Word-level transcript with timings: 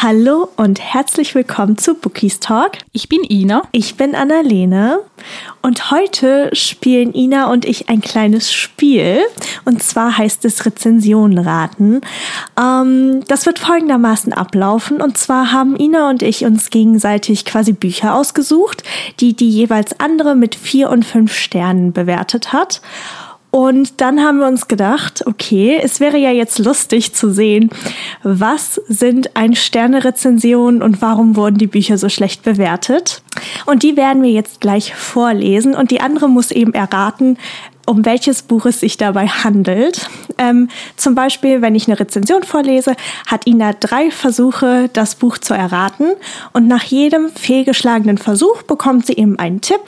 Hallo 0.00 0.48
und 0.56 0.80
herzlich 0.80 1.34
willkommen 1.34 1.76
zu 1.76 1.94
Bookies 1.94 2.40
Talk. 2.40 2.72
Ich 2.92 3.08
bin 3.08 3.22
Ina. 3.28 3.62
Ich 3.72 3.96
bin 3.96 4.16
Annalene 4.16 4.98
und 5.60 5.92
heute 5.92 6.50
spielen 6.54 7.14
Ina 7.14 7.52
und 7.52 7.64
ich 7.64 7.88
ein 7.88 8.00
kleines 8.00 8.52
Spiel 8.52 9.20
und 9.64 9.82
zwar 9.82 10.16
heißt 10.18 10.44
es 10.44 10.66
Rezensionenraten. 10.66 12.00
Ähm, 12.58 13.22
das 13.28 13.46
wird 13.46 13.60
folgendermaßen 13.60 14.32
ablaufen 14.32 15.00
und 15.00 15.18
zwar 15.18 15.52
haben 15.52 15.76
Ina 15.76 16.10
und 16.10 16.22
ich 16.22 16.44
uns 16.44 16.70
gegenseitig 16.70 17.44
quasi 17.44 17.72
Bücher 17.72 18.14
ausgesucht, 18.14 18.82
die 19.20 19.36
die 19.36 19.50
jeweils 19.50 20.00
andere 20.00 20.34
mit 20.34 20.54
vier 20.56 20.90
und 20.90 21.04
fünf 21.04 21.34
Sternen 21.34 21.92
bewertet 21.92 22.52
hat. 22.52 22.80
Und 23.52 24.00
dann 24.00 24.20
haben 24.20 24.38
wir 24.38 24.46
uns 24.46 24.66
gedacht, 24.66 25.26
okay, 25.26 25.78
es 25.80 26.00
wäre 26.00 26.16
ja 26.16 26.30
jetzt 26.30 26.58
lustig 26.58 27.12
zu 27.12 27.30
sehen, 27.30 27.68
was 28.22 28.80
sind 28.88 29.36
Ein-Sterne-Rezensionen 29.36 30.80
und 30.80 31.02
warum 31.02 31.36
wurden 31.36 31.58
die 31.58 31.66
Bücher 31.66 31.98
so 31.98 32.08
schlecht 32.08 32.42
bewertet. 32.44 33.22
Und 33.66 33.82
die 33.82 33.94
werden 33.98 34.22
wir 34.22 34.30
jetzt 34.30 34.62
gleich 34.62 34.94
vorlesen 34.94 35.74
und 35.74 35.90
die 35.90 36.00
andere 36.00 36.30
muss 36.30 36.50
eben 36.50 36.72
erraten, 36.72 37.36
um 37.84 38.06
welches 38.06 38.40
Buch 38.40 38.64
es 38.64 38.80
sich 38.80 38.96
dabei 38.96 39.26
handelt. 39.26 40.08
Ähm, 40.38 40.68
zum 40.96 41.14
Beispiel, 41.14 41.60
wenn 41.60 41.74
ich 41.74 41.88
eine 41.88 42.00
Rezension 42.00 42.44
vorlese, 42.44 42.96
hat 43.26 43.46
Ina 43.46 43.74
drei 43.74 44.10
Versuche, 44.10 44.88
das 44.94 45.16
Buch 45.16 45.36
zu 45.36 45.52
erraten. 45.52 46.12
Und 46.54 46.68
nach 46.68 46.84
jedem 46.84 47.28
fehlgeschlagenen 47.28 48.16
Versuch 48.16 48.62
bekommt 48.62 49.06
sie 49.06 49.14
eben 49.14 49.38
einen 49.38 49.60
Tipp 49.60 49.80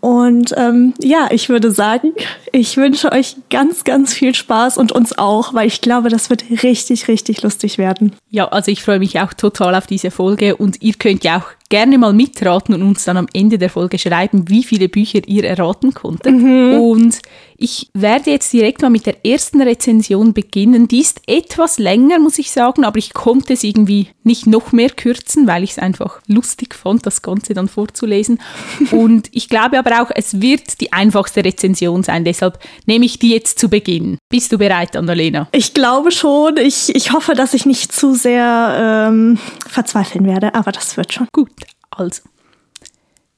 und 0.00 0.54
ähm, 0.56 0.94
ja, 1.00 1.28
ich 1.30 1.48
würde 1.48 1.70
sagen, 1.70 2.12
ich 2.52 2.76
wünsche 2.76 3.12
euch 3.12 3.36
ganz, 3.50 3.84
ganz 3.84 4.12
viel 4.12 4.34
Spaß 4.34 4.78
und 4.78 4.92
uns 4.92 5.16
auch, 5.18 5.54
weil 5.54 5.66
ich 5.66 5.80
glaube, 5.80 6.08
das 6.08 6.30
wird 6.30 6.44
richtig, 6.62 7.08
richtig 7.08 7.42
lustig 7.42 7.78
werden. 7.78 8.12
Ja, 8.30 8.48
also 8.48 8.70
ich 8.70 8.82
freue 8.82 8.98
mich 8.98 9.18
auch 9.20 9.32
total 9.32 9.74
auf 9.74 9.86
diese 9.86 10.10
Folge 10.10 10.56
und 10.56 10.82
ihr 10.82 10.94
könnt 10.94 11.24
ja 11.24 11.38
auch 11.38 11.46
gerne 11.68 11.98
mal 11.98 12.12
mitraten 12.12 12.74
und 12.74 12.82
uns 12.82 13.04
dann 13.04 13.16
am 13.16 13.28
Ende 13.32 13.58
der 13.58 13.70
Folge 13.70 13.98
schreiben, 13.98 14.48
wie 14.48 14.62
viele 14.62 14.88
Bücher 14.88 15.20
ihr 15.26 15.44
erraten 15.44 15.94
konntet. 15.94 16.34
Mhm. 16.34 16.80
Und 16.80 17.18
ich 17.58 17.88
werde 17.94 18.30
jetzt 18.30 18.52
direkt 18.52 18.82
mal 18.82 18.90
mit 18.90 19.06
der 19.06 19.24
ersten 19.24 19.62
Rezension 19.62 20.34
beginnen. 20.34 20.88
Die 20.88 21.00
ist 21.00 21.22
etwas 21.26 21.78
länger, 21.78 22.18
muss 22.18 22.38
ich 22.38 22.50
sagen, 22.50 22.84
aber 22.84 22.98
ich 22.98 23.14
konnte 23.14 23.54
es 23.54 23.64
irgendwie 23.64 24.08
nicht 24.24 24.46
noch 24.46 24.72
mehr 24.72 24.90
kürzen, 24.90 25.46
weil 25.46 25.64
ich 25.64 25.72
es 25.72 25.78
einfach 25.78 26.20
lustig 26.26 26.74
fand, 26.74 27.06
das 27.06 27.22
Ganze 27.22 27.54
dann 27.54 27.68
vorzulesen. 27.68 28.40
und 28.90 29.28
ich 29.32 29.48
glaube 29.48 29.78
aber 29.78 30.02
auch, 30.02 30.10
es 30.14 30.40
wird 30.40 30.80
die 30.80 30.92
einfachste 30.92 31.44
Rezension 31.44 32.02
sein. 32.02 32.24
Deshalb 32.24 32.58
nehme 32.84 33.06
ich 33.06 33.18
die 33.18 33.30
jetzt 33.30 33.58
zu 33.58 33.68
Beginn. 33.68 34.18
Bist 34.28 34.52
du 34.52 34.58
bereit, 34.58 34.96
Annalena? 34.96 35.48
Ich 35.52 35.72
glaube 35.72 36.10
schon. 36.10 36.56
Ich, 36.58 36.94
ich 36.94 37.12
hoffe, 37.12 37.34
dass 37.34 37.54
ich 37.54 37.64
nicht 37.64 37.92
zu 37.92 38.14
sehr 38.14 39.08
ähm, 39.08 39.38
verzweifeln 39.66 40.26
werde, 40.26 40.54
aber 40.54 40.72
das 40.72 40.96
wird 40.96 41.12
schon. 41.12 41.28
Gut, 41.32 41.50
also. 41.98 42.22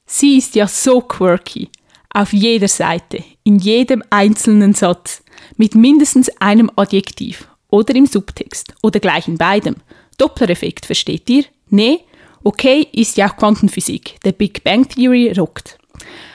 Sie 0.06 0.38
ist 0.38 0.54
ja 0.54 0.66
so 0.66 1.00
quirky. 1.00 1.68
Auf 2.10 2.32
jeder 2.32 2.68
Seite, 2.68 3.22
in 3.44 3.58
jedem 3.58 4.02
einzelnen 4.10 4.74
Satz, 4.74 5.22
mit 5.56 5.74
mindestens 5.74 6.30
einem 6.40 6.70
Adjektiv 6.76 7.48
oder 7.68 7.94
im 7.94 8.06
Subtext 8.06 8.74
oder 8.82 8.98
gleich 8.98 9.28
in 9.28 9.36
beidem. 9.36 9.76
Dopplereffekt, 10.16 10.86
versteht 10.86 11.28
ihr? 11.28 11.44
Nee? 11.68 12.00
Okay, 12.42 12.88
ist 12.92 13.16
ja 13.16 13.30
auch 13.30 13.36
Quantenphysik. 13.36 14.16
Der 14.24 14.32
Big 14.32 14.64
Bang 14.64 14.88
Theory 14.88 15.32
rockt. 15.36 15.78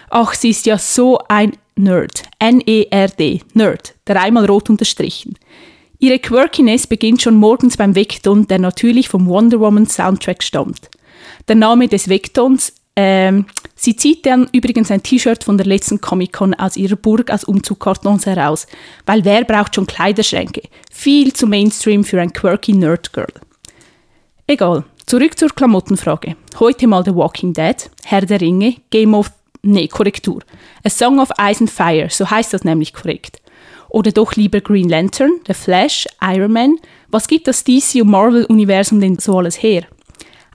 Ach, 0.09 0.33
sie 0.33 0.49
ist 0.49 0.65
ja 0.65 0.77
so 0.77 1.19
ein 1.27 1.57
Nerd. 1.75 2.23
N-E-R-D. 2.37 3.41
Nerd. 3.53 3.95
Dreimal 4.05 4.45
rot 4.45 4.69
unterstrichen. 4.69 5.35
Ihre 5.97 6.19
Quirkiness 6.19 6.85
beginnt 6.85 7.21
schon 7.21 7.35
morgens 7.35 7.77
beim 7.77 7.95
Vekton, 7.95 8.47
der 8.47 8.59
natürlich 8.59 9.09
vom 9.09 9.27
Wonder 9.27 9.59
Woman 9.59 9.87
Soundtrack 9.87 10.43
stammt. 10.43 10.89
Der 11.47 11.55
Name 11.55 11.87
des 11.87 12.07
Vektons, 12.07 12.73
ähm, 12.95 13.45
sie 13.75 13.95
zieht 13.95 14.25
dann 14.25 14.47
übrigens 14.51 14.91
ein 14.91 15.03
T-Shirt 15.03 15.43
von 15.43 15.57
der 15.57 15.65
letzten 15.65 15.99
Comic-Con 15.99 16.53
aus 16.53 16.77
ihrer 16.77 16.95
Burg 16.95 17.31
aus 17.31 17.43
Umzugkartons 17.43 18.25
heraus, 18.25 18.67
weil 19.05 19.25
wer 19.25 19.43
braucht 19.43 19.75
schon 19.75 19.87
Kleiderschränke? 19.87 20.61
Viel 20.91 21.33
zu 21.33 21.47
Mainstream 21.47 22.03
für 22.03 22.21
ein 22.21 22.33
quirky 22.33 22.73
Nerd-Girl. 22.73 23.33
Egal, 24.47 24.83
zurück 25.05 25.37
zur 25.37 25.49
Klamottenfrage. 25.49 26.35
Heute 26.59 26.87
mal 26.87 27.03
The 27.03 27.15
Walking 27.15 27.53
Dead, 27.53 27.89
Herr 28.03 28.21
der 28.21 28.41
Ringe, 28.41 28.75
Game 28.89 29.13
of 29.13 29.31
Nee, 29.65 29.87
Korrektur. 29.87 30.41
A 30.83 30.89
Song 30.89 31.19
of 31.19 31.29
Ice 31.39 31.61
and 31.61 31.71
Fire, 31.71 32.09
so 32.09 32.29
heißt 32.29 32.53
das 32.53 32.65
nämlich 32.65 32.93
korrekt. 32.93 33.41
Oder 33.87 34.11
doch 34.11 34.35
lieber 34.35 34.59
Green 34.59 34.89
Lantern, 34.89 35.31
The 35.47 35.53
Flash, 35.53 36.05
Iron 36.21 36.51
Man. 36.51 36.75
Was 37.07 37.27
gibt 37.27 37.47
das 37.47 37.63
DC 37.63 38.01
und 38.01 38.09
Marvel-Universum 38.09 38.99
denn 38.99 39.19
so 39.19 39.37
alles 39.37 39.63
her? 39.63 39.83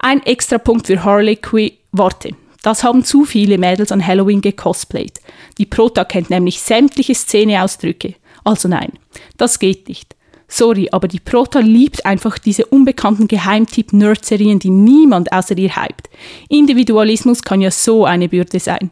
Ein 0.01 0.23
extra 0.23 0.59
Punkt 0.59 0.87
für 0.87 1.05
Harley 1.05 1.37
Quinn. 1.37 1.73
Warte, 1.93 2.31
das 2.63 2.85
haben 2.85 3.05
zu 3.05 3.25
viele 3.25 3.59
Mädels 3.59 3.93
an 3.93 4.07
Halloween 4.07 4.41
gecosplayt. 4.41 5.21
Die 5.59 5.67
Prota 5.67 6.05
kennt 6.05 6.31
nämlich 6.31 6.61
sämtliche 6.61 7.15
Szeneausdrücke. 7.15 8.15
Also 8.45 8.69
nein, 8.69 8.93
das 9.37 9.59
geht 9.59 9.89
nicht. 9.89 10.15
Sorry, 10.49 10.89
aber 10.93 11.09
die 11.09 11.21
Prota 11.21 11.61
liebt 11.61 12.07
einfach 12.07 12.39
diese 12.39 12.65
unbekannten 12.67 13.29
Geheimtipp-Nerd-Serien, 13.29 14.59
die 14.59 14.71
niemand 14.71 15.31
außer 15.31 15.57
ihr 15.59 15.77
hypt. 15.77 16.09
Individualismus 16.49 17.43
kann 17.43 17.61
ja 17.61 17.71
so 17.71 18.07
eine 18.07 18.31
Bürde 18.31 18.59
sein. 18.59 18.91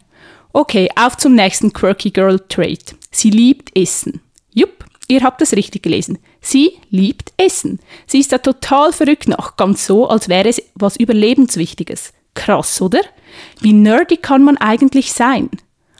Okay, 0.53 0.89
auf 0.97 1.17
zum 1.17 1.35
nächsten 1.35 1.73
Quirky 1.73 2.11
Girl 2.11 2.41
Trait. 2.49 2.95
Sie 3.11 3.31
liebt 3.31 3.77
Essen. 3.77 4.21
Jupp, 4.53 4.85
ihr 5.09 5.23
habt 5.23 5.41
es 5.41 5.55
richtig 5.55 5.83
gelesen. 5.83 6.19
Sie 6.47 6.79
liebt 6.91 7.33
Essen. 7.39 7.81
Sie 8.07 8.21
ist 8.21 8.31
da 8.31 8.39
total 8.39 8.93
verrückt 8.93 9.27
nach, 9.27 9.57
ganz 9.57 9.85
so, 9.85 10.07
als 10.09 10.29
wäre 10.29 10.49
es 10.49 10.63
was 10.77 10.97
Überlebenswichtiges. 10.97 12.13
Krass, 12.35 12.81
oder? 12.81 13.01
Wie 13.61 13.73
nerdy 13.73 14.17
kann 14.17 14.45
man 14.45 14.57
eigentlich 14.57 15.13
sein? 15.13 15.51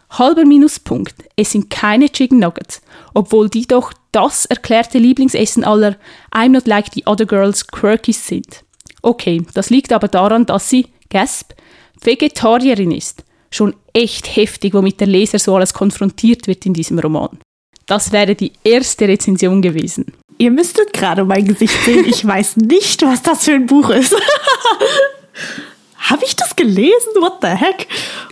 Halber 0.09 0.45
Minuspunkt. 0.45 1.17
Es 1.35 1.51
sind 1.51 1.69
keine 1.69 2.11
Chicken 2.11 2.39
Nuggets, 2.39 2.81
obwohl 3.13 3.49
die 3.49 3.67
doch 3.67 3.93
das 4.13 4.45
erklärte 4.47 4.99
Lieblingsessen 4.99 5.65
aller 5.65 5.97
I'm 6.33 6.51
not 6.51 6.69
like 6.69 6.95
the 6.95 7.05
other 7.07 7.27
girls 7.27 7.67
Quirkies 7.67 8.25
sind. 8.25 8.63
Okay, 9.03 9.45
das 9.55 9.71
liegt 9.71 9.93
aber 9.93 10.07
daran, 10.07 10.47
dass 10.47 10.71
sie, 10.71 10.87
Gasp, 11.11 11.55
Vegetarierin 12.01 12.93
ist 12.93 13.25
schon 13.51 13.75
echt 13.93 14.37
heftig, 14.37 14.75
womit 14.75 15.01
der 15.01 15.09
Leser 15.09 15.41
so 15.41 15.57
alles 15.57 15.75
konfrontiert 15.75 16.47
wird 16.47 16.67
in 16.67 16.73
diesem 16.73 17.01
Roman. 17.01 17.41
Das 17.87 18.13
wäre 18.13 18.37
die 18.37 18.53
erste 18.63 19.09
Rezension 19.09 19.61
gewesen. 19.61 20.13
Ihr 20.39 20.51
müsstet 20.51 20.93
gerade 20.93 21.25
mein 21.25 21.47
Gesicht 21.47 21.75
sehen. 21.85 22.05
Ich 22.07 22.27
weiß 22.27 22.57
nicht, 22.59 23.03
was 23.03 23.23
das 23.23 23.45
für 23.45 23.53
ein 23.53 23.67
Buch 23.67 23.91
ist. 23.91 24.15
Habe 25.99 26.25
ich 26.25 26.37
das 26.37 26.55
gelesen? 26.55 27.09
What 27.21 27.39
the 27.43 27.49
heck? 27.49 27.89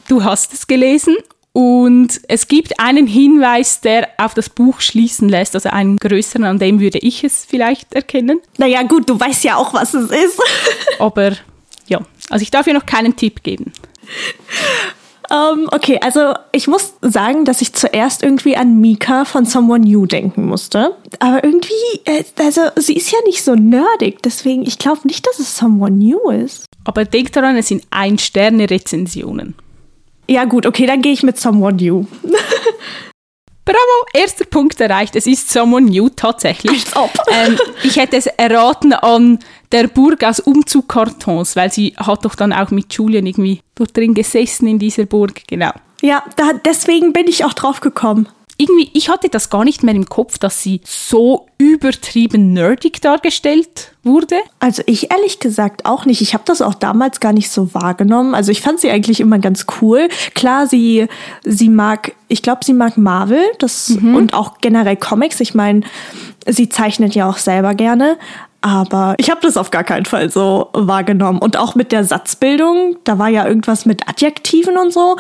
Du 0.09 0.23
hast 0.23 0.53
es 0.53 0.67
gelesen 0.67 1.17
und 1.53 2.21
es 2.29 2.49
gibt 2.49 2.79
einen 2.79 3.07
Hinweis, 3.07 3.81
der 3.81 4.09
auf 4.19 4.35
das 4.35 4.49
Buch 4.49 4.81
schließen 4.81 5.29
lässt, 5.29 5.55
also 5.55 5.71
einen 5.71 5.97
größeren, 5.99 6.45
an 6.45 6.59
dem 6.59 6.81
würde 6.81 6.99
ich 6.99 7.25
es 7.25 7.45
vielleicht 7.45 7.95
erkennen. 7.95 8.41
Naja, 8.59 8.83
gut, 8.83 9.09
du 9.09 9.19
weißt 9.19 9.45
ja 9.45 9.57
auch, 9.57 9.73
was 9.73 9.95
es 9.95 10.11
ist. 10.11 10.41
Aber 10.99 11.33
ja, 11.87 12.01
also 12.29 12.43
ich 12.43 12.51
darf 12.51 12.65
dir 12.65 12.75
noch 12.75 12.87
keinen 12.87 13.17
Tipp 13.17 13.43
geben. 13.43 13.73
Um, 15.35 15.63
ähm, 15.63 15.69
okay, 15.73 15.99
also 16.01 16.35
ich 16.53 16.69
muss 16.69 16.95
sagen, 17.01 17.45
dass 17.45 17.61
ich 17.61 17.73
zuerst 17.73 18.23
irgendwie 18.23 18.57
an 18.57 18.81
Mika 18.81 19.25
von 19.25 19.45
Someone 19.45 19.85
New 19.85 20.07
denken 20.07 20.47
musste. 20.47 20.95
Aber 21.19 21.43
irgendwie, 21.43 21.73
äh, 22.05 22.23
also 22.39 22.61
sie 22.77 22.95
ist 22.95 23.11
ja 23.11 23.19
nicht 23.27 23.43
so 23.43 23.57
nerdig, 23.57 24.23
deswegen, 24.23 24.63
ich 24.63 24.79
glaube 24.79 25.01
nicht, 25.05 25.27
dass 25.27 25.41
es 25.41 25.57
Someone 25.57 25.97
New 25.97 26.31
ist. 26.31 26.67
Aber 26.85 27.05
denk 27.05 27.33
daran, 27.33 27.57
es 27.57 27.69
sind 27.69 27.85
Ein-Sterne-Rezensionen. 27.91 29.57
Ja 30.29 30.45
gut, 30.45 30.67
okay, 30.67 30.87
dann 30.87 31.03
gehe 31.03 31.13
ich 31.13 31.25
mit 31.25 31.39
Someone 31.39 31.77
New. 31.77 32.07
Bravo, 33.65 34.07
erster 34.13 34.45
Punkt 34.45 34.79
erreicht. 34.81 35.17
Es 35.17 35.27
ist 35.27 35.51
Someone 35.51 35.87
New 35.87 36.09
tatsächlich. 36.11 36.85
Ähm, 37.31 37.59
ich 37.83 37.97
hätte 37.97 38.17
es 38.17 38.27
erraten 38.27 38.93
an 38.93 39.39
der 39.73 39.89
Burg 39.89 40.23
aus 40.23 40.41
Umzugkartons, 40.41 41.57
weil 41.57 41.73
sie 41.73 41.95
hat 41.97 42.25
doch 42.25 42.35
dann 42.35 42.53
auch 42.53 42.71
mit 42.71 42.93
Julian 42.93 43.27
irgendwie 43.27 43.61
dort 43.75 43.97
drin 43.97 44.15
gesessen 44.15 44.69
in 44.69 44.79
dieser 44.79 45.05
Burg, 45.05 45.43
genau. 45.47 45.73
Ja, 46.03 46.23
da, 46.37 46.53
deswegen 46.65 47.13
bin 47.13 47.27
ich 47.27 47.45
auch 47.45 47.55
drauf 47.55 47.81
gekommen 47.81 48.29
irgendwie, 48.57 48.91
ich 48.93 49.09
hatte 49.09 49.29
das 49.29 49.51
gar 49.51 49.65
nicht 49.65 49.83
mehr 49.83 49.95
im 49.95 50.09
Kopf, 50.09 50.39
dass 50.39 50.63
sie 50.63 50.81
so 50.85 51.47
übertrieben 51.59 52.53
nerdig 52.53 53.01
dargestellt 53.03 53.93
wurde. 54.05 54.37
Also 54.61 54.83
ich 54.87 55.11
ehrlich 55.11 55.41
gesagt 55.41 55.87
auch 55.87 56.05
nicht. 56.05 56.21
Ich 56.21 56.35
habe 56.35 56.45
das 56.47 56.63
auch 56.63 56.75
damals 56.75 57.21
gar 57.21 57.33
nicht 57.33 57.51
so 57.51 57.75
wahrgenommen. 57.75 58.35
Also 58.35 58.53
ich 58.53 58.61
fand 58.61 58.79
sie 58.79 58.91
eigentlich 58.91 59.21
immer 59.21 59.39
ganz 59.39 59.67
cool. 59.81 60.09
Klar, 60.35 60.67
sie 60.67 61.09
sie 61.43 61.69
mag, 61.69 62.13
ich 62.29 62.43
glaube, 62.43 62.65
sie 62.65 62.75
mag 62.75 62.97
Marvel, 62.97 63.43
das 63.59 63.89
mhm. 63.89 64.15
und 64.15 64.35
auch 64.35 64.59
generell 64.61 64.97
Comics. 64.97 65.41
Ich 65.41 65.55
meine, 65.55 65.81
sie 66.47 66.69
zeichnet 66.69 67.15
ja 67.15 67.29
auch 67.29 67.39
selber 67.39 67.75
gerne. 67.75 68.19
Aber 68.61 69.15
ich 69.19 69.31
habe 69.31 69.41
das 69.43 69.59
auf 69.59 69.71
gar 69.71 69.85
keinen 69.85 70.07
Fall 70.07 70.31
so 70.31 70.71
wahrgenommen. 70.73 71.39
Und 71.39 71.59
auch 71.59 71.75
mit 71.75 71.93
der 71.93 72.03
Satzbildung, 72.05 72.97
da 73.05 73.19
war 73.19 73.29
ja 73.29 73.47
irgendwas 73.47 73.85
mit 73.85 74.09
Adjektiven 74.09 74.79
und 74.79 74.91
so 74.91 75.17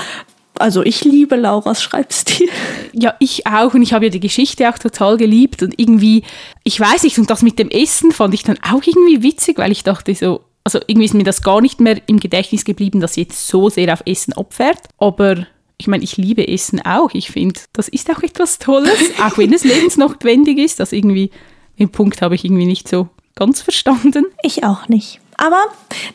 also 0.58 0.82
ich 0.82 1.04
liebe 1.04 1.36
Lauras 1.36 1.82
Schreibstil. 1.82 2.48
Ja, 2.96 3.14
ich 3.18 3.44
auch 3.44 3.74
und 3.74 3.82
ich 3.82 3.92
habe 3.92 4.04
ja 4.04 4.10
die 4.10 4.20
Geschichte 4.20 4.70
auch 4.70 4.78
total 4.78 5.16
geliebt 5.16 5.64
und 5.64 5.74
irgendwie, 5.80 6.22
ich 6.62 6.78
weiß 6.78 7.02
nicht, 7.02 7.18
und 7.18 7.28
das 7.28 7.42
mit 7.42 7.58
dem 7.58 7.68
Essen 7.68 8.12
fand 8.12 8.34
ich 8.34 8.44
dann 8.44 8.56
auch 8.62 8.82
irgendwie 8.84 9.20
witzig, 9.24 9.58
weil 9.58 9.72
ich 9.72 9.82
dachte 9.82 10.14
so, 10.14 10.44
Also 10.62 10.78
irgendwie 10.86 11.06
ist 11.06 11.14
mir 11.14 11.24
das 11.24 11.42
gar 11.42 11.60
nicht 11.60 11.80
mehr 11.80 12.00
im 12.06 12.20
Gedächtnis 12.20 12.64
geblieben, 12.64 13.00
dass 13.00 13.14
sie 13.14 13.22
jetzt 13.22 13.48
so 13.48 13.68
sehr 13.68 13.92
auf 13.92 14.04
Essen 14.06 14.32
abfährt. 14.34 14.78
Aber 14.98 15.44
ich 15.76 15.88
meine, 15.88 16.04
ich 16.04 16.16
liebe 16.16 16.46
Essen 16.46 16.80
auch. 16.86 17.10
Ich 17.14 17.30
finde, 17.30 17.60
das 17.72 17.88
ist 17.88 18.08
auch 18.10 18.22
etwas 18.22 18.58
Tolles, 18.58 18.98
auch 19.26 19.36
wenn 19.38 19.52
es 19.52 19.64
lebensnotwendig 19.64 20.58
ist. 20.58 20.78
Das 20.78 20.92
irgendwie, 20.92 21.30
den 21.78 21.90
Punkt 21.90 22.22
habe 22.22 22.36
ich 22.36 22.44
irgendwie 22.44 22.66
nicht 22.66 22.86
so 22.86 23.08
ganz 23.34 23.60
verstanden. 23.60 24.26
Ich 24.42 24.62
auch 24.62 24.88
nicht. 24.88 25.20
Aber 25.36 25.64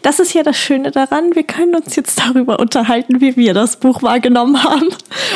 das 0.02 0.20
ist 0.20 0.34
ja 0.34 0.44
das 0.44 0.58
Schöne 0.58 0.92
daran, 0.92 1.36
wir 1.36 1.44
können 1.44 1.76
uns 1.76 1.96
jetzt 1.96 2.20
darüber 2.20 2.60
unterhalten, 2.60 3.22
wie 3.22 3.36
wir 3.36 3.54
das 3.54 3.78
Buch 3.78 4.02
wahrgenommen 4.02 4.64
haben. 4.64 4.90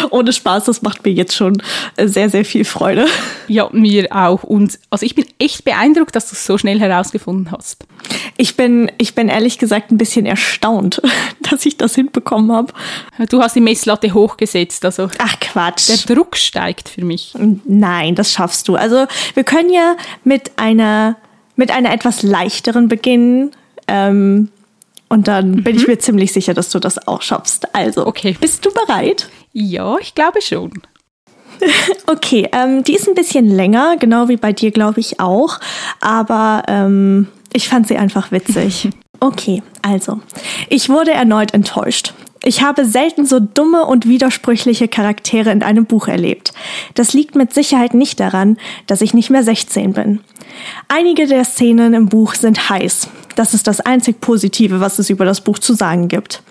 Ohne 0.10 0.34
Spaß, 0.34 0.66
das 0.66 0.82
macht 0.82 1.06
mir 1.06 1.12
jetzt 1.12 1.36
schon 1.36 1.62
sehr, 1.98 2.30
sehr 2.30 2.46
viel 2.46 2.66
Freude. 2.66 3.06
Ja, 3.48 3.70
mir 3.72 4.08
auch. 4.12 4.44
Und 4.44 4.80
also 4.90 5.06
ich 5.06 5.16
bin 5.16 5.26
echt 5.40 5.66
beeindruckt, 5.66 6.16
dass 6.16 6.30
du 6.30 6.34
es 6.34 6.46
so 6.46 6.58
schnell 6.58 6.80
herausgefunden 6.80 7.52
hast. 7.52 7.86
Ich 8.38 8.56
bin, 8.56 8.92
ich 8.98 9.16
bin 9.16 9.30
ehrlich 9.30 9.60
gesagt 9.60 9.92
ein 9.92 9.98
bisschen 9.98 10.26
erstaunt, 10.26 11.02
dass 11.42 11.66
ich 11.66 11.78
das 11.78 11.96
hinbekommen 11.96 12.52
habe. 12.52 12.74
Du 13.30 13.42
hast 13.42 13.56
die 13.56 13.62
Messlatte 13.62 14.14
hochgesetzt, 14.14 14.86
also. 14.86 15.10
Ach 15.18 15.40
Quatsch. 15.40 15.90
Der 15.90 16.16
Druck 16.16 16.38
steigt 16.38 16.90
für 16.90 17.04
mich. 17.04 17.34
Nein, 17.66 18.16
das 18.16 18.32
schaffst 18.32 18.68
du. 18.68 18.76
Also 18.76 19.06
wir 19.34 19.44
können 19.44 19.72
ja 19.72 19.96
mit 20.24 20.52
einer 20.58 21.18
mit 21.56 21.72
einer 21.72 21.94
etwas 21.94 22.24
leichteren 22.24 22.88
beginnen. 22.88 23.52
Ähm, 23.94 24.50
und 25.08 25.28
dann 25.28 25.64
bin 25.64 25.76
ich 25.76 25.88
mir 25.88 26.00
ziemlich 26.00 26.34
sicher, 26.34 26.56
dass 26.56 26.70
du 26.72 26.80
das 26.80 27.08
auch 27.08 27.22
schaffst. 27.22 27.74
Also, 27.76 28.08
Okay. 28.08 28.36
bist 28.42 28.66
du 28.66 28.72
bereit? 28.74 29.30
Ja, 29.54 29.98
ich 30.02 30.16
glaube 30.16 30.42
schon. 30.42 30.72
Okay, 32.08 32.50
ähm, 32.52 32.84
die 32.84 32.96
ist 32.96 33.08
ein 33.08 33.14
bisschen 33.14 33.48
länger, 33.48 33.96
genau 33.98 34.28
wie 34.28 34.38
bei 34.38 34.52
dir, 34.52 34.72
glaube 34.72 35.00
ich 35.00 35.20
auch. 35.20 35.60
Aber 36.02 36.64
ähm, 36.68 37.28
ich 37.54 37.70
fand 37.70 37.88
sie 37.88 37.96
einfach 37.98 38.32
witzig. 38.32 38.90
Okay, 39.20 39.64
also, 39.82 40.20
ich 40.68 40.90
wurde 40.90 41.12
erneut 41.12 41.54
enttäuscht. 41.54 42.14
Ich 42.44 42.62
habe 42.62 42.84
selten 42.84 43.26
so 43.26 43.40
dumme 43.40 43.86
und 43.86 44.06
widersprüchliche 44.06 44.90
Charaktere 44.90 45.50
in 45.52 45.64
einem 45.64 45.86
Buch 45.86 46.10
erlebt. 46.10 46.52
Das 46.96 47.14
liegt 47.14 47.34
mit 47.34 47.54
Sicherheit 47.54 47.94
nicht 47.94 48.20
daran, 48.20 48.58
dass 48.86 49.00
ich 49.00 49.14
nicht 49.14 49.30
mehr 49.30 49.44
16 49.44 49.94
bin. 49.94 50.20
Einige 50.90 51.26
der 51.26 51.46
Szenen 51.46 51.94
im 51.94 52.10
Buch 52.10 52.34
sind 52.34 52.70
heiß. 52.70 53.08
Das 53.36 53.54
ist 53.54 53.68
das 53.68 53.80
einzig 53.80 54.22
Positive, 54.22 54.80
was 54.80 55.00
es 55.00 55.10
über 55.10 55.26
das 55.26 55.42
Buch 55.42 55.60
zu 55.60 55.74
sagen 55.74 56.08
gibt. 56.08 56.44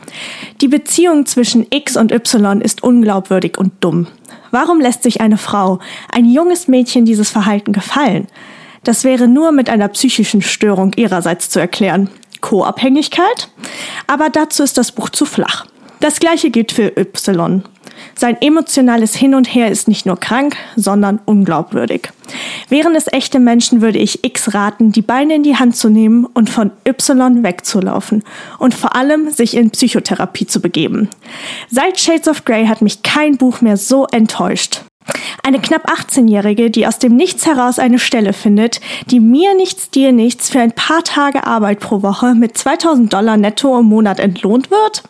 Die 0.60 0.68
Beziehung 0.68 1.26
zwischen 1.26 1.66
X 1.70 1.96
und 1.96 2.12
Y 2.12 2.60
ist 2.60 2.82
unglaubwürdig 2.82 3.58
und 3.58 3.72
dumm. 3.80 4.06
Warum 4.50 4.80
lässt 4.80 5.02
sich 5.02 5.20
eine 5.20 5.38
Frau, 5.38 5.78
ein 6.12 6.26
junges 6.26 6.68
Mädchen 6.68 7.04
dieses 7.04 7.30
Verhalten 7.30 7.72
gefallen? 7.72 8.26
Das 8.84 9.04
wäre 9.04 9.28
nur 9.28 9.52
mit 9.52 9.70
einer 9.70 9.88
psychischen 9.88 10.42
Störung 10.42 10.92
ihrerseits 10.96 11.48
zu 11.48 11.60
erklären. 11.60 12.10
Co-Abhängigkeit? 12.40 13.48
Aber 14.08 14.28
dazu 14.28 14.62
ist 14.62 14.76
das 14.76 14.92
Buch 14.92 15.08
zu 15.08 15.24
flach. 15.24 15.66
Das 16.02 16.18
gleiche 16.18 16.50
gilt 16.50 16.72
für 16.72 16.92
Y. 16.98 17.62
Sein 18.16 18.36
emotionales 18.40 19.14
Hin 19.14 19.36
und 19.36 19.54
Her 19.54 19.70
ist 19.70 19.86
nicht 19.86 20.04
nur 20.04 20.18
krank, 20.18 20.56
sondern 20.74 21.20
unglaubwürdig. 21.26 22.08
Wären 22.68 22.96
es 22.96 23.06
echte 23.06 23.38
Menschen, 23.38 23.80
würde 23.80 24.00
ich 24.00 24.24
X 24.24 24.52
raten, 24.52 24.90
die 24.90 25.00
Beine 25.00 25.36
in 25.36 25.44
die 25.44 25.54
Hand 25.54 25.76
zu 25.76 25.88
nehmen 25.88 26.24
und 26.24 26.50
von 26.50 26.72
Y 26.84 27.44
wegzulaufen 27.44 28.24
und 28.58 28.74
vor 28.74 28.96
allem 28.96 29.30
sich 29.30 29.56
in 29.56 29.70
Psychotherapie 29.70 30.46
zu 30.46 30.60
begeben. 30.60 31.08
Seit 31.70 32.00
Shades 32.00 32.26
of 32.26 32.44
Grey 32.44 32.66
hat 32.66 32.82
mich 32.82 33.04
kein 33.04 33.36
Buch 33.36 33.60
mehr 33.60 33.76
so 33.76 34.06
enttäuscht. 34.06 34.80
Eine 35.42 35.60
knapp 35.60 35.90
18-Jährige, 35.90 36.70
die 36.70 36.86
aus 36.86 36.98
dem 36.98 37.16
Nichts 37.16 37.46
heraus 37.46 37.78
eine 37.78 37.98
Stelle 37.98 38.32
findet, 38.32 38.80
die 39.10 39.18
mir 39.18 39.54
nichts, 39.54 39.90
dir 39.90 40.12
nichts 40.12 40.50
für 40.50 40.60
ein 40.60 40.72
paar 40.72 41.02
Tage 41.02 41.46
Arbeit 41.46 41.80
pro 41.80 42.02
Woche 42.02 42.34
mit 42.34 42.56
2000 42.56 43.12
Dollar 43.12 43.36
netto 43.36 43.78
im 43.78 43.86
Monat 43.86 44.20
entlohnt 44.20 44.70
wird? 44.70 45.02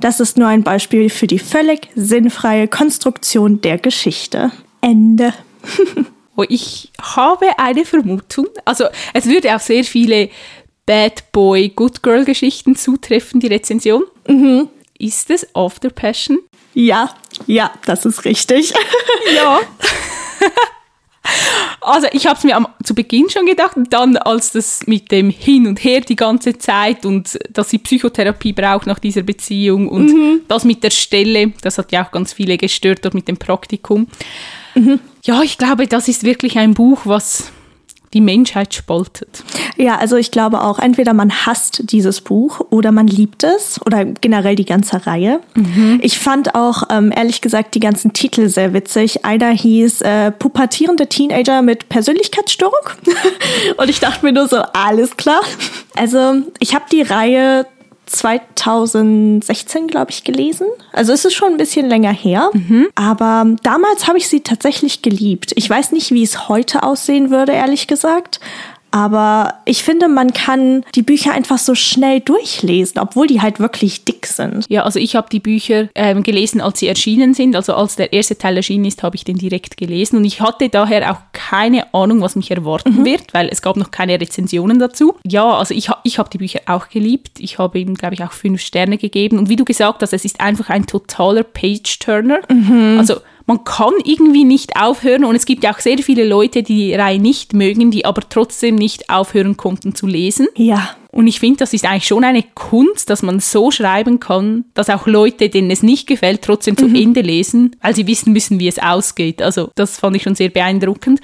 Das 0.00 0.20
ist 0.20 0.38
nur 0.38 0.48
ein 0.48 0.62
Beispiel 0.62 1.10
für 1.10 1.26
die 1.26 1.40
völlig 1.40 1.88
sinnfreie 1.94 2.68
Konstruktion 2.68 3.60
der 3.60 3.78
Geschichte. 3.78 4.52
Ende. 4.80 5.32
Oh, 6.34 6.44
ich 6.48 6.90
habe 6.98 7.46
eine 7.58 7.84
Vermutung. 7.84 8.46
Also, 8.64 8.86
es 9.12 9.26
würde 9.26 9.54
auf 9.54 9.60
sehr 9.60 9.84
viele 9.84 10.30
Bad 10.86 11.30
Boy, 11.30 11.68
Good 11.68 12.02
Girl 12.02 12.24
Geschichten 12.24 12.74
zutreffen, 12.74 13.38
die 13.38 13.48
Rezension. 13.48 14.04
Ist 14.98 15.30
es 15.30 15.46
After 15.54 15.90
Passion? 15.90 16.38
Ja, 16.74 17.10
ja, 17.46 17.70
das 17.84 18.04
ist 18.04 18.24
richtig. 18.24 18.72
Ja. 19.34 19.60
Also 21.80 22.08
ich 22.12 22.26
habe 22.26 22.36
es 22.36 22.44
mir 22.44 22.56
am, 22.56 22.66
zu 22.82 22.94
Beginn 22.94 23.30
schon 23.30 23.46
gedacht 23.46 23.76
und 23.76 23.92
dann, 23.92 24.16
als 24.16 24.52
das 24.52 24.86
mit 24.86 25.10
dem 25.10 25.30
Hin 25.30 25.66
und 25.66 25.82
Her 25.82 26.00
die 26.00 26.16
ganze 26.16 26.58
Zeit 26.58 27.06
und 27.06 27.38
dass 27.50 27.70
sie 27.70 27.78
Psychotherapie 27.78 28.52
braucht 28.52 28.86
nach 28.86 28.98
dieser 28.98 29.22
Beziehung 29.22 29.88
und 29.88 30.42
das 30.48 30.64
mit 30.64 30.82
der 30.82 30.90
Stelle, 30.90 31.52
das 31.60 31.78
hat 31.78 31.92
ja 31.92 32.04
auch 32.04 32.10
ganz 32.10 32.32
viele 32.32 32.56
gestört 32.56 33.04
dort 33.04 33.14
mit 33.14 33.28
dem 33.28 33.36
Praktikum. 33.36 34.08
Ja, 35.22 35.42
ich 35.42 35.58
glaube, 35.58 35.86
das 35.86 36.08
ist 36.08 36.24
wirklich 36.24 36.58
ein 36.58 36.74
Buch, 36.74 37.00
was 37.04 37.52
die 38.14 38.20
Menschheit 38.20 38.74
spaltet. 38.74 39.44
Ja, 39.76 39.96
also 39.96 40.16
ich 40.16 40.30
glaube 40.30 40.60
auch, 40.62 40.78
entweder 40.78 41.14
man 41.14 41.30
hasst 41.46 41.90
dieses 41.92 42.20
Buch 42.20 42.60
oder 42.70 42.92
man 42.92 43.06
liebt 43.06 43.42
es 43.42 43.80
oder 43.84 44.04
generell 44.04 44.54
die 44.54 44.64
ganze 44.64 45.06
Reihe. 45.06 45.40
Ich 46.02 46.18
fand 46.18 46.54
auch, 46.54 46.84
ähm, 46.90 47.12
ehrlich 47.14 47.40
gesagt, 47.40 47.74
die 47.74 47.80
ganzen 47.80 48.12
Titel 48.12 48.48
sehr 48.48 48.72
witzig. 48.74 49.24
Einer 49.24 49.50
hieß 49.50 50.02
äh, 50.02 50.30
Pubertierende 50.30 51.08
Teenager 51.08 51.62
mit 51.62 51.88
Persönlichkeitsstörung. 51.88 52.74
Und 53.76 53.88
ich 53.88 54.00
dachte 54.00 54.24
mir 54.24 54.32
nur 54.32 54.48
so, 54.48 54.58
alles 54.72 55.16
klar. 55.16 55.40
Also 55.96 56.42
ich 56.58 56.74
habe 56.74 56.84
die 56.90 57.02
Reihe 57.02 57.66
2016, 58.06 59.86
glaube 59.86 60.10
ich, 60.10 60.24
gelesen. 60.24 60.66
Also 60.92 61.12
es 61.12 61.24
ist 61.24 61.34
schon 61.34 61.52
ein 61.52 61.56
bisschen 61.56 61.88
länger 61.88 62.12
her. 62.12 62.50
Aber 62.94 63.46
damals 63.62 64.06
habe 64.06 64.18
ich 64.18 64.28
sie 64.28 64.40
tatsächlich 64.40 65.02
geliebt. 65.02 65.52
Ich 65.56 65.68
weiß 65.68 65.92
nicht, 65.92 66.10
wie 66.10 66.22
es 66.22 66.48
heute 66.48 66.82
aussehen 66.82 67.30
würde, 67.30 67.52
ehrlich 67.52 67.86
gesagt. 67.86 68.40
Aber 68.92 69.54
ich 69.64 69.82
finde, 69.82 70.06
man 70.06 70.32
kann 70.34 70.84
die 70.94 71.02
Bücher 71.02 71.32
einfach 71.32 71.58
so 71.58 71.74
schnell 71.74 72.20
durchlesen, 72.20 73.00
obwohl 73.00 73.26
die 73.26 73.40
halt 73.40 73.58
wirklich 73.58 74.04
dick 74.04 74.26
sind. 74.26 74.66
Ja, 74.68 74.82
also 74.84 74.98
ich 74.98 75.16
habe 75.16 75.28
die 75.32 75.40
Bücher 75.40 75.88
ähm, 75.94 76.22
gelesen, 76.22 76.60
als 76.60 76.78
sie 76.78 76.88
erschienen 76.88 77.32
sind. 77.32 77.56
Also 77.56 77.74
als 77.74 77.96
der 77.96 78.12
erste 78.12 78.36
Teil 78.36 78.56
erschienen 78.56 78.84
ist, 78.84 79.02
habe 79.02 79.16
ich 79.16 79.24
den 79.24 79.38
direkt 79.38 79.78
gelesen. 79.78 80.18
Und 80.18 80.26
ich 80.26 80.42
hatte 80.42 80.68
daher 80.68 81.10
auch 81.10 81.20
keine 81.32 81.92
Ahnung, 81.94 82.20
was 82.20 82.36
mich 82.36 82.50
erwarten 82.50 83.04
wird, 83.04 83.32
weil 83.32 83.48
es 83.48 83.62
gab 83.62 83.76
noch 83.76 83.90
keine 83.90 84.20
Rezensionen 84.20 84.78
dazu. 84.78 85.14
Ja, 85.26 85.54
also 85.54 85.72
ich, 85.72 85.88
ich 86.04 86.18
habe 86.18 86.28
die 86.30 86.38
Bücher 86.38 86.60
auch 86.66 86.90
geliebt. 86.90 87.40
Ich 87.40 87.58
habe 87.58 87.78
ihm, 87.78 87.94
glaube 87.94 88.14
ich, 88.14 88.22
auch 88.22 88.32
fünf 88.32 88.60
Sterne 88.60 88.98
gegeben. 88.98 89.38
Und 89.38 89.48
wie 89.48 89.56
du 89.56 89.64
gesagt 89.64 90.02
hast, 90.02 90.12
es 90.12 90.26
ist 90.26 90.38
einfach 90.40 90.68
ein 90.68 90.86
totaler 90.86 91.44
Page-Turner. 91.44 92.40
Also 92.98 93.16
man 93.46 93.64
kann 93.64 93.92
irgendwie 94.04 94.44
nicht 94.44 94.76
aufhören 94.76 95.24
und 95.24 95.34
es 95.34 95.46
gibt 95.46 95.64
ja 95.64 95.72
auch 95.72 95.78
sehr 95.80 95.98
viele 95.98 96.24
Leute, 96.24 96.62
die 96.62 96.72
die 96.76 96.94
Reihe 96.94 97.18
nicht 97.18 97.52
mögen, 97.52 97.90
die 97.90 98.04
aber 98.04 98.22
trotzdem 98.28 98.74
nicht 98.74 99.10
aufhören 99.10 99.56
konnten 99.56 99.94
zu 99.94 100.06
lesen. 100.06 100.48
Ja, 100.56 100.90
Und 101.10 101.26
ich 101.26 101.40
finde, 101.40 101.58
das 101.58 101.74
ist 101.74 101.84
eigentlich 101.84 102.06
schon 102.06 102.24
eine 102.24 102.42
Kunst, 102.54 103.10
dass 103.10 103.22
man 103.22 103.38
so 103.38 103.70
schreiben 103.70 104.18
kann, 104.18 104.64
dass 104.72 104.88
auch 104.88 105.06
Leute, 105.06 105.50
denen 105.50 105.70
es 105.70 105.82
nicht 105.82 106.06
gefällt, 106.06 106.40
trotzdem 106.42 106.76
zu 106.76 106.86
Ende 106.86 107.20
lesen, 107.20 107.76
weil 107.82 107.94
sie 107.94 108.06
wissen 108.06 108.32
müssen, 108.32 108.58
wie 108.58 108.68
es 108.68 108.78
ausgeht. 108.78 109.42
Also 109.42 109.70
das 109.74 109.98
fand 109.98 110.16
ich 110.16 110.22
schon 110.22 110.34
sehr 110.34 110.48
beeindruckend. 110.48 111.20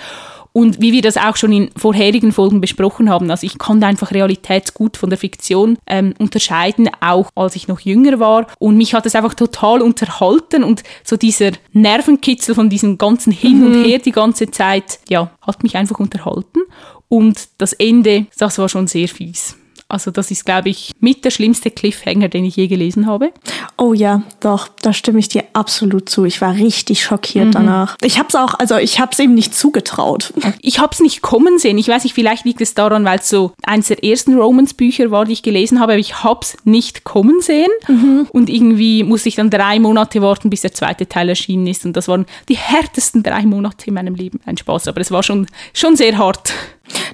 Und 0.53 0.81
wie 0.81 0.93
wir 0.93 1.03
das 1.03 1.17
auch 1.17 1.37
schon 1.37 1.53
in 1.53 1.71
vorherigen 1.77 2.33
Folgen 2.33 2.61
besprochen 2.61 3.11
haben, 3.11 3.31
also 3.31 3.47
ich 3.47 3.59
konnte 3.59 3.87
einfach 3.87 4.13
realitätsgut 4.13 4.97
von 4.97 5.11
der 5.11 5.19
Fiktion 5.19 5.79
ähm, 5.87 6.15
unterscheiden, 6.19 6.89
auch 7.01 7.31
als 7.35 7.57
ich 7.57 7.69
noch 7.69 7.81
jünger 7.81 8.19
war. 8.19 8.47
Und 8.59 8.77
mich 8.77 8.95
hat 8.95 9.07
es 9.07 9.15
einfach 9.15 9.35
total 9.35 9.83
unterhalten 9.83 10.65
und 10.65 10.83
so 11.05 11.17
dieser 11.17 11.53
Nervenkitzel 11.73 12.55
von 12.55 12.71
diesem 12.71 12.99
ganzen 12.99 13.33
Hin 13.33 13.65
und 13.65 13.85
Her 13.85 13.99
die 13.99 14.13
ganze 14.13 14.51
Zeit, 14.51 15.01
ja, 15.09 15.31
hat 15.43 15.63
mich 15.63 15.77
einfach 15.77 15.99
unterhalten. 15.99 16.61
Und 17.09 17.49
das 17.59 17.73
Ende, 17.73 18.27
das 18.39 18.59
war 18.59 18.69
schon 18.69 18.87
sehr 18.87 19.09
fies. 19.09 19.58
Also 19.89 20.11
das 20.11 20.31
ist, 20.31 20.45
glaube 20.45 20.69
ich, 20.69 20.93
mit 21.01 21.25
der 21.25 21.31
schlimmste 21.31 21.71
Cliffhanger, 21.71 22.29
den 22.29 22.45
ich 22.45 22.57
je 22.57 22.67
gelesen 22.67 23.07
habe. 23.07 23.33
Oh 23.79 23.95
ja, 23.95 24.23
doch, 24.41 24.69
da 24.69 24.93
stimme 24.93 25.19
ich 25.19 25.29
dir 25.29 25.45
absolut 25.55 26.11
zu. 26.11 26.27
Ich 26.27 26.41
war 26.43 26.55
richtig 26.55 27.03
schockiert 27.03 27.55
danach. 27.55 27.97
Ich 28.03 28.19
hab's 28.19 28.35
auch, 28.35 28.55
also 28.55 28.77
ich 28.77 29.01
hab's 29.01 29.19
ihm 29.19 29.35
nicht 29.35 29.55
zugetraut. 29.55 30.33
Ich 30.61 30.81
habe 30.81 30.93
es 30.93 31.01
nicht 31.01 31.23
kommen 31.23 31.59
sehen. 31.59 31.79
Ich 31.79 31.89
weiß 31.89 32.05
nicht, 32.05 32.15
vielleicht 32.15 32.45
liegt 32.45 32.61
es 32.61 32.75
daran, 32.75 33.05
weil 33.05 33.21
es 33.21 33.29
so 33.29 33.53
eines 33.65 33.89
der 33.89 34.03
ersten 34.05 34.37
Romans-Bücher 34.37 35.11
war, 35.11 35.25
die 35.25 35.33
ich 35.33 35.43
gelesen 35.43 35.81
habe, 35.81 35.93
aber 35.93 36.01
ich 36.01 36.23
habe 36.25 36.41
es 36.43 36.57
nicht 36.65 37.05
kommen 37.05 37.41
sehen. 37.41 37.71
Und 38.33 38.51
irgendwie 38.51 39.05
musste 39.05 39.29
ich 39.29 39.37
dann 39.37 39.51
drei 39.51 39.79
Monate 39.79 40.21
warten, 40.21 40.51
bis 40.51 40.63
der 40.63 40.73
zweite 40.73 41.09
Teil 41.09 41.29
erschienen 41.29 41.67
ist. 41.67 41.87
Und 41.87 41.97
das 41.97 42.09
waren 42.09 42.27
die 42.49 42.57
härtesten 42.57 43.23
drei 43.23 43.43
Monate 43.43 43.87
in 43.87 43.95
meinem 43.95 44.15
Leben. 44.15 44.41
Ein 44.45 44.59
Spaß, 44.59 44.89
aber 44.89 45.01
es 45.01 45.11
war 45.11 45.23
schon, 45.23 45.47
schon 45.73 45.97
sehr 45.97 46.19
hart. 46.19 46.53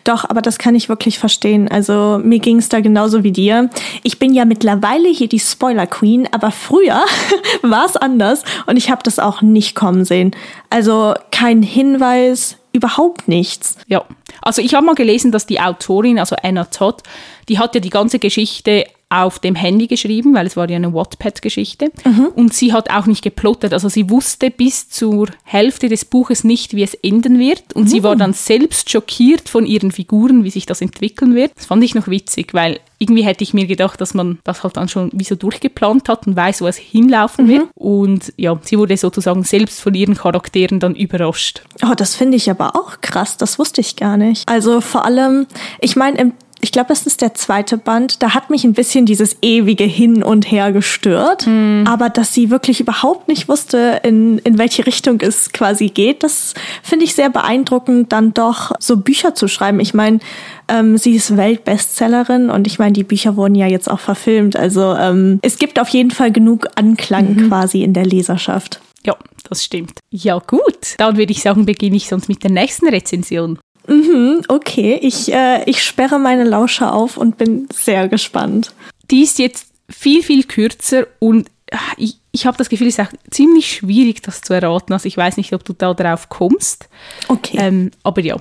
Doch, 0.05 0.29
aber 0.29 0.43
das 0.43 0.59
kann 0.59 0.75
ich 0.75 0.89
wirklich 0.89 1.19
verstehen. 1.19 1.69
Also 1.69 2.21
mir 2.23 2.39
ging's 2.39 2.69
da 2.69 2.81
genauso 2.81 3.25
wie 3.25 3.33
dir. 3.33 3.71
Ich 4.03 4.19
bin 4.19 4.35
ja 4.35 4.45
mittlerweile 4.45 5.09
hier 5.09 5.29
die 5.29 5.41
Spoiler 5.41 5.87
Queen, 5.87 6.29
aber 6.33 6.51
früher 6.51 7.05
war 7.63 7.87
es 7.87 7.97
anders 7.97 8.43
und 8.67 8.77
ich 8.77 8.91
habe 8.91 9.03
das 9.03 9.19
auch 9.19 9.43
nicht 9.43 9.75
kommen 9.75 10.05
sehen. 10.05 10.33
Also 10.71 11.15
kein 11.31 11.63
Hinweis, 11.63 12.57
überhaupt 12.73 13.29
nichts. 13.29 13.77
Ja, 13.87 14.05
also 14.43 14.61
ich 14.61 14.75
habe 14.75 14.85
mal 14.85 14.95
gelesen, 14.95 15.33
dass 15.33 15.47
die 15.47 15.61
Autorin, 15.61 16.19
also 16.19 16.37
Anna 16.43 16.65
Todd, 16.65 17.03
die 17.49 17.59
hat 17.59 17.75
ja 17.75 17.81
die 17.81 17.91
ganze 17.91 18.19
Geschichte 18.19 18.87
auf 19.23 19.39
dem 19.39 19.55
Handy 19.55 19.87
geschrieben, 19.87 20.35
weil 20.35 20.47
es 20.47 20.57
war 20.57 20.69
ja 20.69 20.77
eine 20.77 20.93
Wattpad-Geschichte. 20.93 21.91
Mhm. 22.05 22.29
Und 22.35 22.55
sie 22.55 22.73
hat 22.73 22.91
auch 22.91 23.07
nicht 23.07 23.23
geplottet. 23.23 23.73
Also 23.73 23.89
sie 23.89 24.11
wusste 24.11 24.51
bis 24.51 24.89
zur 24.89 25.29
Hälfte 25.45 25.89
des 25.89 26.05
Buches 26.05 26.45
nicht, 26.45 26.75
wie 26.75 26.83
es 26.83 26.95
enden 26.95 27.39
wird. 27.39 27.73
Und 27.75 27.85
mhm. 27.85 27.89
sie 27.89 28.03
war 28.03 28.17
dann 28.17 28.33
selbst 28.33 28.91
schockiert 28.91 29.49
von 29.49 29.67
ihren 29.67 29.93
Figuren, 29.93 30.45
wie 30.45 30.51
sich 30.51 30.67
das 30.67 30.81
entwickeln 30.81 31.35
wird. 31.35 31.53
Das 31.57 31.67
fand 31.67 31.85
ich 31.85 31.95
noch 31.95 32.09
witzig, 32.09 32.55
weil 32.55 32.81
irgendwie 32.99 33.25
hätte 33.25 33.45
ich 33.45 33.53
mir 33.55 33.67
gedacht, 33.67 34.01
dass 34.01 34.15
man 34.15 34.39
das 34.45 34.63
halt 34.63 34.77
dann 34.77 34.89
schon 34.89 35.11
wie 35.13 35.25
so 35.25 35.35
durchgeplant 35.35 36.09
hat 36.09 36.27
und 36.27 36.37
weiß, 36.37 36.63
wo 36.63 36.67
es 36.67 36.77
hinlaufen 36.77 37.47
mhm. 37.47 37.51
wird. 37.51 37.69
Und 37.75 38.33
ja, 38.37 38.59
sie 38.63 38.79
wurde 38.79 38.97
sozusagen 38.97 39.45
selbst 39.45 39.81
von 39.81 39.95
ihren 39.95 40.15
Charakteren 40.15 40.81
dann 40.81 40.95
überrascht. 40.95 41.63
Oh, 41.85 41.95
das 41.97 42.15
finde 42.15 42.37
ich 42.37 42.51
aber 42.51 42.77
auch 42.77 43.01
krass. 43.01 43.37
Das 43.37 43.59
wusste 43.59 43.81
ich 43.81 43.97
gar 43.97 44.17
nicht. 44.17 44.49
Also 44.49 44.81
vor 44.81 45.05
allem, 45.05 45.47
ich 45.81 45.97
meine, 45.97 46.19
im 46.19 46.33
ich 46.65 46.73
glaube, 46.73 46.89
das 46.89 47.07
ist 47.07 47.21
der 47.21 47.35
zweite 47.35 47.77
Band, 47.77 48.23
da 48.23 48.33
hat 48.33 48.49
mich 48.49 48.65
ein 48.65 48.73
bisschen 48.73 49.05
dieses 49.05 49.37
ewige 49.43 49.85
Hin 49.85 50.23
und 50.23 50.51
Her 50.51 50.73
gestört. 50.73 51.47
Mhm. 51.47 51.85
Aber 51.87 52.09
dass 52.09 52.33
sie 52.33 52.49
wirklich 52.49 52.81
überhaupt 52.81 53.29
nicht 53.29 53.51
wusste, 53.51 54.01
in, 54.03 54.39
in 54.39 54.57
welche 54.57 54.87
Richtung 54.87 55.21
es 55.21 55.53
quasi 55.53 55.89
geht, 55.89 56.23
das 56.23 56.55
finde 56.83 57.05
ich 57.05 57.15
sehr 57.15 57.29
beeindruckend, 57.29 58.13
dann 58.13 58.33
doch 58.33 58.73
so 58.79 58.97
Bücher 58.97 59.35
zu 59.35 59.47
schreiben. 59.47 59.79
Ich 59.79 59.93
meine, 59.93 60.21
ähm, 60.69 60.97
sie 60.97 61.15
ist 61.15 61.37
Weltbestsellerin 61.37 62.49
und 62.49 62.67
ich 62.67 62.79
meine, 62.79 62.95
die 62.95 63.05
Bücher 63.05 63.37
wurden 63.37 63.57
ja 63.57 63.67
jetzt 63.67 63.91
auch 63.91 64.01
verfilmt. 64.01 64.57
Also 64.57 64.95
ähm, 64.95 65.41
es 65.43 65.59
gibt 65.59 65.79
auf 65.79 65.91
jeden 65.91 66.13
Fall 66.13 66.33
genug 66.33 66.67
Anklang 66.77 67.35
mhm. 67.35 67.49
quasi 67.49 67.83
in 67.83 67.93
der 67.93 68.07
Leserschaft. 68.07 68.81
Ja, 69.05 69.17
das 69.51 69.63
stimmt. 69.63 70.01
Ja, 70.11 70.39
gut. 70.39 70.95
Dann 70.97 71.19
würde 71.19 71.33
ich 71.33 71.43
sagen, 71.43 71.67
beginne 71.67 71.97
ich 71.97 72.09
sonst 72.09 72.31
mit 72.31 72.43
der 72.43 72.51
nächsten 72.51 72.89
Rezension. 72.89 73.59
Mhm, 73.87 74.43
okay, 74.49 74.99
ich, 75.03 75.33
äh, 75.33 75.63
ich 75.69 75.83
sperre 75.83 76.19
meine 76.19 76.45
Lauscher 76.45 76.95
auf 76.95 77.17
und 77.17 77.37
bin 77.37 77.69
sehr 77.73 78.09
gespannt. 78.09 78.73
Die 79.11 79.23
ist 79.23 79.39
jetzt 79.39 79.69
viel, 79.89 80.23
viel 80.23 80.45
kürzer 80.45 81.07
und 81.19 81.51
ah, 81.71 81.79
ich, 81.97 82.19
ich 82.33 82.47
habe 82.47 82.57
das 82.57 82.69
Gefühl, 82.69 82.89
es 82.89 82.99
ist 82.99 83.07
auch 83.07 83.13
ziemlich 83.31 83.71
schwierig, 83.71 84.23
das 84.23 84.41
zu 84.41 84.55
erraten. 84.55 84.93
Also 84.93 85.07
ich 85.07 85.17
weiß 85.17 85.37
nicht, 85.37 85.53
ob 85.53 85.65
du 85.65 85.73
da 85.73 85.93
drauf 85.93 86.29
kommst. 86.29 86.89
Okay. 87.29 87.59
Ähm, 87.61 87.91
aber 88.03 88.23
ja. 88.23 88.37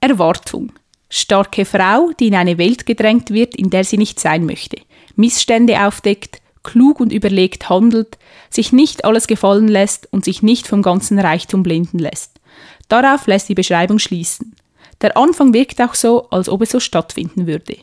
Erwartung. 0.00 0.72
Starke 1.10 1.64
Frau, 1.64 2.10
die 2.18 2.28
in 2.28 2.34
eine 2.36 2.56
Welt 2.56 2.86
gedrängt 2.86 3.30
wird, 3.30 3.56
in 3.56 3.68
der 3.68 3.84
sie 3.84 3.98
nicht 3.98 4.20
sein 4.20 4.46
möchte. 4.46 4.78
Missstände 5.16 5.84
aufdeckt, 5.84 6.40
klug 6.62 7.00
und 7.00 7.12
überlegt 7.12 7.68
handelt, 7.68 8.16
sich 8.48 8.72
nicht 8.72 9.04
alles 9.04 9.26
gefallen 9.26 9.68
lässt 9.68 10.08
und 10.12 10.24
sich 10.24 10.42
nicht 10.42 10.66
vom 10.66 10.82
ganzen 10.82 11.18
Reichtum 11.18 11.62
blenden 11.62 11.98
lässt. 11.98 12.40
Darauf 12.88 13.26
lässt 13.26 13.48
die 13.48 13.54
Beschreibung 13.54 13.98
schließen. 13.98 14.54
Der 15.02 15.16
Anfang 15.16 15.54
wirkt 15.54 15.80
auch 15.80 15.94
so, 15.94 16.28
als 16.30 16.48
ob 16.48 16.62
es 16.62 16.70
so 16.70 16.80
stattfinden 16.80 17.46
würde. 17.46 17.76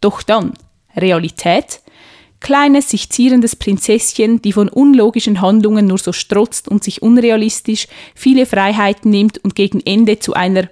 Doch 0.00 0.22
dann, 0.22 0.54
Realität, 0.96 1.80
kleines, 2.40 2.90
sich 2.90 3.10
zierendes 3.10 3.56
Prinzesschen, 3.56 4.42
die 4.42 4.52
von 4.52 4.68
unlogischen 4.68 5.40
Handlungen 5.40 5.86
nur 5.86 5.98
so 5.98 6.12
strotzt 6.12 6.68
und 6.68 6.84
sich 6.84 7.02
unrealistisch 7.02 7.88
viele 8.14 8.46
Freiheiten 8.46 9.10
nimmt 9.10 9.38
und 9.44 9.54
gegen 9.54 9.80
Ende 9.80 10.18
zu 10.18 10.34
einer 10.34 10.68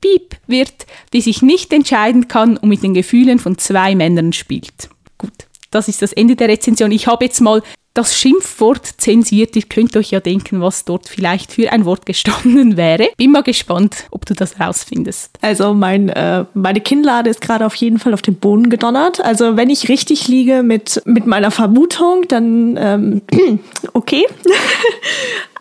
Piep 0.00 0.36
wird, 0.46 0.86
die 1.12 1.20
sich 1.20 1.42
nicht 1.42 1.72
entscheiden 1.72 2.28
kann 2.28 2.56
und 2.56 2.68
mit 2.68 2.82
den 2.82 2.94
Gefühlen 2.94 3.38
von 3.38 3.58
zwei 3.58 3.94
Männern 3.94 4.32
spielt. 4.32 4.90
Gut, 5.16 5.46
das 5.70 5.88
ist 5.88 6.02
das 6.02 6.12
Ende 6.12 6.36
der 6.36 6.48
Rezension. 6.48 6.92
Ich 6.92 7.06
habe 7.06 7.24
jetzt 7.24 7.40
mal 7.40 7.62
das 7.96 8.16
Schimpfwort 8.16 8.86
zensiert. 8.98 9.56
Ihr 9.56 9.62
könnt 9.62 9.96
euch 9.96 10.10
ja 10.10 10.20
denken, 10.20 10.60
was 10.60 10.84
dort 10.84 11.08
vielleicht 11.08 11.52
für 11.52 11.72
ein 11.72 11.84
Wort 11.84 12.06
gestanden 12.06 12.76
wäre. 12.76 13.08
Bin 13.16 13.32
mal 13.32 13.42
gespannt, 13.42 14.06
ob 14.10 14.26
du 14.26 14.34
das 14.34 14.60
rausfindest. 14.60 15.30
Also 15.40 15.74
mein, 15.74 16.08
äh, 16.10 16.44
meine 16.54 16.80
Kinnlade 16.80 17.30
ist 17.30 17.40
gerade 17.40 17.66
auf 17.66 17.74
jeden 17.74 17.98
Fall 17.98 18.14
auf 18.14 18.22
den 18.22 18.36
Boden 18.36 18.70
gedonnert. 18.70 19.20
Also 19.20 19.56
wenn 19.56 19.70
ich 19.70 19.88
richtig 19.88 20.28
liege 20.28 20.62
mit, 20.62 21.02
mit 21.04 21.26
meiner 21.26 21.50
Vermutung, 21.50 22.22
dann 22.28 22.76
ähm, 22.78 23.22
okay. 23.92 24.24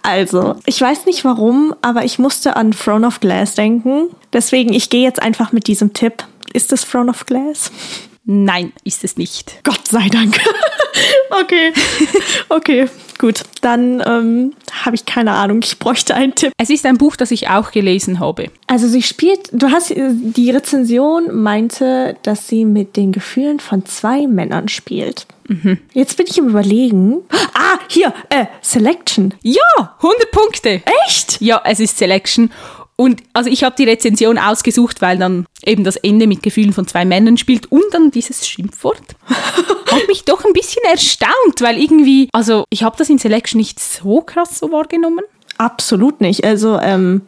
Also, 0.07 0.55
ich 0.67 0.79
weiß 0.79 1.07
nicht 1.07 1.25
warum, 1.25 1.73
aber 1.81 2.05
ich 2.05 2.19
musste 2.19 2.55
an 2.55 2.69
Throne 2.73 3.07
of 3.07 3.21
Glass 3.21 3.55
denken. 3.55 4.09
Deswegen, 4.33 4.71
ich 4.71 4.91
gehe 4.91 5.01
jetzt 5.01 5.19
einfach 5.19 5.51
mit 5.51 5.65
diesem 5.65 5.93
Tipp. 5.93 6.23
Ist 6.53 6.71
es 6.71 6.87
Throne 6.87 7.09
of 7.09 7.25
Glass? 7.25 7.71
Nein, 8.25 8.73
ist 8.83 9.03
es 9.03 9.17
nicht. 9.17 9.59
Gott 9.63 9.87
sei 9.87 10.09
Dank. 10.09 10.39
okay. 11.29 11.71
Okay, 12.49 12.87
gut. 13.19 13.43
Dann 13.61 14.01
ähm, 14.05 14.53
habe 14.83 14.95
ich 14.95 15.05
keine 15.05 15.31
Ahnung. 15.33 15.59
Ich 15.63 15.77
bräuchte 15.77 16.15
einen 16.15 16.33
Tipp. 16.33 16.51
Es 16.57 16.71
ist 16.71 16.87
ein 16.87 16.97
Buch, 16.97 17.15
das 17.15 17.29
ich 17.29 17.49
auch 17.49 17.71
gelesen 17.71 18.19
habe. 18.19 18.47
Also 18.65 18.87
sie 18.87 19.03
spielt, 19.03 19.49
du 19.51 19.69
hast, 19.69 19.93
die 19.95 20.49
Rezension 20.49 21.35
meinte, 21.35 22.17
dass 22.23 22.47
sie 22.47 22.65
mit 22.65 22.97
den 22.97 23.11
Gefühlen 23.11 23.59
von 23.59 23.85
zwei 23.85 24.25
Männern 24.25 24.69
spielt. 24.69 25.27
Mhm. 25.47 25.77
Jetzt 25.93 26.17
bin 26.17 26.25
ich 26.27 26.39
im 26.39 26.49
Überlegen. 26.49 27.17
Ah, 27.53 27.77
hier, 27.87 28.11
äh, 28.29 28.45
Selection. 28.61 29.35
Ja, 29.43 29.95
100 29.97 30.31
Punkte. 30.31 30.81
Echt? 31.05 31.39
Ja, 31.41 31.61
es 31.63 31.79
ist 31.79 31.97
Selection. 31.97 32.51
Und 32.97 33.23
also 33.33 33.49
ich 33.49 33.63
habe 33.63 33.75
die 33.77 33.83
Rezension 33.83 34.37
ausgesucht, 34.37 35.01
weil 35.01 35.17
dann 35.17 35.45
eben 35.65 35.83
das 35.83 35.97
Ende 35.97 36.27
mit 36.27 36.41
Gefühlen 36.43 36.71
von 36.71 36.87
zwei 36.87 37.03
Männern 37.03 37.37
spielt 37.37 37.71
und 37.71 37.83
dann 37.91 38.11
dieses 38.11 38.47
Schimpfwort. 38.47 39.01
Hat 39.27 40.07
mich 40.07 40.23
doch 40.23 40.45
ein 40.45 40.53
bisschen 40.53 40.83
erstaunt, 40.89 41.61
weil 41.61 41.77
irgendwie, 41.77 42.29
also 42.31 42.65
ich 42.69 42.83
habe 42.83 42.97
das 42.97 43.09
in 43.09 43.17
Selection 43.17 43.57
nicht 43.59 43.79
so 43.79 44.21
krass 44.21 44.59
so 44.59 44.71
wahrgenommen. 44.71 45.23
Absolut 45.57 46.21
nicht. 46.21 46.43
Also 46.43 46.79
ähm, 46.79 47.21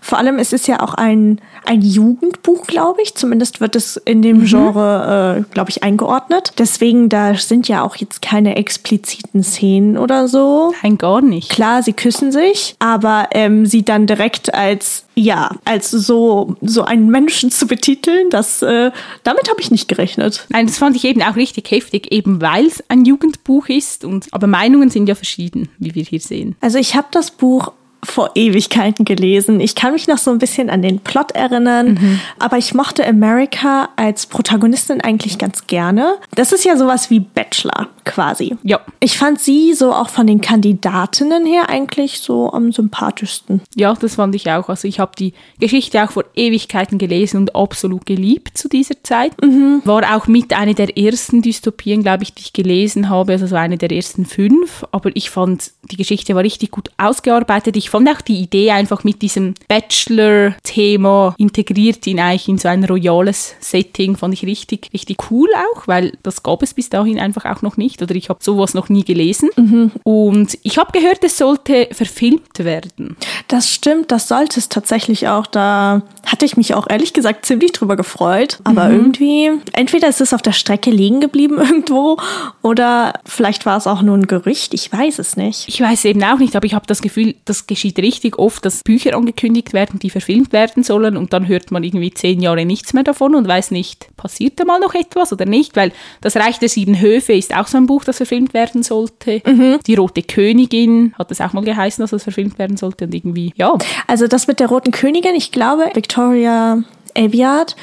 vor 0.00 0.18
allem, 0.18 0.38
es 0.38 0.52
ist 0.52 0.68
ja 0.68 0.80
auch 0.80 0.94
ein, 0.94 1.40
ein 1.64 1.82
Jugendbuch, 1.82 2.66
glaube 2.66 3.02
ich. 3.02 3.14
Zumindest 3.14 3.60
wird 3.60 3.76
es 3.76 3.96
in 3.96 4.22
dem 4.22 4.40
mhm. 4.40 4.44
Genre, 4.44 5.44
äh, 5.48 5.52
glaube 5.52 5.70
ich, 5.70 5.82
eingeordnet. 5.82 6.52
Deswegen, 6.58 7.08
da 7.08 7.34
sind 7.34 7.68
ja 7.68 7.82
auch 7.82 7.96
jetzt 7.96 8.22
keine 8.22 8.56
expliziten 8.56 9.42
Szenen 9.42 9.96
oder 9.96 10.28
so. 10.28 10.72
Nein, 10.82 10.98
gar 10.98 11.20
nicht. 11.20 11.50
Klar, 11.50 11.82
sie 11.82 11.92
küssen 11.92 12.32
sich, 12.32 12.76
aber 12.78 13.28
ähm, 13.32 13.66
sie 13.66 13.84
dann 13.84 14.06
direkt 14.06 14.54
als, 14.54 15.04
ja, 15.14 15.50
als 15.64 15.90
so, 15.90 16.56
so 16.60 16.82
einen 16.82 17.08
Menschen 17.08 17.50
zu 17.50 17.66
betiteln, 17.66 18.30
das, 18.30 18.62
äh, 18.62 18.90
damit 19.22 19.48
habe 19.48 19.60
ich 19.60 19.70
nicht 19.70 19.88
gerechnet. 19.88 20.46
Nein, 20.50 20.66
das 20.66 20.78
fand 20.78 20.96
ich 20.96 21.04
eben 21.04 21.22
auch 21.22 21.36
richtig 21.36 21.70
heftig, 21.70 22.12
eben 22.12 22.40
weil 22.40 22.66
es 22.66 22.82
ein 22.88 23.04
Jugendbuch 23.04 23.68
ist. 23.68 24.04
Und, 24.04 24.26
aber 24.32 24.46
Meinungen 24.46 24.90
sind 24.90 25.08
ja 25.08 25.14
verschieden, 25.14 25.68
wie 25.78 25.94
wir 25.94 26.04
hier 26.04 26.20
sehen. 26.20 26.56
Also 26.60 26.78
ich 26.78 26.94
habe 26.94 27.08
das 27.10 27.30
Buch 27.30 27.72
vor 28.04 28.30
Ewigkeiten 28.34 29.04
gelesen. 29.04 29.60
Ich 29.60 29.74
kann 29.74 29.92
mich 29.92 30.06
noch 30.06 30.18
so 30.18 30.30
ein 30.30 30.38
bisschen 30.38 30.70
an 30.70 30.82
den 30.82 31.00
Plot 31.00 31.32
erinnern, 31.32 31.94
mhm. 31.94 32.20
aber 32.38 32.58
ich 32.58 32.74
mochte 32.74 33.06
America 33.06 33.88
als 33.96 34.26
Protagonistin 34.26 35.00
eigentlich 35.00 35.38
ganz 35.38 35.66
gerne. 35.66 36.16
Das 36.34 36.52
ist 36.52 36.64
ja 36.64 36.76
sowas 36.76 37.10
wie 37.10 37.20
Bachelor 37.20 37.88
quasi. 38.04 38.56
Ja. 38.62 38.80
Ich 39.00 39.16
fand 39.16 39.40
sie 39.40 39.74
so 39.74 39.92
auch 39.92 40.08
von 40.08 40.26
den 40.26 40.40
Kandidatinnen 40.40 41.46
her 41.46 41.68
eigentlich 41.68 42.20
so 42.20 42.52
am 42.52 42.72
sympathischsten. 42.72 43.62
Ja, 43.74 43.94
das 43.94 44.16
fand 44.16 44.34
ich 44.34 44.50
auch. 44.50 44.68
Also 44.68 44.86
ich 44.88 45.00
habe 45.00 45.12
die 45.18 45.32
Geschichte 45.58 46.02
auch 46.02 46.10
vor 46.10 46.24
Ewigkeiten 46.34 46.98
gelesen 46.98 47.38
und 47.38 47.56
absolut 47.56 48.06
geliebt 48.06 48.56
zu 48.58 48.68
dieser 48.68 49.02
Zeit. 49.02 49.32
Mhm. 49.42 49.82
War 49.84 50.16
auch 50.16 50.26
mit 50.26 50.52
einer 50.52 50.74
der 50.74 50.96
ersten 50.96 51.42
Dystopien, 51.42 52.02
glaube 52.02 52.24
ich, 52.24 52.34
die 52.34 52.42
ich 52.42 52.52
gelesen 52.52 53.08
habe, 53.08 53.32
also 53.32 53.46
so 53.46 53.56
eine 53.56 53.78
der 53.78 53.90
ersten 53.90 54.26
fünf. 54.26 54.84
Aber 54.92 55.10
ich 55.14 55.30
fand, 55.30 55.72
die 55.90 55.96
Geschichte 55.96 56.34
war 56.34 56.42
richtig 56.42 56.70
gut 56.70 56.90
ausgearbeitet. 56.98 57.76
Ich 57.76 57.90
fand 57.94 58.08
auch 58.08 58.22
die 58.22 58.40
Idee 58.40 58.72
einfach 58.72 59.04
mit 59.04 59.22
diesem 59.22 59.54
Bachelor-Thema 59.68 61.36
integriert 61.38 62.04
in 62.08 62.18
eigentlich 62.18 62.48
in 62.48 62.58
so 62.58 62.66
ein 62.66 62.82
royales 62.82 63.54
Setting, 63.60 64.16
fand 64.16 64.34
ich 64.34 64.44
richtig, 64.44 64.90
richtig 64.92 65.30
cool 65.30 65.48
auch, 65.54 65.86
weil 65.86 66.18
das 66.24 66.42
gab 66.42 66.64
es 66.64 66.74
bis 66.74 66.90
dahin 66.90 67.20
einfach 67.20 67.44
auch 67.44 67.62
noch 67.62 67.76
nicht 67.76 68.02
oder 68.02 68.16
ich 68.16 68.30
habe 68.30 68.42
sowas 68.42 68.74
noch 68.74 68.88
nie 68.88 69.04
gelesen. 69.04 69.48
Mhm. 69.54 69.92
Und 70.02 70.58
ich 70.64 70.76
habe 70.76 70.90
gehört, 70.90 71.22
es 71.22 71.38
sollte 71.38 71.86
verfilmt 71.92 72.58
werden. 72.58 73.16
Das 73.46 73.70
stimmt, 73.70 74.10
das 74.10 74.26
sollte 74.26 74.58
es 74.58 74.68
tatsächlich 74.68 75.28
auch. 75.28 75.46
Da 75.46 76.02
hatte 76.26 76.46
ich 76.46 76.56
mich 76.56 76.74
auch 76.74 76.88
ehrlich 76.90 77.12
gesagt 77.12 77.46
ziemlich 77.46 77.70
drüber 77.70 77.94
gefreut. 77.94 78.58
Aber 78.64 78.88
mhm. 78.88 78.94
irgendwie, 78.96 79.50
entweder 79.72 80.08
ist 80.08 80.20
es 80.20 80.34
auf 80.34 80.42
der 80.42 80.50
Strecke 80.50 80.90
liegen 80.90 81.20
geblieben 81.20 81.58
irgendwo 81.60 82.16
oder 82.60 83.12
vielleicht 83.24 83.66
war 83.66 83.76
es 83.76 83.86
auch 83.86 84.02
nur 84.02 84.16
ein 84.16 84.26
Gerücht. 84.26 84.74
Ich 84.74 84.92
weiß 84.92 85.20
es 85.20 85.36
nicht. 85.36 85.68
Ich 85.68 85.80
weiß 85.80 86.04
eben 86.06 86.24
auch 86.24 86.38
nicht, 86.38 86.56
aber 86.56 86.66
ich 86.66 86.74
habe 86.74 86.88
das 86.88 87.00
Gefühl, 87.00 87.36
das 87.44 87.68
geschieht 87.68 87.83
geschieht 87.84 87.98
richtig 87.98 88.38
oft, 88.38 88.64
dass 88.64 88.82
Bücher 88.82 89.14
angekündigt 89.14 89.74
werden, 89.74 89.98
die 89.98 90.08
verfilmt 90.08 90.52
werden 90.52 90.82
sollen 90.82 91.18
und 91.18 91.32
dann 91.34 91.48
hört 91.48 91.70
man 91.70 91.84
irgendwie 91.84 92.12
zehn 92.12 92.40
Jahre 92.40 92.64
nichts 92.64 92.94
mehr 92.94 93.02
davon 93.02 93.34
und 93.34 93.46
weiß 93.46 93.72
nicht, 93.72 94.08
passiert 94.16 94.58
da 94.58 94.64
mal 94.64 94.80
noch 94.80 94.94
etwas 94.94 95.32
oder 95.32 95.44
nicht, 95.44 95.76
weil 95.76 95.92
das 96.22 96.36
Reich 96.36 96.58
der 96.58 96.70
sieben 96.70 96.98
Höfe 96.98 97.34
ist 97.34 97.54
auch 97.54 97.66
so 97.66 97.76
ein 97.76 97.86
Buch, 97.86 98.04
das 98.04 98.16
verfilmt 98.16 98.54
werden 98.54 98.82
sollte. 98.82 99.42
Mhm. 99.44 99.80
Die 99.86 99.96
Rote 99.96 100.22
Königin 100.22 101.14
hat 101.18 101.30
es 101.30 101.42
auch 101.42 101.52
mal 101.52 101.64
geheißen, 101.64 102.02
dass 102.02 102.12
es 102.12 102.22
verfilmt 102.22 102.58
werden 102.58 102.78
sollte 102.78 103.04
und 103.04 103.14
irgendwie, 103.14 103.52
ja. 103.56 103.76
Also 104.06 104.28
das 104.28 104.46
mit 104.46 104.60
der 104.60 104.68
Roten 104.68 104.90
Königin, 104.90 105.34
ich 105.34 105.52
glaube, 105.52 105.90
Victoria 105.92 106.82
Aveyard 107.16 107.76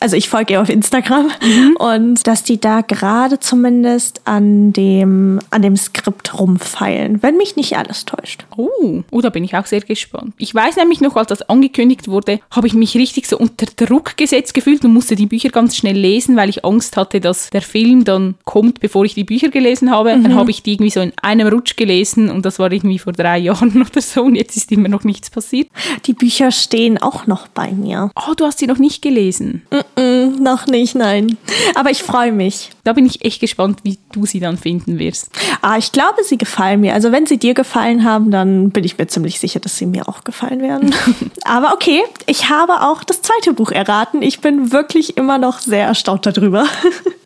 Also 0.00 0.16
ich 0.16 0.28
folge 0.28 0.54
ihr 0.54 0.62
auf 0.62 0.68
Instagram 0.68 1.30
und 1.78 2.26
dass 2.26 2.44
die 2.44 2.60
da 2.60 2.82
gerade 2.82 3.40
zumindest 3.40 4.20
an 4.24 4.72
dem, 4.72 5.40
an 5.50 5.62
dem 5.62 5.76
Skript 5.76 6.38
rumfeilen, 6.38 7.22
wenn 7.22 7.36
mich 7.36 7.56
nicht 7.56 7.76
alles 7.76 8.04
täuscht. 8.04 8.46
Oh, 8.56 9.02
oh, 9.10 9.20
da 9.20 9.30
bin 9.30 9.44
ich 9.44 9.56
auch 9.56 9.66
sehr 9.66 9.80
gespannt. 9.80 10.34
Ich 10.38 10.54
weiß 10.54 10.76
nämlich 10.76 11.00
noch, 11.00 11.16
als 11.16 11.28
das 11.28 11.42
angekündigt 11.42 12.08
wurde, 12.08 12.40
habe 12.50 12.66
ich 12.66 12.74
mich 12.74 12.94
richtig 12.94 13.26
so 13.26 13.38
unter 13.38 13.66
Druck 13.66 14.16
gesetzt 14.16 14.54
gefühlt 14.54 14.84
und 14.84 14.92
musste 14.92 15.16
die 15.16 15.26
Bücher 15.26 15.48
ganz 15.48 15.76
schnell 15.76 15.96
lesen, 15.96 16.36
weil 16.36 16.48
ich 16.48 16.64
Angst 16.64 16.96
hatte, 16.96 17.20
dass 17.20 17.50
der 17.50 17.62
Film 17.62 18.04
dann 18.04 18.36
kommt, 18.44 18.80
bevor 18.80 19.04
ich 19.04 19.14
die 19.14 19.24
Bücher 19.24 19.48
gelesen 19.48 19.90
habe. 19.90 20.10
Dann 20.10 20.34
habe 20.34 20.50
ich 20.50 20.62
die 20.62 20.72
irgendwie 20.72 20.90
so 20.90 21.00
in 21.00 21.12
einem 21.22 21.48
Rutsch 21.48 21.76
gelesen 21.76 22.30
und 22.30 22.44
das 22.44 22.58
war 22.58 22.70
irgendwie 22.70 22.98
vor 22.98 23.12
drei 23.12 23.38
Jahren 23.48 23.80
oder 23.82 24.00
so 24.00 24.22
und 24.22 24.36
jetzt 24.36 24.56
ist 24.56 24.70
immer 24.70 24.88
noch 24.88 25.04
nichts 25.04 25.30
passiert. 25.30 25.68
Die 26.06 26.12
Bücher 26.12 26.50
stehen 26.50 26.98
auch 26.98 27.26
noch 27.26 27.48
bei 27.48 27.72
mir. 27.72 28.10
Oh, 28.14 28.34
du 28.36 28.44
hast 28.44 28.58
sie 28.58 28.66
noch 28.66 28.78
nicht 28.78 29.02
gelesen. 29.02 29.62
Mm, 29.96 30.42
noch 30.42 30.66
nicht, 30.66 30.94
nein. 30.94 31.36
Aber 31.74 31.90
ich 31.90 32.02
freue 32.02 32.32
mich. 32.32 32.70
Da 32.84 32.92
bin 32.92 33.06
ich 33.06 33.24
echt 33.24 33.40
gespannt, 33.40 33.80
wie 33.82 33.98
du 34.12 34.26
sie 34.26 34.40
dann 34.40 34.56
finden 34.56 34.98
wirst. 34.98 35.30
Ah, 35.60 35.76
ich 35.76 35.92
glaube, 35.92 36.24
sie 36.24 36.38
gefallen 36.38 36.80
mir. 36.80 36.94
Also 36.94 37.12
wenn 37.12 37.26
sie 37.26 37.38
dir 37.38 37.54
gefallen 37.54 38.04
haben, 38.04 38.30
dann 38.30 38.70
bin 38.70 38.84
ich 38.84 38.96
mir 38.98 39.06
ziemlich 39.08 39.40
sicher, 39.40 39.60
dass 39.60 39.76
sie 39.76 39.86
mir 39.86 40.08
auch 40.08 40.24
gefallen 40.24 40.60
werden. 40.60 40.94
Aber 41.44 41.72
okay, 41.74 42.02
ich 42.26 42.48
habe 42.48 42.82
auch 42.82 43.04
das 43.04 43.22
zweite 43.22 43.52
Buch 43.52 43.70
erraten. 43.70 44.22
Ich 44.22 44.40
bin 44.40 44.72
wirklich 44.72 45.16
immer 45.16 45.38
noch 45.38 45.58
sehr 45.60 45.86
erstaunt 45.86 46.26
darüber. 46.26 46.66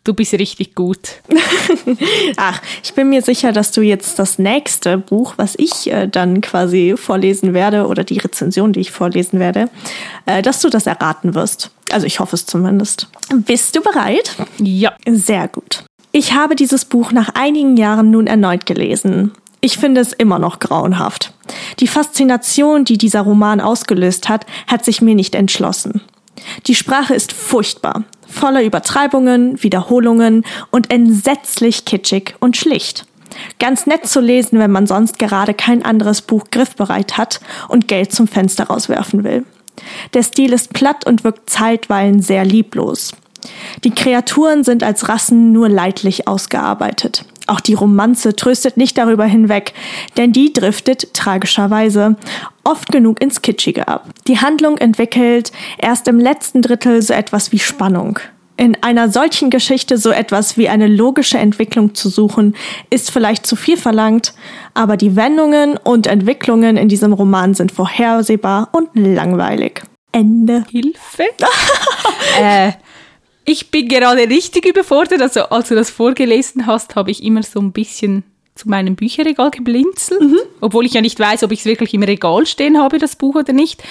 Du 0.05 0.13
bist 0.13 0.33
richtig 0.33 0.75
gut. 0.75 0.99
Ach, 2.35 2.61
ich 2.83 2.93
bin 2.93 3.07
mir 3.07 3.21
sicher, 3.21 3.53
dass 3.53 3.71
du 3.71 3.81
jetzt 3.81 4.19
das 4.19 4.37
nächste 4.37 4.97
Buch, 4.97 5.35
was 5.37 5.55
ich 5.57 5.89
äh, 5.89 6.07
dann 6.07 6.41
quasi 6.41 6.95
vorlesen 6.97 7.53
werde, 7.53 7.87
oder 7.87 8.03
die 8.03 8.17
Rezension, 8.17 8.73
die 8.73 8.81
ich 8.81 8.91
vorlesen 8.91 9.39
werde, 9.39 9.69
äh, 10.25 10.41
dass 10.41 10.59
du 10.59 10.69
das 10.69 10.87
erraten 10.87 11.35
wirst. 11.35 11.71
Also 11.93 12.07
ich 12.07 12.19
hoffe 12.19 12.35
es 12.35 12.45
zumindest. 12.45 13.07
Bist 13.29 13.75
du 13.75 13.81
bereit? 13.81 14.35
Ja. 14.57 14.93
Sehr 15.05 15.47
gut. 15.47 15.83
Ich 16.11 16.33
habe 16.33 16.55
dieses 16.55 16.85
Buch 16.85 17.11
nach 17.11 17.29
einigen 17.35 17.77
Jahren 17.77 18.11
nun 18.11 18.27
erneut 18.27 18.65
gelesen. 18.65 19.31
Ich 19.61 19.77
finde 19.77 20.01
es 20.01 20.11
immer 20.11 20.39
noch 20.39 20.59
grauenhaft. 20.59 21.33
Die 21.79 21.87
Faszination, 21.87 22.83
die 22.83 22.97
dieser 22.97 23.21
Roman 23.21 23.61
ausgelöst 23.61 24.27
hat, 24.27 24.45
hat 24.67 24.83
sich 24.83 25.01
mir 25.01 25.15
nicht 25.15 25.35
entschlossen. 25.35 26.01
Die 26.67 26.75
Sprache 26.75 27.15
ist 27.15 27.31
furchtbar, 27.31 28.03
voller 28.27 28.63
Übertreibungen, 28.63 29.61
Wiederholungen 29.63 30.43
und 30.71 30.91
entsetzlich 30.91 31.85
kitschig 31.85 32.35
und 32.39 32.57
schlicht. 32.57 33.05
Ganz 33.59 33.87
nett 33.87 34.07
zu 34.07 34.19
lesen, 34.19 34.59
wenn 34.59 34.71
man 34.71 34.87
sonst 34.87 35.17
gerade 35.17 35.53
kein 35.53 35.83
anderes 35.83 36.21
Buch 36.21 36.45
griffbereit 36.51 37.17
hat 37.17 37.39
und 37.69 37.87
Geld 37.87 38.11
zum 38.11 38.27
Fenster 38.27 38.65
rauswerfen 38.65 39.23
will. 39.23 39.45
Der 40.13 40.23
Stil 40.23 40.53
ist 40.53 40.73
platt 40.73 41.05
und 41.05 41.23
wirkt 41.23 41.49
zeitweilen 41.49 42.21
sehr 42.21 42.45
lieblos. 42.45 43.11
Die 43.83 43.91
Kreaturen 43.91 44.63
sind 44.63 44.83
als 44.83 45.09
Rassen 45.09 45.51
nur 45.51 45.69
leidlich 45.69 46.27
ausgearbeitet. 46.27 47.25
Auch 47.47 47.59
die 47.59 47.73
Romanze 47.73 48.35
tröstet 48.35 48.77
nicht 48.77 48.97
darüber 48.97 49.25
hinweg, 49.25 49.73
denn 50.15 50.31
die 50.31 50.53
driftet, 50.53 51.13
tragischerweise, 51.13 52.15
oft 52.63 52.89
genug 52.89 53.21
ins 53.21 53.41
Kitschige 53.41 53.87
ab. 53.89 54.07
Die 54.27 54.39
Handlung 54.39 54.77
entwickelt 54.77 55.51
erst 55.77 56.07
im 56.07 56.19
letzten 56.19 56.61
Drittel 56.61 57.01
so 57.01 57.13
etwas 57.13 57.51
wie 57.51 57.59
Spannung. 57.59 58.19
In 58.55 58.77
einer 58.83 59.09
solchen 59.09 59.49
Geschichte 59.49 59.97
so 59.97 60.11
etwas 60.11 60.57
wie 60.57 60.69
eine 60.69 60.87
logische 60.87 61.39
Entwicklung 61.39 61.95
zu 61.95 62.09
suchen, 62.09 62.55
ist 62.91 63.09
vielleicht 63.09 63.47
zu 63.47 63.55
viel 63.55 63.77
verlangt, 63.77 64.33
aber 64.75 64.95
die 64.95 65.15
Wendungen 65.15 65.77
und 65.77 66.05
Entwicklungen 66.05 66.77
in 66.77 66.87
diesem 66.87 67.13
Roman 67.13 67.55
sind 67.55 67.71
vorhersehbar 67.71 68.69
und 68.71 68.89
langweilig. 68.93 69.81
Ende. 70.11 70.63
Hilfe? 70.69 71.25
äh, 72.39 72.73
ich 73.45 73.71
bin 73.71 73.87
gerade 73.87 74.29
richtig 74.29 74.65
überfordert. 74.65 75.21
Also, 75.21 75.41
als 75.49 75.69
du 75.69 75.75
das 75.75 75.89
vorgelesen 75.89 76.67
hast, 76.67 76.95
habe 76.95 77.11
ich 77.11 77.23
immer 77.23 77.43
so 77.43 77.59
ein 77.59 77.71
bisschen 77.71 78.23
zu 78.55 78.69
meinem 78.69 78.95
Bücherregal 78.95 79.49
geblinzelt, 79.49 80.21
mhm. 80.21 80.39
obwohl 80.61 80.85
ich 80.85 80.93
ja 80.93 81.01
nicht 81.01 81.19
weiß, 81.19 81.43
ob 81.43 81.51
ich 81.51 81.59
es 81.59 81.65
wirklich 81.65 81.93
im 81.93 82.03
Regal 82.03 82.45
stehen 82.45 82.77
habe, 82.77 82.99
das 82.99 83.15
Buch 83.15 83.35
oder 83.35 83.51
nicht. 83.51 83.83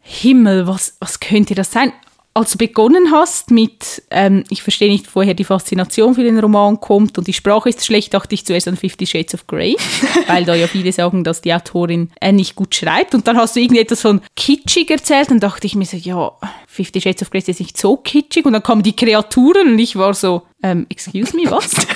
Himmel, 0.00 0.66
was, 0.66 0.96
was 1.00 1.20
könnte 1.20 1.54
das 1.54 1.72
sein? 1.72 1.92
Als 2.36 2.52
du 2.52 2.58
begonnen 2.58 3.10
hast 3.12 3.50
mit, 3.50 4.02
ähm, 4.10 4.44
ich 4.50 4.62
verstehe 4.62 4.90
nicht, 4.90 5.06
woher 5.16 5.32
die 5.32 5.44
Faszination 5.44 6.14
für 6.14 6.22
den 6.22 6.38
Roman 6.38 6.78
kommt 6.78 7.16
und 7.16 7.26
die 7.26 7.32
Sprache 7.32 7.70
ist 7.70 7.84
schlecht, 7.84 8.12
dachte 8.12 8.34
ich 8.34 8.44
zuerst 8.44 8.68
an 8.68 8.76
Fifty 8.76 9.06
Shades 9.06 9.34
of 9.34 9.46
Grey, 9.46 9.74
weil 10.26 10.44
da 10.44 10.54
ja 10.54 10.66
viele 10.66 10.92
sagen, 10.92 11.24
dass 11.24 11.40
die 11.40 11.54
Autorin 11.54 12.10
äh, 12.20 12.32
nicht 12.32 12.54
gut 12.54 12.74
schreibt. 12.74 13.14
Und 13.14 13.26
dann 13.26 13.38
hast 13.38 13.56
du 13.56 13.60
irgendwie 13.60 13.80
etwas 13.80 14.02
von 14.02 14.20
kitschig 14.36 14.90
erzählt 14.90 15.30
und 15.30 15.42
dachte 15.42 15.66
ich 15.66 15.74
mir 15.74 15.86
so, 15.86 15.96
ja, 15.96 16.32
Fifty 16.66 17.00
Shades 17.00 17.22
of 17.22 17.30
Grey 17.30 17.38
ist 17.38 17.48
jetzt 17.48 17.60
nicht 17.60 17.78
so 17.78 17.96
kitschig. 17.96 18.44
Und 18.44 18.52
dann 18.52 18.62
kamen 18.62 18.82
die 18.82 18.94
Kreaturen 18.94 19.68
und 19.72 19.78
ich 19.78 19.96
war 19.96 20.12
so, 20.12 20.42
ähm, 20.62 20.84
excuse 20.90 21.34
me, 21.34 21.50
was? 21.50 21.74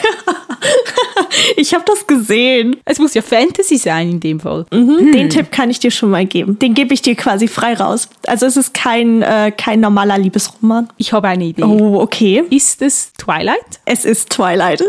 ich 1.56 1.74
habe 1.74 1.84
das 1.86 2.06
gesehen. 2.06 2.76
Es 2.84 2.98
muss 2.98 3.14
ja 3.14 3.22
Fantasy 3.22 3.76
sein 3.76 4.10
in 4.10 4.20
dem 4.20 4.40
Fall. 4.40 4.66
Mhm, 4.72 4.98
hm. 4.98 5.12
Den 5.12 5.30
Tipp 5.30 5.50
kann 5.50 5.70
ich 5.70 5.78
dir 5.78 5.90
schon 5.90 6.10
mal 6.10 6.26
geben. 6.26 6.58
Den 6.58 6.74
gebe 6.74 6.94
ich 6.94 7.02
dir 7.02 7.14
quasi 7.14 7.48
frei 7.48 7.74
raus. 7.74 8.08
Also 8.26 8.46
es 8.46 8.56
ist 8.56 8.74
kein, 8.74 9.22
äh, 9.22 9.52
kein 9.56 9.80
normaler 9.80 10.18
Liebesroman. 10.18 10.88
Ich 10.96 11.12
habe 11.12 11.28
eine 11.28 11.44
Idee. 11.44 11.62
Oh, 11.62 12.00
okay. 12.00 12.44
Ist 12.50 12.82
es 12.82 13.12
Twilight? 13.14 13.80
Es 13.84 14.04
ist 14.04 14.30
Twilight. 14.30 14.82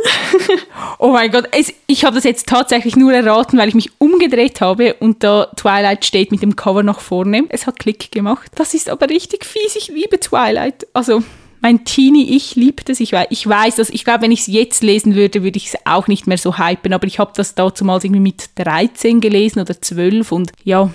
oh 0.99 1.11
mein 1.11 1.31
Gott, 1.31 1.45
es, 1.51 1.73
ich 1.87 2.05
habe 2.05 2.15
das 2.15 2.23
jetzt 2.23 2.47
tatsächlich 2.47 2.95
nur 2.95 3.13
erraten, 3.13 3.57
weil 3.57 3.69
ich 3.69 3.75
mich 3.75 3.91
umgedreht 3.99 4.61
habe 4.61 4.95
und 4.95 5.23
da 5.23 5.47
Twilight 5.55 6.05
steht 6.05 6.31
mit 6.31 6.41
dem 6.41 6.55
Cover 6.55 6.83
nach 6.83 6.99
vorne. 6.99 7.43
Es 7.49 7.67
hat 7.67 7.79
Klick 7.79 8.11
gemacht. 8.11 8.51
Das 8.55 8.73
ist 8.73 8.89
aber 8.89 9.09
richtig 9.09 9.45
fies. 9.45 9.75
Ich 9.75 9.87
liebe 9.87 10.19
Twilight. 10.19 10.87
Also 10.93 11.23
mein 11.61 11.85
Teenie-Ich 11.85 12.55
liebt 12.55 12.89
es. 12.89 12.99
Ich 12.99 13.13
weiß, 13.13 13.27
ich 13.29 13.47
weiß 13.47 13.75
dass 13.75 13.89
ich 13.89 14.03
glaube, 14.03 14.23
wenn 14.23 14.31
ich 14.31 14.41
es 14.41 14.47
jetzt 14.47 14.83
lesen 14.83 15.15
würde, 15.15 15.43
würde 15.43 15.57
ich 15.57 15.67
es 15.67 15.77
auch 15.85 16.07
nicht 16.07 16.27
mehr 16.27 16.37
so 16.37 16.57
hypen. 16.57 16.93
Aber 16.93 17.07
ich 17.07 17.19
habe 17.19 17.31
das 17.35 17.55
damals 17.55 18.03
irgendwie 18.03 18.19
mit 18.19 18.49
13 18.55 19.21
gelesen 19.21 19.59
oder 19.59 19.79
12 19.79 20.31
und 20.31 20.51
ja, 20.63 20.89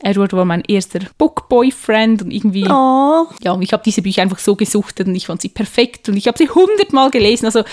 Edward 0.00 0.32
war 0.32 0.44
mein 0.44 0.62
erster 0.62 1.00
Book-Boyfriend 1.18 2.22
und 2.22 2.30
irgendwie, 2.30 2.64
oh. 2.68 3.26
ja, 3.42 3.58
ich 3.60 3.72
habe 3.72 3.82
diese 3.84 4.02
Bücher 4.02 4.22
einfach 4.22 4.38
so 4.38 4.54
gesuchtet 4.54 5.08
und 5.08 5.14
ich 5.14 5.26
fand 5.26 5.42
sie 5.42 5.48
perfekt 5.48 6.08
und 6.08 6.16
ich 6.16 6.28
habe 6.28 6.38
sie 6.38 6.48
hundertmal 6.48 7.10
gelesen. 7.10 7.46
Also 7.46 7.64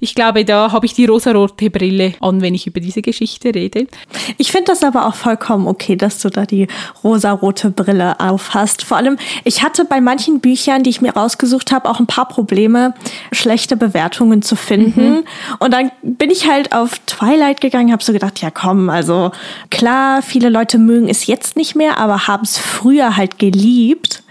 ich 0.00 0.14
glaube, 0.14 0.44
da 0.44 0.72
habe 0.72 0.86
ich 0.86 0.94
die 0.94 1.06
rosarote 1.06 1.70
Brille 1.70 2.14
an, 2.20 2.40
wenn 2.40 2.54
ich 2.54 2.66
über 2.66 2.80
diese 2.80 3.02
Geschichte 3.02 3.54
rede. 3.54 3.86
Ich 4.38 4.52
finde 4.52 4.66
das 4.66 4.82
aber 4.82 5.06
auch 5.06 5.14
vollkommen 5.14 5.66
okay, 5.66 5.96
dass 5.96 6.20
du 6.20 6.30
da 6.30 6.46
die 6.46 6.68
rosarote 7.02 7.70
Brille 7.70 8.18
aufhast. 8.20 8.84
Vor 8.84 8.96
allem, 8.96 9.16
ich 9.44 9.62
hatte 9.62 9.84
bei 9.84 10.00
manchen 10.00 10.40
Büchern, 10.40 10.82
die 10.82 10.90
ich 10.90 11.00
mir 11.00 11.14
rausgesucht 11.14 11.72
habe, 11.72 11.88
auch 11.88 12.00
ein 12.00 12.06
paar 12.06 12.28
Probleme, 12.28 12.94
schlechte 13.32 13.76
Bewertungen 13.76 14.42
zu 14.42 14.56
finden. 14.56 15.10
Mhm. 15.10 15.24
Und 15.58 15.72
dann 15.72 15.90
bin 16.02 16.30
ich 16.30 16.48
halt 16.48 16.72
auf 16.72 16.98
Twilight 17.06 17.60
gegangen, 17.60 17.92
habe 17.92 18.02
so 18.02 18.12
gedacht, 18.12 18.40
ja 18.40 18.50
komm, 18.50 18.90
also 18.90 19.32
klar, 19.70 20.22
viele 20.22 20.48
Leute 20.48 20.78
mögen 20.78 21.08
es 21.08 21.26
jetzt 21.26 21.56
nicht 21.56 21.74
mehr, 21.74 21.98
aber 21.98 22.26
haben 22.26 22.44
es 22.44 22.58
früher 22.58 23.16
halt 23.16 23.38
geliebt. 23.38 24.22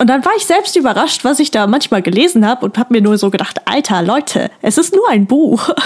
Und 0.00 0.06
dann 0.06 0.24
war 0.24 0.32
ich 0.34 0.46
selbst 0.46 0.76
überrascht, 0.76 1.24
was 1.24 1.40
ich 1.40 1.50
da 1.50 1.66
manchmal 1.66 2.00
gelesen 2.00 2.46
habe 2.46 2.64
und 2.64 2.78
habe 2.78 2.94
mir 2.94 3.02
nur 3.02 3.18
so 3.18 3.28
gedacht, 3.28 3.58
alter 3.66 4.00
Leute, 4.00 4.50
es 4.62 4.78
ist 4.78 4.94
nur 4.94 5.08
ein 5.08 5.26
Buch. 5.26 5.68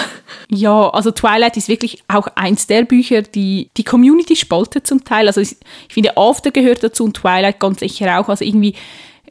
Ja, 0.50 0.90
also 0.90 1.11
Twilight 1.11 1.57
ist 1.57 1.68
wirklich 1.68 2.05
auch 2.07 2.29
eins 2.35 2.66
der 2.66 2.85
Bücher, 2.85 3.22
die 3.22 3.70
die 3.77 3.83
Community 3.83 4.37
spaltet 4.37 4.87
zum 4.87 5.03
Teil. 5.03 5.27
Also 5.27 5.40
ich, 5.40 5.57
ich 5.88 5.94
finde, 5.94 6.16
After 6.16 6.50
gehört 6.50 6.83
dazu 6.83 7.05
und 7.05 7.16
Twilight 7.16 7.59
ganz 7.59 7.81
sicher 7.81 8.20
auch. 8.20 8.29
Also 8.29 8.44
irgendwie 8.44 8.74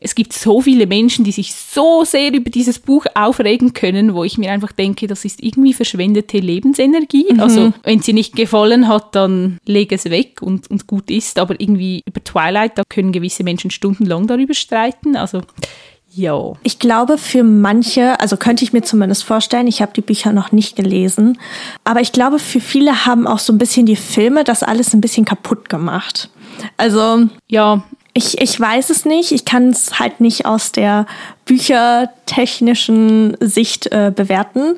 es 0.04 0.16
gibt 0.16 0.34
so 0.34 0.62
viele 0.62 0.86
Menschen, 0.86 1.24
die 1.24 1.32
sich 1.32 1.56
so 1.56 2.04
sehr 2.04 2.34
über 2.34 2.50
dieses 2.50 2.78
Buch 2.78 3.06
aufregen 3.16 3.74
können, 3.74 4.14
wo 4.14 4.24
ich 4.24 4.38
mir 4.38 4.52
einfach 4.52 4.74
denke, 4.74 5.08
das 5.08 5.24
ist 5.24 5.42
irgendwie 5.42 5.74
verschwendete 5.74 6.40
Lebensenergie. 6.40 7.28
Mhm. 7.32 7.40
Also 7.40 7.74
wenn 7.84 8.02
sie 8.02 8.12
nicht 8.12 8.36
gefallen 8.36 8.90
hat, 8.90 9.16
dann 9.16 9.60
leg 9.66 9.92
es 9.94 10.06
weg 10.06 10.42
und, 10.42 10.70
und 10.70 10.88
gut 10.88 11.10
ist. 11.10 11.40
Aber 11.40 11.60
irgendwie 11.60 12.04
über 12.06 12.22
Twilight, 12.22 12.78
da 12.78 12.84
können 12.88 13.14
gewisse 13.14 13.44
Menschen 13.44 13.72
stundenlang 13.72 14.28
darüber 14.28 14.54
streiten. 14.54 15.16
Also 15.16 15.42
ja. 16.16 16.54
Ich 16.64 16.80
glaube, 16.80 17.18
für 17.18 17.44
manche, 17.44 18.20
also 18.20 18.38
könnte 18.38 18.64
ich 18.64 18.74
mir 18.74 18.84
zumindest 18.84 19.24
vorstellen, 19.24 19.68
ich 19.68 19.82
habe 19.82 19.94
die 19.96 20.02
Bücher 20.02 20.32
noch 20.32 20.52
nicht 20.52 20.76
gelesen, 20.76 21.40
aber 21.86 22.02
ich 22.02 22.12
glaube, 22.12 22.38
für 22.38 22.60
viele 22.60 23.06
haben 23.06 23.26
auch 23.26 23.40
so 23.40 23.52
ein 23.52 23.58
bisschen 23.58 23.86
die 23.86 23.96
Filme 23.96 24.44
das 24.44 24.62
alles 24.62 24.94
ein 24.94 25.02
bisschen 25.02 25.26
kaputt 25.26 25.70
gemacht. 25.70 26.30
Also. 26.78 27.30
Ja, 27.48 27.84
ich, 28.16 28.40
ich 28.40 28.60
weiß 28.60 28.92
es 28.92 29.06
nicht. 29.06 29.32
Ich 29.32 29.44
kann 29.44 29.70
es 29.70 30.00
halt 30.00 30.20
nicht 30.22 30.46
aus 30.46 30.72
der 30.72 31.08
büchertechnischen 31.46 33.36
Sicht 33.40 33.92
äh, 33.92 34.12
bewerten. 34.16 34.76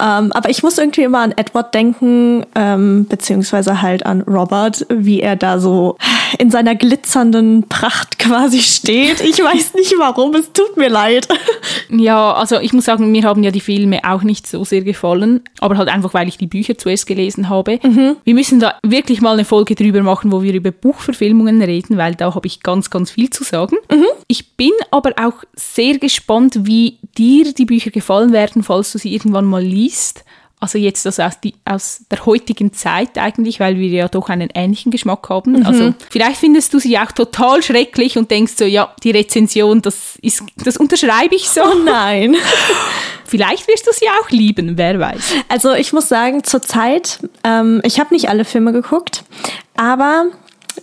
Ähm, 0.00 0.32
aber 0.32 0.48
ich 0.48 0.62
muss 0.62 0.78
irgendwie 0.78 1.02
immer 1.02 1.18
an 1.18 1.32
Edward 1.36 1.74
denken, 1.74 2.46
ähm, 2.54 3.06
beziehungsweise 3.08 3.82
halt 3.82 4.06
an 4.06 4.22
Robert, 4.22 4.86
wie 4.88 5.20
er 5.20 5.34
da 5.34 5.58
so 5.58 5.96
in 6.38 6.50
seiner 6.50 6.74
glitzernden 6.76 7.68
Pracht 7.68 8.18
quasi 8.18 8.60
steht. 8.60 9.20
Ich 9.20 9.42
weiß 9.42 9.74
nicht 9.74 9.94
warum, 9.98 10.34
es 10.34 10.52
tut 10.52 10.76
mir 10.76 10.88
leid. 10.88 11.28
Ja, 11.90 12.32
also 12.32 12.60
ich 12.60 12.72
muss 12.72 12.84
sagen, 12.84 13.10
mir 13.10 13.24
haben 13.24 13.42
ja 13.42 13.50
die 13.50 13.60
Filme 13.60 14.00
auch 14.04 14.22
nicht 14.22 14.46
so 14.46 14.64
sehr 14.64 14.82
gefallen, 14.82 15.42
aber 15.58 15.76
halt 15.76 15.88
einfach, 15.88 16.14
weil 16.14 16.28
ich 16.28 16.38
die 16.38 16.46
Bücher 16.46 16.78
zuerst 16.78 17.06
gelesen 17.06 17.48
habe. 17.48 17.80
Mhm. 17.82 18.16
Wir 18.24 18.34
müssen 18.34 18.60
da 18.60 18.78
wirklich 18.82 19.20
mal 19.20 19.32
eine 19.32 19.44
Folge 19.44 19.74
drüber 19.74 20.02
machen, 20.02 20.30
wo 20.30 20.42
wir 20.42 20.54
über 20.54 20.70
Buchverfilmungen 20.70 21.60
reden, 21.62 21.96
weil 21.96 22.14
da 22.14 22.34
habe 22.34 22.46
ich 22.46 22.62
ganz, 22.62 22.90
ganz 22.90 23.10
viel 23.10 23.30
zu 23.30 23.42
sagen. 23.42 23.76
Mhm. 23.90 24.06
Ich 24.28 24.52
bin 24.56 24.72
aber 24.90 25.14
auch 25.16 25.44
sehr 25.54 25.98
gespannt, 25.98 26.60
wie 26.66 26.98
dir 27.16 27.52
die 27.52 27.64
Bücher 27.64 27.90
gefallen 27.90 28.32
werden, 28.32 28.62
falls 28.62 28.92
du 28.92 28.98
sie 28.98 29.12
irgendwann 29.12 29.44
mal 29.44 29.62
liest. 29.62 30.24
Also 30.60 30.78
jetzt 30.78 31.06
das 31.06 31.20
aus, 31.20 31.38
die, 31.40 31.54
aus 31.64 32.02
der 32.10 32.26
heutigen 32.26 32.72
Zeit 32.72 33.16
eigentlich, 33.16 33.60
weil 33.60 33.78
wir 33.78 33.88
ja 33.88 34.08
doch 34.08 34.28
einen 34.28 34.48
ähnlichen 34.54 34.90
Geschmack 34.90 35.28
haben. 35.28 35.52
Mhm. 35.52 35.66
Also 35.66 35.94
vielleicht 36.10 36.38
findest 36.38 36.74
du 36.74 36.80
sie 36.80 36.98
auch 36.98 37.12
total 37.12 37.62
schrecklich 37.62 38.18
und 38.18 38.30
denkst 38.30 38.54
so, 38.56 38.64
ja, 38.64 38.92
die 39.04 39.12
Rezension, 39.12 39.82
das 39.82 40.16
ist, 40.20 40.42
das 40.56 40.76
unterschreibe 40.76 41.36
ich 41.36 41.48
so. 41.48 41.62
Oh 41.62 41.78
nein. 41.84 42.36
Vielleicht 43.24 43.68
wirst 43.68 43.86
du 43.86 43.90
sie 43.92 44.06
auch 44.08 44.30
lieben, 44.30 44.78
wer 44.78 44.98
weiß. 44.98 45.34
Also 45.48 45.74
ich 45.74 45.92
muss 45.92 46.08
sagen, 46.08 46.44
zurzeit, 46.44 47.18
ähm, 47.44 47.82
ich 47.84 48.00
habe 48.00 48.14
nicht 48.14 48.30
alle 48.30 48.46
Filme 48.46 48.72
geguckt, 48.72 49.22
aber 49.76 50.28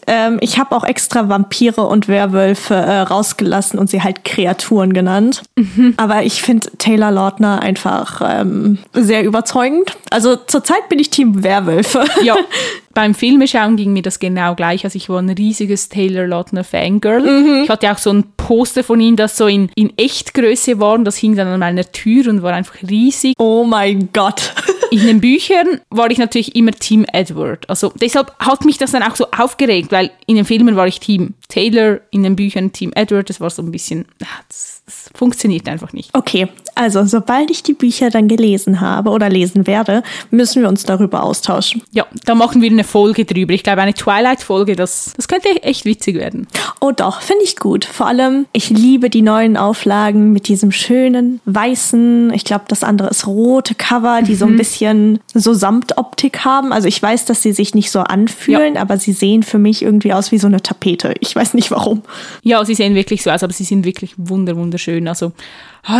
ähm, 0.07 0.37
ich 0.41 0.59
habe 0.59 0.75
auch 0.75 0.83
extra 0.83 1.29
Vampire 1.29 1.81
und 1.81 2.07
Werwölfe 2.07 2.75
äh, 2.75 2.99
rausgelassen 3.01 3.79
und 3.79 3.89
sie 3.89 4.01
halt 4.01 4.23
Kreaturen 4.23 4.93
genannt. 4.93 5.43
Mhm. 5.55 5.93
Aber 5.97 6.23
ich 6.23 6.41
finde 6.41 6.69
Taylor 6.77 7.11
Lautner 7.11 7.61
einfach 7.61 8.21
ähm, 8.23 8.77
sehr 8.93 9.23
überzeugend. 9.23 9.97
Also 10.09 10.35
zurzeit 10.35 10.89
bin 10.89 10.99
ich 10.99 11.09
Team 11.09 11.43
Werwölfe. 11.43 12.05
Ja. 12.21 12.35
Beim 12.93 13.13
Filmeschauen 13.13 13.75
ging 13.75 13.91
mir 13.91 14.03
das 14.03 14.19
genau 14.19 14.55
gleich. 14.55 14.85
Also 14.85 14.95
ich 14.95 15.09
war 15.09 15.19
ein 15.19 15.29
riesiges 15.29 15.89
Taylor 15.89 16.27
Lautner 16.27 16.63
Fangirl. 16.63 17.21
Mhm. 17.21 17.63
Ich 17.63 17.69
hatte 17.69 17.91
auch 17.91 17.97
so 17.97 18.11
ein 18.11 18.23
Poster 18.37 18.85
von 18.85 19.01
ihm, 19.01 19.17
das 19.17 19.35
so 19.35 19.47
in, 19.47 19.69
in 19.75 19.91
Echtgröße 19.97 20.79
war 20.79 20.93
und 20.93 21.03
das 21.03 21.17
hing 21.17 21.35
dann 21.35 21.47
an 21.47 21.59
meiner 21.59 21.91
Tür 21.91 22.29
und 22.29 22.41
war 22.41 22.53
einfach 22.53 22.75
riesig. 22.87 23.33
Oh 23.37 23.65
mein 23.65 24.09
Gott. 24.13 24.53
In 24.91 25.05
den 25.05 25.21
Büchern 25.21 25.81
war 25.89 26.09
ich 26.11 26.17
natürlich 26.17 26.55
immer 26.55 26.71
Team 26.71 27.05
Edward. 27.11 27.69
Also 27.69 27.91
deshalb 27.95 28.37
hat 28.39 28.65
mich 28.65 28.77
das 28.77 28.91
dann 28.91 29.03
auch 29.03 29.15
so 29.15 29.27
aufgeregt, 29.31 29.91
weil 29.91 30.11
in 30.27 30.35
den 30.35 30.45
Filmen 30.45 30.75
war 30.75 30.87
ich 30.87 30.99
Team 30.99 31.33
Taylor, 31.47 31.99
in 32.11 32.23
den 32.23 32.35
Büchern 32.35 32.71
Team 32.71 32.91
Edward. 32.95 33.29
Das 33.29 33.39
war 33.39 33.49
so 33.49 33.61
ein 33.61 33.71
bisschen, 33.71 34.05
das 34.19 34.75
es 34.87 35.09
funktioniert 35.15 35.67
einfach 35.67 35.93
nicht. 35.93 36.11
Okay, 36.13 36.47
also 36.75 37.05
sobald 37.05 37.49
ich 37.49 37.63
die 37.63 37.73
Bücher 37.73 38.09
dann 38.09 38.27
gelesen 38.27 38.81
habe 38.81 39.09
oder 39.09 39.29
lesen 39.29 39.65
werde, 39.65 40.03
müssen 40.29 40.61
wir 40.61 40.69
uns 40.69 40.83
darüber 40.83 41.23
austauschen. 41.23 41.81
Ja, 41.91 42.05
da 42.25 42.35
machen 42.35 42.61
wir 42.61 42.69
eine 42.69 42.83
Folge 42.83 43.25
drüber. 43.25 43.53
Ich 43.53 43.63
glaube, 43.63 43.81
eine 43.81 43.93
Twilight-Folge, 43.93 44.75
das, 44.75 45.13
das 45.15 45.27
könnte 45.27 45.49
echt 45.63 45.85
witzig 45.85 46.15
werden. 46.15 46.47
Oh 46.81 46.91
doch, 46.91 47.21
finde 47.21 47.43
ich 47.43 47.55
gut. 47.55 47.85
Vor 47.85 48.07
allem, 48.07 48.45
ich 48.51 48.69
liebe 48.69 49.09
die 49.09 49.21
neuen 49.21 49.57
Auflagen 49.57 50.33
mit 50.33 50.47
diesem 50.47 50.71
schönen 50.71 51.39
weißen, 51.45 52.31
ich 52.33 52.43
glaube, 52.43 52.65
das 52.67 52.83
andere 52.83 53.09
ist 53.09 53.25
rote 53.25 53.75
Cover, 53.75 54.21
die 54.21 54.33
mhm. 54.33 54.37
so 54.37 54.45
ein 54.45 54.53
mhm. 54.53 54.57
bisschen 54.57 55.19
so 55.33 55.53
Samtoptik 55.53 56.45
haben. 56.45 56.73
Also 56.73 56.87
ich 56.87 57.01
weiß, 57.01 57.25
dass 57.25 57.41
sie 57.41 57.53
sich 57.53 57.73
nicht 57.73 57.89
so 57.89 58.01
anfühlen, 58.01 58.75
ja. 58.75 58.81
aber 58.81 58.97
sie 58.97 59.13
sehen 59.13 59.43
für 59.43 59.57
mich 59.57 59.81
irgendwie 59.81 60.13
aus 60.13 60.31
wie 60.31 60.37
so 60.37 60.47
eine 60.47 60.61
Tapete. 60.61 61.13
Ich 61.21 61.35
weiß 61.35 61.53
nicht 61.53 61.71
warum. 61.71 62.01
Ja, 62.43 62.63
sie 62.65 62.75
sehen 62.75 62.95
wirklich 62.95 63.23
so 63.23 63.31
aus, 63.31 63.41
aber 63.41 63.53
sie 63.53 63.63
sind 63.63 63.85
wirklich 63.85 64.13
wunder, 64.17 64.55
wunder 64.55 64.75
wunderschön. 64.75 65.07
Also 65.07 65.31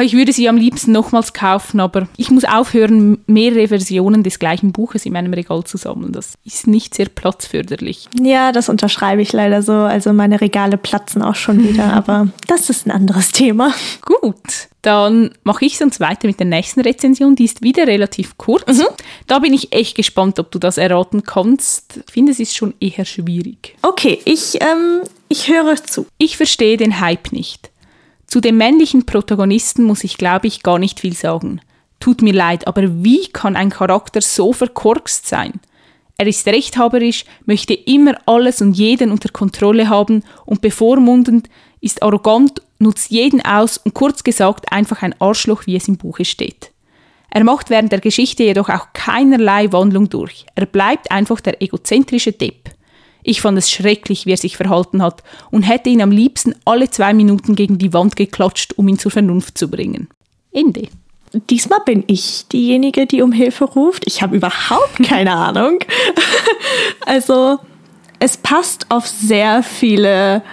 ich 0.02 0.14
würde 0.14 0.34
sie 0.34 0.50
am 0.50 0.58
liebsten 0.58 0.92
nochmals 0.92 1.34
kaufen, 1.34 1.80
aber 1.80 2.08
ich 2.18 2.32
muss 2.32 2.44
aufhören, 2.44 3.20
mehrere 3.28 3.68
Versionen 3.68 4.24
des 4.24 4.40
gleichen 4.40 4.72
Buches 4.72 5.06
in 5.06 5.14
meinem 5.14 5.34
Regal 5.34 5.64
zu 5.64 5.78
sammeln. 5.78 6.12
Das 6.12 6.34
ist 6.44 6.68
nicht 6.68 6.96
sehr 6.96 7.08
platzförderlich. 7.08 8.10
Ja, 8.20 8.52
das 8.52 8.70
unterschreibe 8.70 9.22
ich 9.22 9.32
leider 9.32 9.62
so. 9.62 9.74
Also 9.74 10.14
meine 10.14 10.42
Regale 10.42 10.78
platzen 10.78 11.22
auch 11.22 11.36
schon 11.36 11.64
wieder, 11.64 11.94
aber 11.94 12.28
das 12.48 12.70
ist 12.70 12.88
ein 12.88 12.92
anderes 12.92 13.32
Thema. 13.32 13.74
Gut, 14.02 14.70
dann 14.82 15.32
mache 15.44 15.66
ich 15.66 15.78
sonst 15.78 16.00
weiter 16.00 16.28
mit 16.28 16.40
der 16.40 16.48
nächsten 16.48 16.82
Rezension. 16.82 17.36
Die 17.36 17.46
ist 17.46 17.62
wieder 17.62 17.88
relativ 17.88 18.38
kurz. 18.38 18.78
Mhm. 18.78 18.88
Da 19.28 19.40
bin 19.40 19.54
ich 19.54 19.74
echt 19.74 19.96
gespannt, 19.96 20.40
ob 20.40 20.52
du 20.52 20.60
das 20.60 20.78
erraten 20.78 21.24
kannst. 21.24 22.02
Ich 22.08 22.14
finde, 22.14 22.32
es 22.32 22.40
ist 22.40 22.56
schon 22.56 22.74
eher 22.80 23.06
schwierig. 23.06 23.76
Okay, 23.82 24.20
ich, 24.26 24.62
ähm, 24.62 25.02
ich 25.30 25.48
höre 25.48 25.76
zu. 25.76 26.08
Ich 26.18 26.38
verstehe 26.38 26.78
den 26.78 27.00
Hype 27.00 27.32
nicht. 27.32 27.72
Zu 28.28 28.42
dem 28.42 28.58
männlichen 28.58 29.06
Protagonisten 29.06 29.84
muss 29.84 30.04
ich, 30.04 30.18
glaube 30.18 30.48
ich, 30.48 30.64
gar 30.64 30.80
nicht 30.80 31.00
viel 31.00 31.14
sagen. 31.14 31.62
Tut 32.00 32.22
mir 32.22 32.34
leid, 32.34 32.68
aber 32.68 33.04
wie 33.04 33.28
kann 33.28 33.56
ein 33.56 33.70
Charakter 33.70 34.22
so 34.22 34.54
verkorkst 34.54 35.28
sein? 35.28 35.54
Er 36.18 36.28
ist 36.28 36.48
rechthaberisch, 36.48 37.26
möchte 37.46 37.74
immer 37.74 38.16
alles 38.26 38.62
und 38.62 38.74
jeden 38.74 39.12
unter 39.12 39.30
Kontrolle 39.30 39.90
haben 39.90 40.24
und 40.46 40.62
bevormundend, 40.62 41.50
ist 41.82 42.04
arrogant, 42.04 42.62
nutzt 42.80 43.12
jeden 43.12 43.44
aus 43.46 43.78
und 43.78 43.94
kurz 43.94 44.24
gesagt 44.24 44.72
einfach 44.72 45.02
ein 45.02 45.20
Arschloch, 45.20 45.66
wie 45.66 45.76
es 45.76 45.88
im 45.88 45.98
Buche 45.98 46.26
steht. 46.26 46.72
Er 47.30 47.44
macht 47.44 47.70
während 47.70 47.92
der 47.92 48.00
Geschichte 48.00 48.44
jedoch 48.44 48.70
auch 48.70 48.88
keinerlei 48.94 49.72
Wandlung 49.74 50.08
durch. 50.08 50.46
Er 50.56 50.66
bleibt 50.66 51.12
einfach 51.12 51.42
der 51.42 51.62
egozentrische 51.62 52.32
Depp. 52.32 52.70
Ich 53.28 53.42
fand 53.42 53.58
es 53.58 53.72
schrecklich, 53.72 54.28
wie 54.28 54.34
er 54.34 54.38
sich 54.38 54.56
verhalten 54.56 55.02
hat 55.02 55.24
und 55.50 55.64
hätte 55.64 55.90
ihn 55.90 56.02
am 56.02 56.12
liebsten 56.12 56.54
alle 56.64 56.92
zwei 56.92 57.12
Minuten 57.14 57.56
gegen 57.56 57.80
die 57.80 57.92
Wand 57.92 58.16
geklatscht, 58.16 58.74
um 58.74 58.88
ihn 58.88 59.00
zur 59.00 59.12
Vernunft 59.12 59.58
zu 59.58 59.68
bringen. 59.68 60.08
Ende. 60.52 60.88
Diesmal 61.50 61.80
bin 61.84 62.04
ich 62.06 62.48
diejenige, 62.48 63.08
die 63.08 63.24
um 63.24 63.32
Hilfe 63.32 63.66
ruft. 63.66 64.04
Ich 64.06 64.22
habe 64.22 64.38
überhaupt 64.38 64.98
keine 65.04 65.34
Ahnung. 65.34 65.80
also, 67.06 67.58
es 68.20 68.38
passt 68.38 68.86
auf 68.90 69.08
sehr 69.08 69.64
viele 69.64 70.44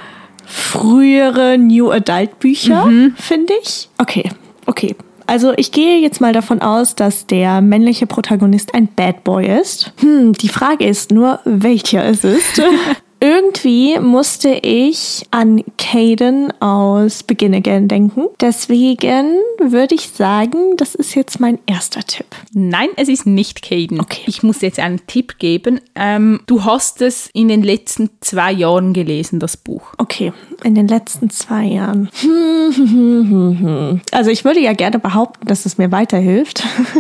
frühere 0.47 1.59
New 1.59 1.91
Adult 1.91 2.39
Bücher, 2.39 2.87
mhm. 2.87 3.15
finde 3.17 3.53
ich. 3.63 3.91
Okay, 3.99 4.31
okay. 4.65 4.97
Also 5.27 5.53
ich 5.57 5.73
gehe 5.73 5.99
jetzt 6.01 6.21
mal 6.21 6.33
davon 6.33 6.61
aus, 6.63 6.95
dass 6.95 7.27
der 7.27 7.61
männliche 7.61 8.07
Protagonist 8.07 8.75
ein 8.75 8.89
Bad 8.89 9.25
Boy 9.25 9.61
ist. 9.61 9.93
Hm, 9.99 10.33
die 10.35 10.49
Frage 10.49 10.87
ist 10.87 11.11
nur, 11.11 11.41
welcher 11.45 12.05
es 12.05 12.25
ist. 12.25 12.61
Irgendwie 13.23 14.01
musste 14.01 14.49
ich 14.49 15.25
an 15.31 15.63
Caden 15.79 16.53
aus 16.61 17.23
Begin 17.23 17.55
Again 17.55 17.87
denken. 17.87 18.25
Deswegen 18.41 19.37
würde 19.61 19.95
ich 19.95 20.09
sagen, 20.09 20.77
das 20.77 20.97
ist 20.97 21.15
jetzt 21.15 21.39
mein 21.39 21.61
erster 21.67 22.03
Tipp. 22.03 22.27
Nein, 22.53 22.89
es 22.97 23.09
ist 23.09 23.25
nicht 23.25 23.63
Caden. 23.63 24.01
Okay. 24.01 24.23
Ich 24.27 24.43
muss 24.43 24.61
jetzt 24.61 24.81
einen 24.81 25.07
Tipp 25.07 25.39
geben. 25.39 25.79
Ähm, 25.95 26.41
du 26.47 26.65
hast 26.65 27.01
es 27.01 27.31
in 27.33 27.47
den 27.47 27.63
letzten 27.63 28.11
zwei 28.23 28.51
Jahren 28.51 28.93
gelesen, 28.93 29.39
das 29.39 29.57
Buch. 29.57 29.93
Okay, 29.99 30.33
in 30.65 30.75
den 30.75 30.89
letzten 30.89 31.31
zwei 31.31 31.67
Jahren. 31.67 32.11
Also 34.11 34.31
ich 34.31 34.45
würde 34.45 34.61
ja 34.61 34.73
gerne 34.73 34.99
behaupten, 34.99 35.47
dass 35.47 35.67
es 35.67 35.79
mir 35.79 35.93
weiterhilft. 35.93 36.65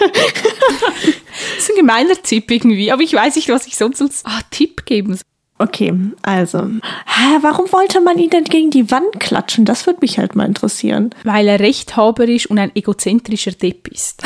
das 0.00 1.58
ist 1.58 1.70
ein 1.70 1.76
gemeiner 1.76 2.14
Tipp 2.22 2.50
irgendwie, 2.50 2.90
aber 2.90 3.02
ich 3.02 3.12
weiß 3.12 3.36
nicht, 3.36 3.48
was 3.48 3.66
ich 3.66 3.76
sonst 3.76 4.00
als 4.02 4.24
ah, 4.24 4.40
Tipp 4.50 4.84
geben 4.86 5.14
soll. 5.14 5.22
Okay, 5.60 5.92
also, 6.22 6.58
hä, 6.60 7.38
warum 7.40 7.72
wollte 7.72 8.00
man 8.00 8.18
ihn 8.18 8.30
denn 8.30 8.44
gegen 8.44 8.70
die 8.70 8.92
Wand 8.92 9.18
klatschen? 9.18 9.64
Das 9.64 9.86
würde 9.86 9.98
mich 10.02 10.18
halt 10.18 10.36
mal 10.36 10.46
interessieren. 10.46 11.10
Weil 11.24 11.48
er 11.48 11.58
rechthaberisch 11.58 12.48
und 12.48 12.58
ein 12.58 12.70
egozentrischer 12.76 13.50
Depp 13.50 13.88
ist. 13.88 14.22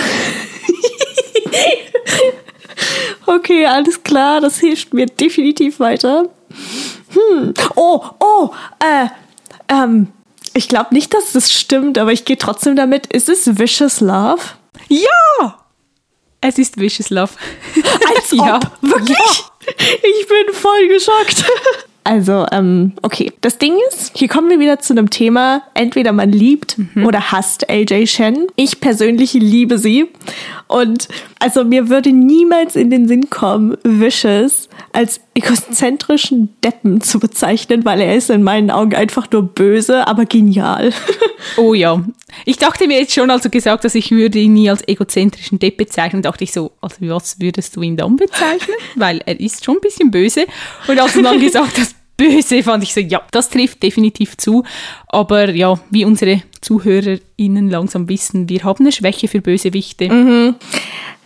okay, 3.26 3.64
alles 3.64 4.02
klar, 4.02 4.42
das 4.42 4.58
hilft 4.58 4.92
mir 4.92 5.06
definitiv 5.06 5.80
weiter. 5.80 6.28
Hm. 7.10 7.54
Oh, 7.76 8.02
oh, 8.20 8.50
äh, 8.80 9.08
ähm, 9.68 10.08
ich 10.52 10.68
glaube 10.68 10.94
nicht, 10.94 11.14
dass 11.14 11.32
das 11.32 11.50
stimmt, 11.50 11.96
aber 11.96 12.12
ich 12.12 12.26
gehe 12.26 12.36
trotzdem 12.36 12.76
damit. 12.76 13.06
Ist 13.06 13.28
es 13.30 13.58
Vicious 13.58 14.00
Love? 14.00 14.42
Ja! 14.88 15.58
Es 16.42 16.58
ist 16.58 16.78
Vicious 16.78 17.10
Love. 17.10 17.32
Als 18.14 18.32
ob. 18.38 18.38
Ja. 18.38 18.60
Wirklich? 18.80 19.18
Ja. 19.18 19.51
Ich 19.66 20.26
bin 20.26 20.54
voll 20.54 20.88
geschockt. 20.88 21.44
Also, 22.04 22.46
ähm, 22.50 22.92
okay. 23.02 23.32
Das 23.40 23.58
Ding 23.58 23.74
ist, 23.88 24.12
hier 24.16 24.28
kommen 24.28 24.50
wir 24.50 24.58
wieder 24.58 24.80
zu 24.80 24.92
einem 24.92 25.10
Thema, 25.10 25.62
entweder 25.74 26.12
man 26.12 26.32
liebt 26.32 26.76
mhm. 26.78 27.06
oder 27.06 27.32
hasst 27.32 27.70
AJ 27.70 28.06
Shen. 28.06 28.46
Ich 28.56 28.80
persönlich 28.80 29.34
liebe 29.34 29.78
sie. 29.78 30.08
Und 30.66 31.08
also 31.38 31.64
mir 31.64 31.88
würde 31.88 32.12
niemals 32.12 32.76
in 32.76 32.90
den 32.90 33.06
Sinn 33.06 33.30
kommen, 33.30 33.76
Vicious 33.84 34.68
als 34.92 35.20
egozentrischen 35.34 36.54
Deppen 36.62 37.00
zu 37.00 37.18
bezeichnen, 37.18 37.84
weil 37.84 38.00
er 38.00 38.16
ist 38.16 38.30
in 38.30 38.42
meinen 38.42 38.70
Augen 38.70 38.94
einfach 38.94 39.30
nur 39.30 39.42
böse, 39.42 40.06
aber 40.06 40.26
genial. 40.26 40.92
Oh 41.56 41.74
ja. 41.74 42.00
Ich 42.44 42.56
dachte 42.56 42.86
mir 42.86 43.00
jetzt 43.00 43.14
schon, 43.14 43.28
als 43.28 43.42
du 43.42 43.50
gesagt 43.50 43.84
hast, 43.84 43.96
ich 43.96 44.12
würde 44.12 44.38
ihn 44.38 44.52
nie 44.52 44.70
als 44.70 44.86
egozentrischen 44.86 45.58
Depp 45.58 45.76
bezeichnen, 45.76 46.22
dachte 46.22 46.44
ich 46.44 46.52
so, 46.52 46.70
also 46.80 46.96
was 47.00 47.40
würdest 47.40 47.74
du 47.74 47.82
ihn 47.82 47.96
dann 47.96 48.14
bezeichnen? 48.14 48.76
Weil 48.94 49.20
er 49.26 49.40
ist 49.40 49.64
schon 49.64 49.78
ein 49.78 49.80
bisschen 49.80 50.12
böse. 50.12 50.46
Und 50.86 51.00
als 51.00 51.14
du 51.14 51.22
dann 51.22 51.40
gesagt 51.40 51.78
hast, 51.78 51.91
böse, 52.22 52.62
fand 52.62 52.82
ich 52.82 52.94
so, 52.94 53.00
ja, 53.00 53.22
das 53.30 53.48
trifft 53.48 53.82
definitiv 53.82 54.36
zu. 54.36 54.64
Aber 55.08 55.50
ja, 55.50 55.78
wie 55.90 56.04
unsere 56.04 56.42
ZuhörerInnen 56.60 57.68
langsam 57.68 58.08
wissen, 58.08 58.48
wir 58.48 58.64
haben 58.64 58.84
eine 58.84 58.92
Schwäche 58.92 59.28
für 59.28 59.40
Bösewichte. 59.40 60.08
Mhm. 60.08 60.54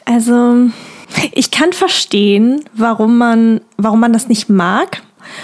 Also, 0.04 0.70
ich 1.32 1.50
kann 1.50 1.72
verstehen, 1.72 2.64
warum 2.72 3.18
man, 3.18 3.60
warum 3.76 4.00
man 4.00 4.12
das 4.12 4.28
nicht 4.28 4.48
mag. 4.48 5.02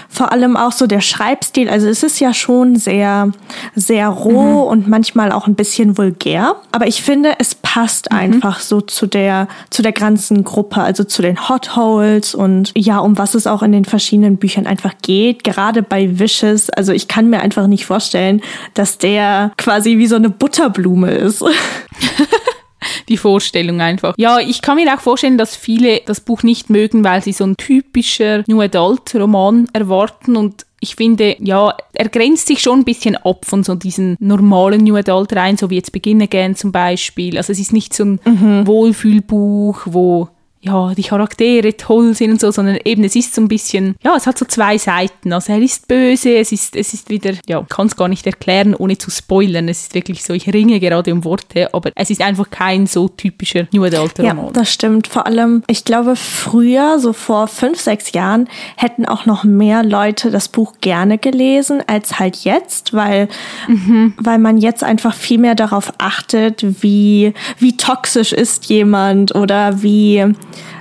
Vor 0.09 0.33
allem 0.33 0.57
auch 0.57 0.73
so 0.73 0.87
der 0.87 1.01
Schreibstil. 1.01 1.69
Also 1.69 1.89
es 1.89 2.03
ist 2.03 2.21
ja 2.21 2.35
schon 2.35 2.77
sehr, 2.77 3.31
sehr 3.75 4.09
roh 4.09 4.65
mhm. 4.65 4.71
und 4.71 4.89
manchmal 4.89 5.33
auch 5.33 5.47
ein 5.47 5.55
bisschen 5.55 5.99
vulgär. 5.99 6.57
Aber 6.73 6.87
ich 6.87 7.03
finde, 7.03 7.35
es 7.39 7.55
passt 7.55 8.11
mhm. 8.11 8.19
einfach 8.19 8.61
so 8.61 8.81
zu 8.81 9.07
der, 9.07 9.49
zu 9.71 9.83
der 9.83 9.93
ganzen 9.93 10.45
Gruppe, 10.45 10.81
also 10.81 11.05
zu 11.05 11.23
den 11.23 11.49
Hot 11.49 11.77
Holes 11.77 12.35
und 12.35 12.73
ja, 12.77 12.99
um 12.99 13.19
was 13.19 13.35
es 13.35 13.47
auch 13.47 13.63
in 13.63 13.73
den 13.73 13.85
verschiedenen 13.85 14.37
Büchern 14.37 14.67
einfach 14.67 14.95
geht. 15.03 15.45
Gerade 15.45 15.83
bei 15.83 16.19
Wishes. 16.19 16.71
Also 16.71 16.93
ich 16.93 17.09
kann 17.09 17.31
mir 17.31 17.41
einfach 17.41 17.67
nicht 17.67 17.87
vorstellen, 17.87 18.43
dass 18.75 18.99
der 18.99 19.53
quasi 19.57 19.99
wie 19.99 20.07
so 20.07 20.17
eine 20.17 20.31
Butterblume 20.31 21.11
ist. 21.11 21.45
die 23.09 23.17
Vorstellung 23.17 23.81
einfach. 23.81 24.15
Ja, 24.17 24.39
ich 24.39 24.63
kann 24.63 24.77
mir 24.77 24.93
auch 24.95 25.01
vorstellen, 25.01 25.39
dass 25.39 25.57
viele 25.57 26.01
das 26.05 26.21
Buch 26.21 26.43
nicht 26.43 26.71
mögen, 26.71 27.05
weil 27.05 27.23
sie 27.23 27.33
so 27.33 27.45
ein 27.45 27.57
typischer 27.57 28.45
New 28.47 28.61
Adult 28.61 29.15
Roman 29.15 29.69
erwarten 29.73 30.37
und 30.37 30.67
ich 30.81 30.97
finde, 30.97 31.37
ja, 31.39 31.77
er 31.93 32.09
grenzt 32.09 32.49
sich 32.49 32.59
schon 32.59 32.81
ein 32.81 32.85
bisschen 32.85 33.15
ab 33.15 33.45
von 33.45 33.63
so 33.63 33.77
diesen 33.77 34.17
normalen 34.19 34.83
New 34.83 34.97
Adult 34.97 35.33
rein, 35.37 35.57
so 35.57 35.71
wie 35.71 35.77
jetzt 35.77 35.93
Begin 35.93 36.21
Again 36.21 36.57
zum 36.57 36.73
Beispiel. 36.73 37.37
Also 37.37 37.53
es 37.53 37.61
ist 37.61 37.73
nicht 37.73 37.95
so 37.95 38.05
ein 38.05 38.21
mhm. 38.25 38.67
Wohlfühlbuch, 38.67 39.83
wo 39.85 40.29
ja, 40.65 40.95
die 40.95 41.03
Charaktere 41.03 41.77
toll 41.77 42.15
sind 42.15 42.31
und 42.31 42.41
so, 42.41 42.53
sondern 42.53 42.79
eben 42.85 43.03
es 43.03 43.17
ist 43.17 43.35
so 43.35 43.41
ein 43.41 43.49
bisschen, 43.49 43.97
ja, 44.03 44.15
es 44.17 44.29
hat 44.29 44.39
so 44.39 44.45
zwei 44.45 44.79
Seiten. 44.79 45.33
Also 45.33 45.53
er 45.53 45.59
ist 45.59 45.89
böse, 45.89 46.37
es 46.37 46.53
ist, 46.53 46.77
es 46.77 46.95
ist 46.95 47.11
wieder, 47.11 47.33
ja, 47.49 47.63
kann 47.69 47.89
es 47.89 47.97
gar 47.97 48.07
nicht 48.07 48.25
erklären, 48.27 48.77
ohne 48.77 48.97
zu 48.97 49.11
spoilern. 49.11 49.69
Es 49.69 49.83
ist 49.83 49.95
wirklich 49.95 50.23
so, 50.23 50.33
ich 50.35 50.47
ringe 50.53 50.79
gerade 50.79 51.13
um 51.13 51.25
Worte, 51.25 51.75
aber 51.75 51.91
es 51.97 52.11
ist 52.11 52.21
einfach 52.21 52.49
kein 52.49 52.87
so 52.87 53.09
typischer 53.09 53.67
New 53.73 53.83
Adult 53.83 54.21
Roman. 54.21 54.37
Ja, 54.37 54.51
das 54.53 54.73
stimmt. 54.73 55.09
Vor 55.09 55.27
allem, 55.27 55.65
ich 55.67 55.85
glaube, 55.85 56.15
früher, 56.15 57.01
so 57.01 57.13
vor 57.13 57.49
fünf, 57.49 57.81
sechs 57.81 58.13
Jahren, 58.13 58.49
hätten 58.77 59.05
auch 59.05 59.27
noch 59.27 59.43
mehr 59.43 59.83
Leute 59.83 60.31
das 60.31 60.47
Buch 60.49 60.75
gerne 60.81 61.19
gelesen 61.19 61.83
als 61.89 62.21
halt 62.21 62.37
jetzt, 62.37 62.93
weil, 62.93 63.29
mhm. 63.67 64.15
weil 64.17 64.39
man 64.39 64.59
jetzt 64.59 64.85
einfach 64.85 65.15
viel 65.15 65.39
mehr 65.39 65.57
darauf 65.57 65.93
achtet, 65.99 66.65
wie, 66.83 67.35
wie 67.59 67.77
toxisch 67.77 68.33
ist 68.33 68.67
jemand 68.67 69.35
oder 69.35 69.83
wie, 69.83 70.25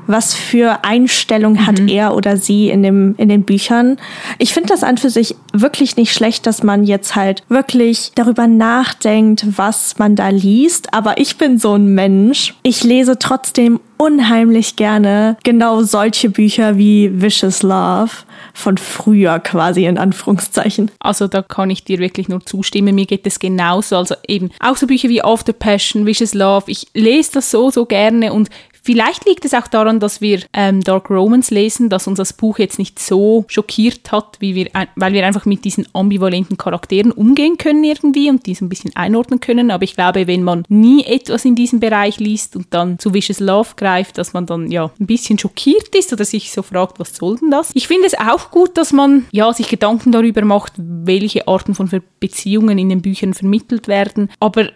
was 0.07 0.33
für 0.33 0.83
Einstellung 0.83 1.65
hat 1.65 1.79
mhm. 1.79 1.87
er 1.87 2.15
oder 2.15 2.37
sie 2.37 2.69
in, 2.69 2.83
dem, 2.83 3.15
in 3.17 3.29
den 3.29 3.43
Büchern. 3.43 3.97
Ich 4.37 4.53
finde 4.53 4.69
das 4.69 4.83
an 4.83 4.97
für 4.97 5.09
sich 5.09 5.35
wirklich 5.53 5.97
nicht 5.97 6.13
schlecht, 6.13 6.45
dass 6.45 6.63
man 6.63 6.83
jetzt 6.83 7.15
halt 7.15 7.43
wirklich 7.49 8.11
darüber 8.15 8.47
nachdenkt, 8.47 9.45
was 9.57 9.97
man 9.97 10.15
da 10.15 10.29
liest. 10.29 10.93
Aber 10.93 11.17
ich 11.17 11.37
bin 11.37 11.57
so 11.57 11.75
ein 11.75 11.93
Mensch. 11.93 12.53
Ich 12.63 12.83
lese 12.83 13.17
trotzdem 13.19 13.79
unheimlich 13.97 14.75
gerne 14.77 15.37
genau 15.43 15.83
solche 15.83 16.29
Bücher 16.29 16.77
wie 16.77 17.11
Vicious 17.21 17.61
Love 17.61 18.11
von 18.53 18.77
früher 18.77 19.39
quasi 19.39 19.85
in 19.85 19.99
Anführungszeichen. 19.99 20.89
Also 20.99 21.27
da 21.27 21.43
kann 21.43 21.69
ich 21.69 21.83
dir 21.83 21.99
wirklich 21.99 22.27
nur 22.27 22.43
zustimmen. 22.45 22.95
Mir 22.95 23.05
geht 23.05 23.27
es 23.27 23.39
genauso. 23.39 23.97
Also 23.97 24.15
eben 24.27 24.49
auch 24.59 24.75
so 24.75 24.87
Bücher 24.87 25.09
wie 25.09 25.21
After 25.21 25.53
Passion, 25.53 26.05
Vicious 26.05 26.33
Love. 26.33 26.69
Ich 26.71 26.87
lese 26.93 27.33
das 27.33 27.51
so, 27.51 27.69
so 27.69 27.85
gerne 27.85 28.33
und 28.33 28.49
Vielleicht 28.83 29.25
liegt 29.27 29.45
es 29.45 29.53
auch 29.53 29.67
daran, 29.67 29.99
dass 29.99 30.21
wir 30.21 30.41
ähm, 30.53 30.81
Dark 30.81 31.09
Romans 31.09 31.51
lesen, 31.51 31.89
dass 31.89 32.07
uns 32.07 32.17
das 32.17 32.33
Buch 32.33 32.57
jetzt 32.57 32.79
nicht 32.79 32.97
so 32.97 33.45
schockiert 33.47 34.11
hat, 34.11 34.37
wie 34.39 34.55
wir, 34.55 34.69
weil 34.95 35.13
wir 35.13 35.25
einfach 35.25 35.45
mit 35.45 35.65
diesen 35.65 35.87
ambivalenten 35.93 36.57
Charakteren 36.57 37.11
umgehen 37.11 37.57
können 37.57 37.83
irgendwie 37.83 38.29
und 38.29 38.45
die 38.47 38.55
so 38.55 38.65
ein 38.65 38.69
bisschen 38.69 38.95
einordnen 38.95 39.39
können. 39.39 39.69
Aber 39.69 39.83
ich 39.83 39.93
glaube, 39.93 40.25
wenn 40.25 40.43
man 40.43 40.63
nie 40.67 41.03
etwas 41.05 41.45
in 41.45 41.55
diesem 41.55 41.79
Bereich 41.79 42.19
liest 42.19 42.55
und 42.55 42.67
dann 42.71 42.97
zu 42.97 43.13
Vicious 43.13 43.39
Love 43.39 43.69
greift, 43.77 44.17
dass 44.17 44.33
man 44.33 44.47
dann 44.47 44.71
ja 44.71 44.91
ein 44.99 45.05
bisschen 45.05 45.37
schockiert 45.37 45.93
ist 45.95 46.11
oder 46.11 46.25
sich 46.25 46.51
so 46.51 46.63
fragt, 46.63 46.99
was 46.99 47.15
soll 47.15 47.37
denn 47.37 47.51
das? 47.51 47.71
Ich 47.75 47.87
finde 47.87 48.07
es 48.07 48.17
auch 48.17 48.49
gut, 48.49 48.77
dass 48.77 48.93
man 48.93 49.27
ja 49.31 49.53
sich 49.53 49.69
Gedanken 49.69 50.11
darüber 50.11 50.43
macht, 50.43 50.73
welche 50.77 51.47
Arten 51.47 51.75
von 51.75 51.89
Beziehungen 52.19 52.79
in 52.79 52.89
den 52.89 53.01
Büchern 53.01 53.33
vermittelt 53.33 53.87
werden. 53.87 54.31
Aber 54.39 54.69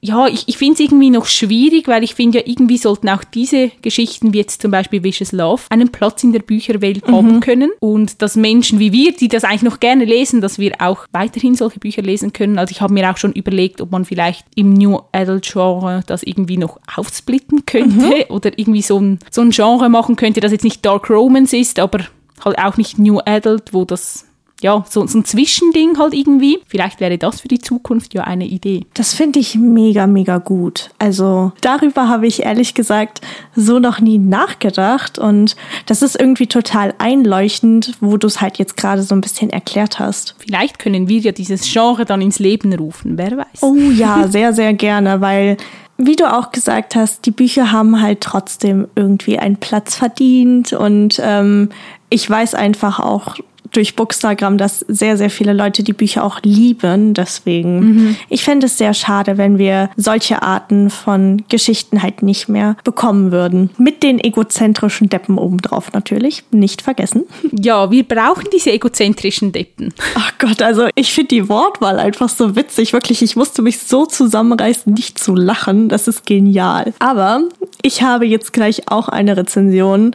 ja, 0.00 0.26
ich, 0.26 0.48
ich 0.48 0.58
finde 0.58 0.74
es 0.74 0.80
irgendwie 0.80 1.10
noch 1.10 1.26
schwierig, 1.26 1.86
weil 1.86 2.02
ich 2.02 2.14
finde 2.14 2.38
ja, 2.38 2.44
irgendwie 2.46 2.76
sollten 2.76 3.08
auch 3.08 3.22
diese 3.22 3.70
Geschichten, 3.82 4.32
wie 4.32 4.38
jetzt 4.38 4.60
zum 4.60 4.72
Beispiel 4.72 5.04
Vicious 5.04 5.30
Love, 5.30 5.62
einen 5.70 5.90
Platz 5.90 6.24
in 6.24 6.32
der 6.32 6.40
Bücherwelt 6.40 7.06
mhm. 7.06 7.14
haben 7.14 7.40
können. 7.40 7.70
Und 7.78 8.20
dass 8.20 8.34
Menschen 8.34 8.80
wie 8.80 8.92
wir, 8.92 9.12
die 9.12 9.28
das 9.28 9.44
eigentlich 9.44 9.62
noch 9.62 9.78
gerne 9.78 10.04
lesen, 10.04 10.40
dass 10.40 10.58
wir 10.58 10.72
auch 10.80 11.06
weiterhin 11.12 11.54
solche 11.54 11.78
Bücher 11.78 12.02
lesen 12.02 12.32
können. 12.32 12.58
Also 12.58 12.72
ich 12.72 12.80
habe 12.80 12.92
mir 12.92 13.08
auch 13.10 13.16
schon 13.16 13.32
überlegt, 13.32 13.80
ob 13.80 13.92
man 13.92 14.04
vielleicht 14.04 14.44
im 14.56 14.72
New 14.72 14.98
Adult 15.12 15.48
Genre 15.50 16.02
das 16.06 16.24
irgendwie 16.24 16.56
noch 16.56 16.80
aufsplitten 16.96 17.64
könnte 17.64 18.06
mhm. 18.06 18.24
oder 18.28 18.58
irgendwie 18.58 18.82
so 18.82 18.98
ein, 18.98 19.20
so 19.30 19.40
ein 19.42 19.50
Genre 19.50 19.88
machen 19.88 20.16
könnte, 20.16 20.40
das 20.40 20.52
jetzt 20.52 20.64
nicht 20.64 20.84
Dark 20.84 21.08
Romance 21.10 21.56
ist, 21.56 21.78
aber 21.78 22.00
halt 22.44 22.58
auch 22.58 22.76
nicht 22.76 22.98
New 22.98 23.20
Adult, 23.24 23.72
wo 23.72 23.84
das 23.84 24.26
ja, 24.62 24.84
so, 24.88 25.06
so 25.06 25.18
ein 25.18 25.24
Zwischending 25.24 25.98
halt 25.98 26.14
irgendwie. 26.14 26.60
Vielleicht 26.66 27.00
wäre 27.00 27.18
das 27.18 27.40
für 27.40 27.48
die 27.48 27.58
Zukunft 27.58 28.14
ja 28.14 28.24
eine 28.24 28.46
Idee. 28.46 28.86
Das 28.94 29.12
finde 29.12 29.40
ich 29.40 29.56
mega, 29.56 30.06
mega 30.06 30.38
gut. 30.38 30.90
Also 30.98 31.52
darüber 31.60 32.08
habe 32.08 32.26
ich 32.26 32.44
ehrlich 32.44 32.74
gesagt 32.74 33.20
so 33.56 33.78
noch 33.78 34.00
nie 34.00 34.18
nachgedacht 34.18 35.18
und 35.18 35.56
das 35.86 36.02
ist 36.02 36.18
irgendwie 36.18 36.46
total 36.46 36.94
einleuchtend, 36.98 37.96
wo 38.00 38.16
du 38.16 38.28
es 38.28 38.40
halt 38.40 38.58
jetzt 38.58 38.76
gerade 38.76 39.02
so 39.02 39.14
ein 39.14 39.20
bisschen 39.20 39.50
erklärt 39.50 39.98
hast. 39.98 40.36
Vielleicht 40.38 40.78
können 40.78 41.08
wir 41.08 41.18
ja 41.18 41.32
dieses 41.32 41.70
Genre 41.70 42.04
dann 42.04 42.22
ins 42.22 42.38
Leben 42.38 42.72
rufen, 42.72 43.18
wer 43.18 43.36
weiß. 43.36 43.62
Oh 43.62 43.74
ja, 43.74 44.28
sehr, 44.30 44.52
sehr 44.52 44.74
gerne, 44.74 45.20
weil 45.20 45.56
wie 45.98 46.16
du 46.16 46.32
auch 46.32 46.50
gesagt 46.50 46.96
hast, 46.96 47.26
die 47.26 47.30
Bücher 47.30 47.70
haben 47.70 48.00
halt 48.00 48.22
trotzdem 48.22 48.88
irgendwie 48.94 49.38
einen 49.38 49.56
Platz 49.56 49.94
verdient 49.94 50.72
und 50.72 51.20
ähm, 51.22 51.68
ich 52.08 52.28
weiß 52.28 52.54
einfach 52.54 52.98
auch 52.98 53.36
durch 53.72 53.96
Bookstagram, 53.96 54.58
dass 54.58 54.80
sehr, 54.80 55.16
sehr 55.16 55.30
viele 55.30 55.52
Leute 55.52 55.82
die 55.82 55.92
Bücher 55.92 56.24
auch 56.24 56.40
lieben. 56.42 57.14
Deswegen, 57.14 57.80
mhm. 57.80 58.16
ich 58.28 58.44
fände 58.44 58.66
es 58.66 58.78
sehr 58.78 58.94
schade, 58.94 59.38
wenn 59.38 59.58
wir 59.58 59.90
solche 59.96 60.42
Arten 60.42 60.90
von 60.90 61.42
Geschichten 61.48 62.02
halt 62.02 62.22
nicht 62.22 62.48
mehr 62.48 62.76
bekommen 62.84 63.32
würden. 63.32 63.70
Mit 63.78 64.02
den 64.02 64.18
egozentrischen 64.18 65.08
Deppen 65.08 65.38
obendrauf 65.38 65.92
natürlich, 65.92 66.44
nicht 66.50 66.82
vergessen. 66.82 67.24
Ja, 67.50 67.90
wir 67.90 68.04
brauchen 68.04 68.44
diese 68.52 68.72
egozentrischen 68.72 69.52
Deppen. 69.52 69.94
Ach 70.14 70.32
Gott, 70.38 70.62
also 70.62 70.88
ich 70.94 71.12
finde 71.12 71.28
die 71.28 71.48
Wortwahl 71.48 71.98
einfach 71.98 72.28
so 72.28 72.56
witzig. 72.56 72.92
Wirklich, 72.92 73.22
ich 73.22 73.36
musste 73.36 73.62
mich 73.62 73.78
so 73.78 74.06
zusammenreißen, 74.06 74.92
nicht 74.92 75.18
zu 75.18 75.34
lachen. 75.34 75.88
Das 75.88 76.08
ist 76.08 76.26
genial. 76.26 76.92
Aber 76.98 77.42
ich 77.82 78.02
habe 78.02 78.24
jetzt 78.26 78.52
gleich 78.52 78.88
auch 78.88 79.08
eine 79.08 79.36
Rezension. 79.36 80.14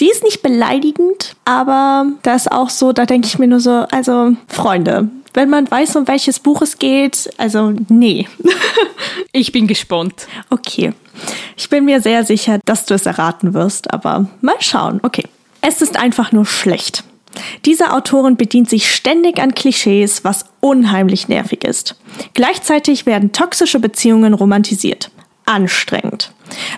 Die 0.00 0.10
ist 0.10 0.24
nicht 0.24 0.42
beleidigend, 0.42 1.36
aber 1.44 2.06
da 2.22 2.34
ist 2.34 2.50
auch 2.50 2.68
so, 2.68 2.92
da 2.92 3.06
denke 3.06 3.26
ich 3.28 3.38
mir 3.38 3.46
nur 3.46 3.60
so, 3.60 3.86
also 3.90 4.32
Freunde, 4.48 5.08
wenn 5.32 5.48
man 5.48 5.70
weiß, 5.70 5.96
um 5.96 6.08
welches 6.08 6.40
Buch 6.40 6.60
es 6.62 6.78
geht, 6.78 7.30
also 7.38 7.72
nee. 7.88 8.28
ich 9.32 9.52
bin 9.52 9.66
gespannt. 9.66 10.26
Okay. 10.50 10.92
Ich 11.56 11.68
bin 11.68 11.84
mir 11.84 12.00
sehr 12.00 12.24
sicher, 12.24 12.58
dass 12.64 12.86
du 12.86 12.94
es 12.94 13.06
erraten 13.06 13.54
wirst, 13.54 13.92
aber 13.92 14.26
mal 14.40 14.56
schauen. 14.58 15.00
Okay. 15.02 15.24
Es 15.60 15.82
ist 15.82 15.98
einfach 15.98 16.32
nur 16.32 16.46
schlecht. 16.46 17.04
Diese 17.64 17.92
Autorin 17.92 18.36
bedient 18.36 18.68
sich 18.68 18.92
ständig 18.92 19.38
an 19.38 19.54
Klischees, 19.54 20.24
was 20.24 20.46
unheimlich 20.60 21.28
nervig 21.28 21.62
ist. 21.64 21.94
Gleichzeitig 22.34 23.06
werden 23.06 23.30
toxische 23.30 23.78
Beziehungen 23.78 24.34
romantisiert 24.34 25.10
anstrengend. 25.50 26.32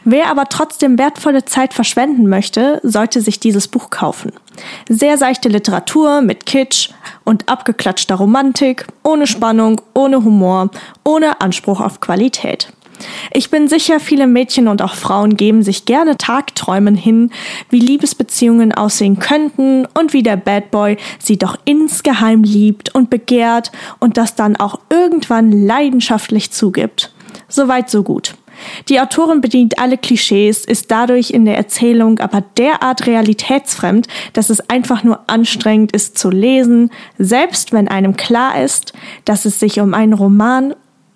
Wer 0.05 0.31
aber 0.31 0.47
trotzdem 0.47 0.99
wertvolle 0.99 1.45
Zeit 1.45 1.75
verschwenden 1.75 2.29
möchte, 2.29 2.81
sollte 2.83 3.21
sich 3.21 3.39
dieses 3.39 3.69
Buch 3.69 3.91
kaufen. 3.91 4.33
Sehr 4.89 5.19
seichte 5.19 5.49
Literatur 5.49 6.23
mit 6.23 6.47
Kitsch 6.47 6.91
und 7.25 7.49
abgeklatschter 7.49 8.17
Romantik, 8.17 8.87
ohne 9.03 9.27
Spannung, 9.27 9.81
ohne 9.95 10.25
Humor, 10.25 10.71
ohne 11.05 11.41
Anspruch 11.41 11.81
auf 11.81 12.01
Qualität. 12.01 12.73
Ich 13.33 13.51
bin 13.51 13.69
sicher, 13.69 14.01
viele 14.01 14.27
Mädchen 14.27 14.69
und 14.69 14.81
auch 14.81 14.95
Frauen 14.95 15.37
geben 15.37 15.63
sich 15.63 15.87
gerne 15.87 16.17
Tagträumen 16.17 16.95
hin, 16.95 17.31
wie 17.69 17.81
Liebesbeziehungen 17.81 18.73
aussehen 18.73 19.19
könnten 19.19 19.87
und 19.99 20.13
wie 20.13 20.23
der 20.23 20.37
Bad 20.37 20.71
Boy 20.71 20.97
sie 21.19 21.37
doch 21.37 21.59
insgeheim 21.65 22.45
liebt 22.45 22.95
und 22.95 23.11
begehrt 23.11 23.73
und 23.99 24.17
das 24.17 24.35
dann 24.35 24.57
auch 24.57 24.79
irgendwann 24.89 25.51
leidenschaftlich 25.67 26.53
zugibt. 26.53 27.13
Soweit 27.49 27.91
so 27.91 28.03
gut. 28.03 28.35
Die 28.89 29.01
Autorin 29.01 29.41
bedient 29.41 29.79
alle 29.79 29.99
Klischees, 29.99 30.65
ist 30.65 30.91
dadurch 30.91 31.31
in 31.31 31.45
der 31.45 31.57
Erzählung 31.57 32.19
aber 32.21 32.43
derart 32.57 33.07
realitätsfremd, 33.07 34.09
dass 34.33 34.51
es 34.51 34.69
einfach 34.69 35.03
nur 35.05 35.21
anstrengend 35.29 35.93
ist 35.93 36.19
zu 36.19 36.31
lesen, 36.31 36.91
selbst 37.19 37.73
wenn 37.73 37.89
einem 37.89 38.17
klar 38.17 38.63
ist, 38.63 38.93
dass 39.25 39.45
es 39.45 39.61
sich 39.61 39.81
um 39.81 39.95
einen 39.95 40.13
Roman 40.13 40.75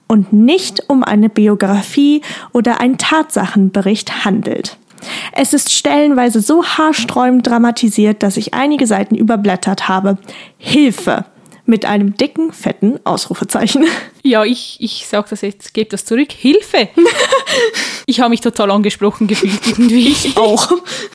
und 0.08 0.32
nicht 0.32 0.88
um 0.88 1.02
eine 1.02 1.28
Biografie 1.28 2.22
oder 2.52 2.80
einen 2.80 2.98
Tatsachenbericht 2.98 4.24
handelt. 4.24 4.76
Es 5.32 5.52
ist 5.52 5.72
stellenweise 5.72 6.40
so 6.40 6.64
haarsträubend 6.64 7.46
dramatisiert, 7.46 8.22
dass 8.22 8.36
ich 8.36 8.54
einige 8.54 8.86
Seiten 8.86 9.14
überblättert 9.14 9.88
habe. 9.88 10.18
Hilfe! 10.58 11.24
mit 11.66 11.84
einem 11.84 12.16
dicken, 12.16 12.52
fetten 12.52 13.00
Ausrufezeichen. 13.04 13.84
Ja, 14.26 14.44
ich, 14.44 14.76
ich 14.80 15.06
sage 15.06 15.28
das 15.30 15.40
jetzt, 15.42 15.72
gebe 15.72 15.88
das 15.90 16.04
zurück. 16.04 16.32
Hilfe! 16.32 16.88
Ich 18.08 18.20
habe 18.20 18.30
mich 18.30 18.40
total 18.40 18.70
angesprochen 18.70 19.26
gefühlt 19.26 19.66
irgendwie. 19.66 20.08
Ich 20.08 20.36
auch. 20.36 20.70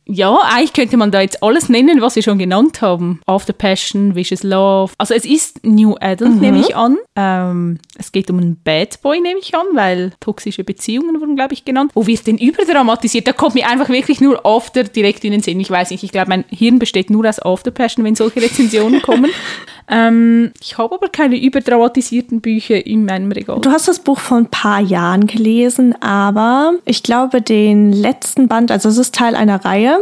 Ja, 0.06 0.38
eigentlich 0.44 0.74
könnte 0.74 0.98
man 0.98 1.10
da 1.10 1.22
jetzt 1.22 1.42
alles 1.42 1.70
nennen, 1.70 2.02
was 2.02 2.18
wir 2.18 2.24
schon 2.24 2.38
genannt 2.38 2.82
haben. 2.82 3.22
After 3.26 3.54
Passion, 3.54 4.14
Vicious 4.16 4.44
Love. 4.44 4.92
Also 4.98 5.14
es 5.14 5.24
ist 5.24 5.64
New 5.64 5.96
Adult, 6.02 6.32
Mhm. 6.36 6.40
nehme 6.42 6.60
ich 6.60 6.76
an. 6.76 6.98
Ähm, 7.16 7.80
es 7.98 8.12
geht 8.12 8.30
um 8.30 8.40
einen 8.40 8.60
Bad 8.62 9.02
Boy, 9.02 9.22
nehme 9.22 9.40
ich 9.40 9.56
an, 9.56 9.68
weil 9.74 10.12
toxische 10.20 10.66
Beziehungen 10.66 11.22
wurden, 11.22 11.38
glaube 11.38 11.54
ich, 11.54 11.64
genannt. 11.64 11.92
Wo 11.94 12.06
wird 12.08 12.28
denn 12.28 12.38
überdramatisiert? 12.38 13.26
Da 13.26 13.32
kommt 13.32 13.56
mir 13.56 13.70
einfach 13.70 13.88
wirklich 13.88 14.20
nur 14.20 14.46
After 14.46 14.84
direkt 14.84 15.24
in 15.24 15.32
den 15.32 15.42
Sinn. 15.42 15.62
Ich 15.62 15.72
weiß 15.72 15.92
nicht, 15.92 16.04
ich 16.04 16.12
glaube, 16.12 16.28
mein 16.30 16.44
Hirn 16.50 16.78
besteht 16.78 17.10
nur 17.10 17.26
aus 17.26 17.40
After 17.42 17.72
Passion, 17.72 18.04
wenn 18.04 18.16
solche 18.16 18.42
Rezensionen 18.42 19.02
kommen. 19.02 19.32
ähm, 19.90 20.52
ich 20.62 20.78
habe 20.78 20.96
aber 20.96 21.08
keine 21.08 21.42
überdramatisierten 21.42 22.42
Bücher 22.42 22.86
in 23.02 23.06
meinem 23.06 23.32
Regal. 23.32 23.60
Du 23.62 23.72
hast 23.72 23.88
das 23.88 24.00
Buch 24.00 24.20
vor 24.20 24.38
ein 24.38 24.46
paar 24.48 24.80
Jahren 24.80 25.28
gelesen, 25.28 25.96
aber 26.02 26.74
ich 26.86 27.04
glaube, 27.04 27.42
den 27.42 27.92
letzten 27.92 28.48
Band, 28.48 28.72
also 28.72 28.90
es 28.90 28.98
ist 28.98 29.16
Teil 29.16 29.36
einer 29.36 29.64
Reihe. 29.66 30.00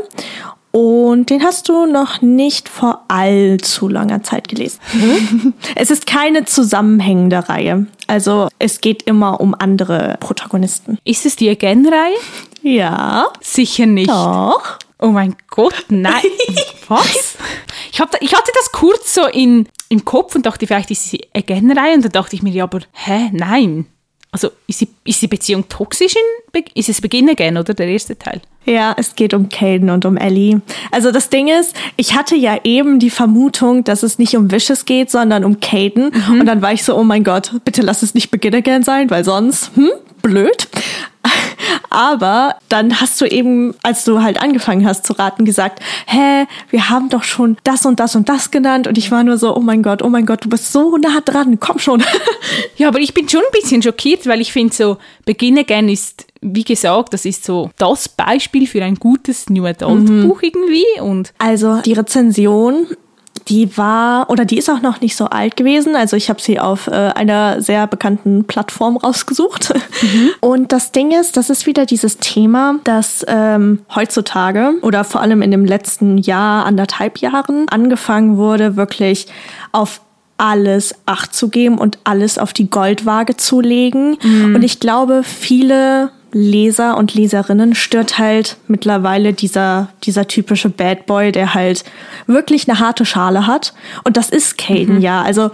Und 0.71 1.31
den 1.31 1.43
hast 1.43 1.67
du 1.67 1.88
noch 1.88 2.21
nicht 2.21 2.69
vor 2.69 3.03
allzu 3.07 3.88
langer 3.88 4.21
Zeit 4.21 4.47
gelesen. 4.47 4.79
es 5.75 5.89
ist 5.89 6.05
keine 6.05 6.45
zusammenhängende 6.45 7.49
Reihe. 7.49 7.88
Also 8.05 8.49
es 8.59 8.79
geht 8.79 9.01
immer 9.03 9.41
um 9.41 9.55
andere 9.57 10.17
Protagonisten. 10.19 10.99
Ist 11.05 11.25
es 11.25 11.35
die 11.35 11.49
Again-Reihe? 11.49 12.13
Ja, 12.62 13.25
Sicher 13.41 13.88
nicht. 13.88 14.09
doch. 14.12 14.77
Oh 15.01 15.07
mein 15.07 15.35
Gott, 15.49 15.85
nein. 15.88 16.21
Was? 16.88 17.38
Ich, 17.91 17.99
hab 18.01 18.13
ich 18.21 18.33
hatte 18.33 18.51
das 18.53 18.71
kurz 18.73 19.13
so 19.13 19.25
in, 19.27 19.67
im 19.88 20.03
Kopf 20.03 20.35
und 20.35 20.45
dachte, 20.45 20.67
vielleicht 20.67 20.91
ist 20.91 21.09
sie 21.09 21.27
Again-Reihe. 21.33 21.95
Und 21.95 22.03
dann 22.03 22.12
dachte 22.12 22.35
ich 22.35 22.43
mir, 22.43 22.51
ja, 22.51 22.65
aber 22.65 22.81
hä, 22.91 23.29
nein. 23.31 23.85
Also 24.31 24.49
ist 24.67 24.81
die, 24.81 24.89
ist 25.05 25.21
die 25.21 25.27
Beziehung 25.27 25.67
toxisch? 25.69 26.13
In, 26.15 26.63
ist 26.75 26.89
es 26.89 27.01
Beginn 27.01 27.29
Again, 27.29 27.57
oder 27.57 27.73
der 27.73 27.88
erste 27.88 28.17
Teil? 28.17 28.41
Ja, 28.65 28.93
es 28.97 29.15
geht 29.15 29.33
um 29.33 29.49
Caden 29.49 29.89
und 29.89 30.05
um 30.05 30.17
Ellie. 30.17 30.62
Also 30.91 31.12
das 31.12 31.29
Ding 31.29 31.47
ist, 31.47 31.75
ich 31.95 32.15
hatte 32.15 32.35
ja 32.35 32.59
eben 32.63 32.99
die 32.99 33.09
Vermutung, 33.09 33.83
dass 33.83 34.03
es 34.03 34.19
nicht 34.19 34.35
um 34.35 34.51
Wishes 34.51 34.85
geht, 34.85 35.09
sondern 35.09 35.43
um 35.45 35.59
Caden. 35.59 36.12
Und 36.29 36.45
dann 36.45 36.62
war 36.62 36.73
ich 36.73 36.83
so, 36.83 36.95
oh 36.95 37.03
mein 37.03 37.23
Gott, 37.23 37.53
bitte 37.65 37.81
lass 37.81 38.03
es 38.03 38.13
nicht 38.13 38.29
Begin 38.29 38.53
Again 38.53 38.83
sein, 38.83 39.09
weil 39.09 39.23
sonst, 39.23 39.71
hm, 39.75 39.89
blöd. 40.21 40.67
Aber 41.89 42.55
dann 42.69 43.01
hast 43.01 43.19
du 43.21 43.25
eben, 43.25 43.75
als 43.83 44.03
du 44.05 44.21
halt 44.21 44.41
angefangen 44.41 44.85
hast 44.85 45.05
zu 45.05 45.13
raten, 45.13 45.45
gesagt, 45.45 45.81
hä, 46.07 46.45
wir 46.69 46.89
haben 46.89 47.09
doch 47.09 47.23
schon 47.23 47.57
das 47.63 47.85
und 47.85 47.99
das 47.99 48.15
und 48.15 48.29
das 48.29 48.51
genannt. 48.51 48.87
Und 48.87 48.97
ich 48.97 49.11
war 49.11 49.23
nur 49.23 49.37
so, 49.37 49.55
oh 49.55 49.61
mein 49.61 49.83
Gott, 49.83 50.01
oh 50.01 50.09
mein 50.09 50.25
Gott, 50.25 50.45
du 50.45 50.49
bist 50.49 50.71
so 50.71 50.97
nah 50.97 51.21
dran, 51.21 51.59
komm 51.59 51.79
schon. 51.79 52.03
Ja, 52.77 52.87
aber 52.87 52.99
ich 52.99 53.13
bin 53.13 53.27
schon 53.27 53.41
ein 53.41 53.51
bisschen 53.61 53.81
schockiert, 53.81 54.25
weil 54.25 54.41
ich 54.41 54.53
finde 54.53 54.73
so, 54.73 54.97
Begin 55.25 55.57
Again 55.57 55.89
ist, 55.89 56.25
wie 56.41 56.63
gesagt, 56.63 57.13
das 57.13 57.25
ist 57.25 57.43
so 57.43 57.69
das 57.77 58.07
Beispiel 58.07 58.67
für 58.67 58.83
ein 58.83 58.95
gutes 58.95 59.49
New 59.49 59.65
Adult 59.65 60.05
Buch 60.05 60.41
irgendwie. 60.41 60.85
Und 61.01 61.33
Also 61.37 61.81
die 61.81 61.93
Rezension, 61.93 62.87
die 63.49 63.77
war 63.77 64.29
oder 64.29 64.45
die 64.45 64.57
ist 64.57 64.69
auch 64.69 64.81
noch 64.81 65.01
nicht 65.01 65.15
so 65.15 65.25
alt 65.25 65.57
gewesen. 65.57 65.95
Also 65.95 66.15
ich 66.15 66.29
habe 66.29 66.41
sie 66.41 66.59
auf 66.59 66.88
äh, 66.88 66.91
einer 66.91 67.62
sehr 67.62 67.88
bekannten 67.88 68.45
Plattform 68.45 68.97
rausgesucht. 68.97 69.73
Und 70.41 70.71
das 70.71 70.91
Ding 70.91 71.12
ist, 71.12 71.38
das 71.38 71.49
ist 71.49 71.65
wieder 71.65 71.85
dieses 71.85 72.17
Thema, 72.17 72.75
das 72.83 73.25
ähm, 73.27 73.79
heutzutage 73.93 74.73
oder 74.81 75.03
vor 75.03 75.21
allem 75.21 75.41
in 75.41 75.51
dem 75.51 75.65
letzten 75.65 76.17
Jahr, 76.17 76.65
anderthalb 76.65 77.17
Jahren 77.19 77.67
angefangen 77.69 78.38
wurde, 78.38 78.75
wirklich 78.75 79.27
auf 79.71 80.01
alles 80.38 80.95
Acht 81.05 81.35
zu 81.35 81.49
geben 81.49 81.77
und 81.77 81.99
alles 82.05 82.38
auf 82.38 82.53
die 82.53 82.69
Goldwaage 82.69 83.35
zu 83.35 83.59
legen. 83.59 84.17
Und 84.55 84.63
ich 84.63 84.79
glaube, 84.79 85.23
viele 85.23 86.12
Leser 86.31 86.97
und 86.97 87.13
Leserinnen 87.13 87.75
stört 87.75 88.17
halt 88.17 88.57
mittlerweile 88.67 89.33
dieser, 89.33 89.89
dieser 90.03 90.27
typische 90.27 90.69
Bad 90.69 91.05
Boy, 91.05 91.31
der 91.31 91.53
halt 91.53 91.83
wirklich 92.27 92.69
eine 92.69 92.79
harte 92.79 93.05
Schale 93.05 93.47
hat. 93.47 93.73
Und 94.03 94.17
das 94.17 94.29
ist 94.29 94.57
Caden, 94.57 95.01
ja. 95.01 95.21
Also 95.21 95.51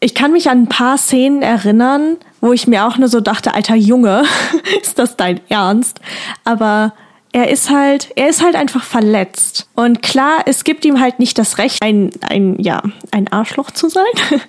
ich 0.00 0.14
kann 0.14 0.32
mich 0.32 0.48
an 0.48 0.62
ein 0.62 0.68
paar 0.68 0.98
Szenen 0.98 1.42
erinnern, 1.42 2.16
wo 2.40 2.52
ich 2.52 2.66
mir 2.66 2.86
auch 2.86 2.98
nur 2.98 3.08
so 3.08 3.20
dachte, 3.20 3.54
alter 3.54 3.74
Junge, 3.74 4.24
ist 4.82 4.98
das 4.98 5.16
dein 5.16 5.40
Ernst? 5.48 6.00
Aber 6.44 6.92
er 7.32 7.50
ist 7.50 7.70
halt, 7.70 8.10
er 8.16 8.28
ist 8.28 8.42
halt 8.42 8.54
einfach 8.54 8.82
verletzt. 8.82 9.68
Und 9.74 10.02
klar, 10.02 10.42
es 10.46 10.64
gibt 10.64 10.84
ihm 10.84 11.00
halt 11.00 11.18
nicht 11.18 11.38
das 11.38 11.58
Recht, 11.58 11.82
ein, 11.82 12.10
ein, 12.22 12.58
ja, 12.58 12.82
ein 13.10 13.28
Arschloch 13.28 13.70
zu 13.70 13.88
sein. 13.88 14.04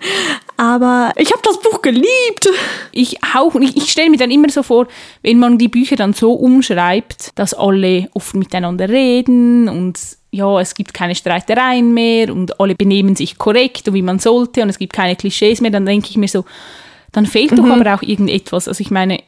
Aber 0.57 1.11
ich 1.17 1.31
habe 1.31 1.41
das 1.43 1.59
Buch 1.59 1.81
geliebt. 1.81 2.49
ich 2.91 3.17
auch, 3.35 3.55
ich, 3.55 3.75
ich 3.75 3.91
stelle 3.91 4.09
mir 4.09 4.17
dann 4.17 4.31
immer 4.31 4.49
so 4.49 4.63
vor, 4.63 4.87
wenn 5.23 5.39
man 5.39 5.57
die 5.57 5.67
Bücher 5.67 5.95
dann 5.95 6.13
so 6.13 6.33
umschreibt, 6.33 7.31
dass 7.35 7.53
alle 7.53 8.09
offen 8.13 8.39
miteinander 8.39 8.87
reden 8.87 9.67
und 9.67 9.99
ja, 10.31 10.59
es 10.59 10.75
gibt 10.75 10.93
keine 10.93 11.15
Streitereien 11.15 11.93
mehr 11.93 12.31
und 12.31 12.59
alle 12.59 12.75
benehmen 12.75 13.15
sich 13.15 13.37
korrekt 13.37 13.87
und 13.87 13.95
wie 13.95 14.01
man 14.01 14.19
sollte 14.19 14.61
und 14.61 14.69
es 14.69 14.77
gibt 14.77 14.93
keine 14.93 15.15
Klischees 15.15 15.59
mehr, 15.59 15.71
dann 15.71 15.85
denke 15.85 16.09
ich 16.09 16.17
mir 16.17 16.27
so, 16.27 16.45
dann 17.11 17.25
fehlt 17.25 17.57
doch 17.57 17.65
aber 17.65 17.95
auch 17.95 18.03
irgendetwas. 18.03 18.67
Also 18.67 18.81
ich 18.81 18.91
meine, 18.91 19.19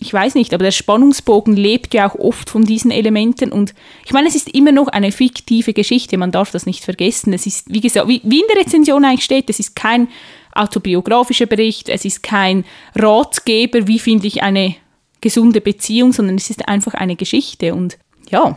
ich 0.00 0.12
weiß 0.12 0.34
nicht, 0.34 0.52
aber 0.52 0.64
der 0.64 0.72
Spannungsbogen 0.72 1.56
lebt 1.56 1.94
ja 1.94 2.08
auch 2.08 2.14
oft 2.16 2.50
von 2.50 2.64
diesen 2.64 2.90
Elementen 2.90 3.52
und 3.52 3.74
ich 4.04 4.12
meine, 4.12 4.28
es 4.28 4.34
ist 4.34 4.54
immer 4.54 4.72
noch 4.72 4.88
eine 4.88 5.12
fiktive 5.12 5.72
Geschichte, 5.72 6.18
man 6.18 6.32
darf 6.32 6.50
das 6.50 6.66
nicht 6.66 6.84
vergessen. 6.84 7.32
Es 7.32 7.46
ist, 7.46 7.72
wie 7.72 7.80
gesagt, 7.80 8.08
wie, 8.08 8.20
wie 8.24 8.40
in 8.40 8.46
der 8.52 8.62
Rezension 8.62 9.04
eigentlich 9.04 9.24
steht, 9.24 9.48
es 9.50 9.60
ist 9.60 9.76
kein 9.76 10.08
autobiografischer 10.52 11.46
Bericht, 11.46 11.88
es 11.88 12.04
ist 12.04 12.22
kein 12.22 12.64
Ratgeber, 12.94 13.86
wie 13.86 13.98
finde 13.98 14.26
ich 14.26 14.42
eine 14.42 14.76
gesunde 15.20 15.60
Beziehung, 15.60 16.12
sondern 16.12 16.36
es 16.36 16.50
ist 16.50 16.68
einfach 16.68 16.94
eine 16.94 17.16
Geschichte 17.16 17.74
und 17.74 17.98
ja, 18.30 18.56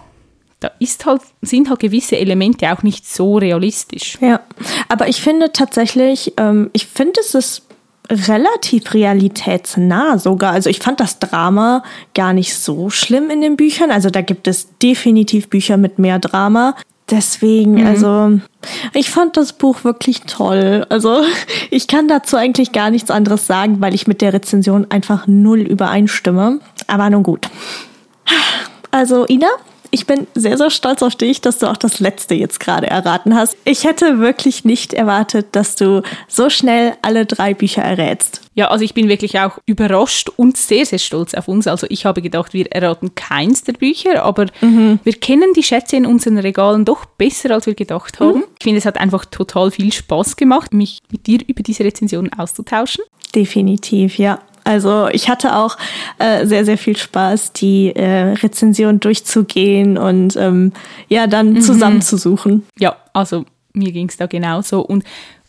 da 0.59 0.71
ist 0.79 1.05
halt, 1.05 1.21
sind 1.41 1.69
halt 1.69 1.79
gewisse 1.79 2.17
Elemente 2.17 2.71
auch 2.73 2.81
nicht 2.81 3.07
so 3.07 3.37
realistisch. 3.37 4.17
Ja, 4.21 4.41
aber 4.89 5.07
ich 5.07 5.21
finde 5.21 5.51
tatsächlich, 5.51 6.33
ähm, 6.37 6.71
ich 6.73 6.87
finde, 6.87 7.19
es 7.19 7.35
ist 7.35 7.66
relativ 8.09 8.93
realitätsnah 8.93 10.17
sogar. 10.17 10.53
Also 10.53 10.69
ich 10.69 10.79
fand 10.79 10.99
das 10.99 11.19
Drama 11.19 11.83
gar 12.13 12.33
nicht 12.33 12.55
so 12.55 12.89
schlimm 12.89 13.29
in 13.29 13.41
den 13.41 13.57
Büchern. 13.57 13.91
Also 13.91 14.09
da 14.09 14.21
gibt 14.21 14.47
es 14.47 14.77
definitiv 14.81 15.49
Bücher 15.49 15.77
mit 15.77 15.99
mehr 15.99 16.19
Drama. 16.19 16.75
Deswegen, 17.09 17.87
also 17.87 18.39
ich 18.93 19.09
fand 19.09 19.37
das 19.37 19.53
Buch 19.53 19.85
wirklich 19.85 20.23
toll. 20.23 20.85
Also 20.89 21.21
ich 21.69 21.87
kann 21.87 22.07
dazu 22.07 22.35
eigentlich 22.35 22.73
gar 22.73 22.89
nichts 22.89 23.09
anderes 23.09 23.47
sagen, 23.47 23.79
weil 23.79 23.95
ich 23.95 24.07
mit 24.07 24.21
der 24.21 24.33
Rezension 24.33 24.87
einfach 24.89 25.25
null 25.27 25.61
übereinstimme. 25.61 26.59
Aber 26.87 27.09
nun 27.09 27.23
gut. 27.23 27.49
Also 28.91 29.25
Ina, 29.27 29.47
ich 29.91 30.05
bin 30.05 30.27
sehr, 30.35 30.57
sehr 30.57 30.69
stolz 30.69 31.01
auf 31.01 31.15
dich, 31.15 31.41
dass 31.41 31.59
du 31.59 31.67
auch 31.67 31.77
das 31.77 31.99
letzte 31.99 32.35
jetzt 32.35 32.59
gerade 32.59 32.87
erraten 32.87 33.35
hast. 33.35 33.57
Ich 33.65 33.83
hätte 33.83 34.19
wirklich 34.19 34.65
nicht 34.65 34.93
erwartet, 34.93 35.47
dass 35.51 35.75
du 35.75 36.01
so 36.27 36.49
schnell 36.49 36.93
alle 37.01 37.25
drei 37.25 37.53
Bücher 37.53 37.81
errätst. 37.81 38.41
Ja, 38.55 38.69
also 38.69 38.83
ich 38.83 38.93
bin 38.93 39.07
wirklich 39.07 39.39
auch 39.39 39.59
überrascht 39.65 40.29
und 40.35 40.57
sehr, 40.57 40.85
sehr 40.85 40.99
stolz 40.99 41.33
auf 41.33 41.47
uns. 41.47 41.67
Also 41.67 41.85
ich 41.89 42.05
habe 42.05 42.21
gedacht, 42.21 42.53
wir 42.53 42.71
erraten 42.71 43.13
keins 43.13 43.63
der 43.63 43.73
Bücher, 43.73 44.23
aber 44.23 44.47
wir 44.61 45.13
kennen 45.13 45.53
die 45.55 45.63
Schätze 45.63 45.95
in 45.95 46.05
unseren 46.05 46.37
Regalen 46.37 46.83
doch 46.83 47.05
besser, 47.05 47.51
als 47.51 47.67
wir 47.67 47.75
gedacht 47.75 48.19
haben. 48.19 48.43
Ich 48.59 48.63
finde, 48.63 48.79
es 48.79 48.85
hat 48.85 48.97
einfach 48.97 49.25
total 49.25 49.71
viel 49.71 49.93
Spaß 49.93 50.37
gemacht, 50.37 50.73
mich 50.73 50.99
mit 51.11 51.27
dir 51.27 51.39
über 51.45 51.61
diese 51.61 51.83
Rezensionen 51.83 52.33
auszutauschen. 52.33 53.03
Definitiv, 53.35 54.17
ja. 54.17 54.39
Also 54.67 55.07
ich 55.07 55.29
hatte 55.29 55.55
auch 55.55 55.77
äh, 56.19 56.45
sehr, 56.45 56.65
sehr 56.65 56.77
viel 56.77 56.97
Spaß, 56.97 57.53
die 57.53 57.95
äh, 57.95 58.33
Rezension 58.33 58.99
durchzugehen 58.99 59.97
und 59.97 60.35
ähm, 60.35 60.73
ja, 61.07 61.25
dann 61.25 61.61
zusammenzusuchen. 61.61 62.67
Ja, 62.77 62.97
also 63.13 63.45
mir 63.71 63.93
ging 63.93 64.09
es 64.09 64.17
da 64.17 64.25
genauso. 64.25 64.81
Und 64.81 65.05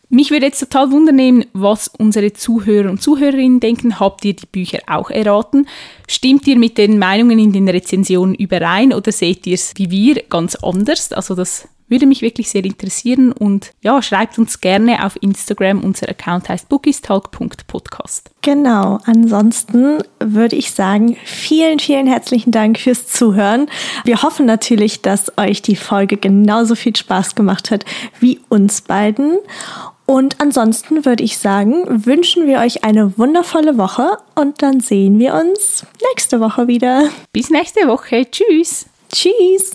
mich 0.08 0.30
würde 0.30 0.46
jetzt 0.46 0.60
total 0.60 0.92
wundern, 0.92 1.44
was 1.52 1.88
unsere 1.88 2.32
Zuhörer 2.32 2.88
und 2.88 3.02
Zuhörerinnen 3.02 3.58
denken. 3.58 3.98
Habt 3.98 4.24
ihr 4.24 4.34
die 4.34 4.46
Bücher 4.46 4.78
auch 4.86 5.10
erraten? 5.10 5.66
Stimmt 6.08 6.46
ihr 6.46 6.56
mit 6.56 6.78
den 6.78 7.00
Meinungen 7.00 7.40
in 7.40 7.52
den 7.52 7.68
Rezensionen 7.68 8.36
überein 8.36 8.92
oder 8.92 9.10
seht 9.10 9.48
ihr 9.48 9.54
es 9.54 9.72
wie 9.74 9.90
wir 9.90 10.22
ganz 10.28 10.54
anders? 10.54 11.12
Also 11.12 11.34
das 11.34 11.66
würde 11.88 12.06
mich 12.06 12.22
wirklich 12.22 12.50
sehr 12.50 12.64
interessieren 12.64 13.32
und 13.32 13.72
ja, 13.82 14.00
schreibt 14.02 14.38
uns 14.38 14.60
gerne 14.60 15.04
auf 15.04 15.16
Instagram. 15.20 15.82
Unser 15.82 16.08
Account 16.08 16.48
heißt 16.48 16.68
bookistalk.podcast. 16.68 18.30
Genau. 18.42 18.98
Ansonsten 19.04 19.98
würde 20.20 20.56
ich 20.56 20.72
sagen, 20.72 21.16
vielen, 21.24 21.78
vielen 21.78 22.06
herzlichen 22.06 22.50
Dank 22.50 22.78
fürs 22.78 23.06
Zuhören. 23.06 23.68
Wir 24.04 24.22
hoffen 24.22 24.46
natürlich, 24.46 25.02
dass 25.02 25.36
euch 25.36 25.62
die 25.62 25.76
Folge 25.76 26.16
genauso 26.16 26.74
viel 26.74 26.96
Spaß 26.96 27.34
gemacht 27.34 27.70
hat 27.70 27.84
wie 28.20 28.40
uns 28.48 28.80
beiden. 28.80 29.38
Und 30.06 30.40
ansonsten 30.40 31.04
würde 31.04 31.22
ich 31.22 31.36
sagen, 31.36 32.06
wünschen 32.06 32.46
wir 32.46 32.60
euch 32.60 32.82
eine 32.82 33.18
wundervolle 33.18 33.76
Woche 33.76 34.16
und 34.34 34.62
dann 34.62 34.80
sehen 34.80 35.18
wir 35.18 35.34
uns 35.34 35.84
nächste 36.10 36.40
Woche 36.40 36.66
wieder. 36.66 37.10
Bis 37.32 37.50
nächste 37.50 37.86
Woche. 37.86 38.26
Tschüss. 38.30 38.86
Tschüss! 39.12 39.74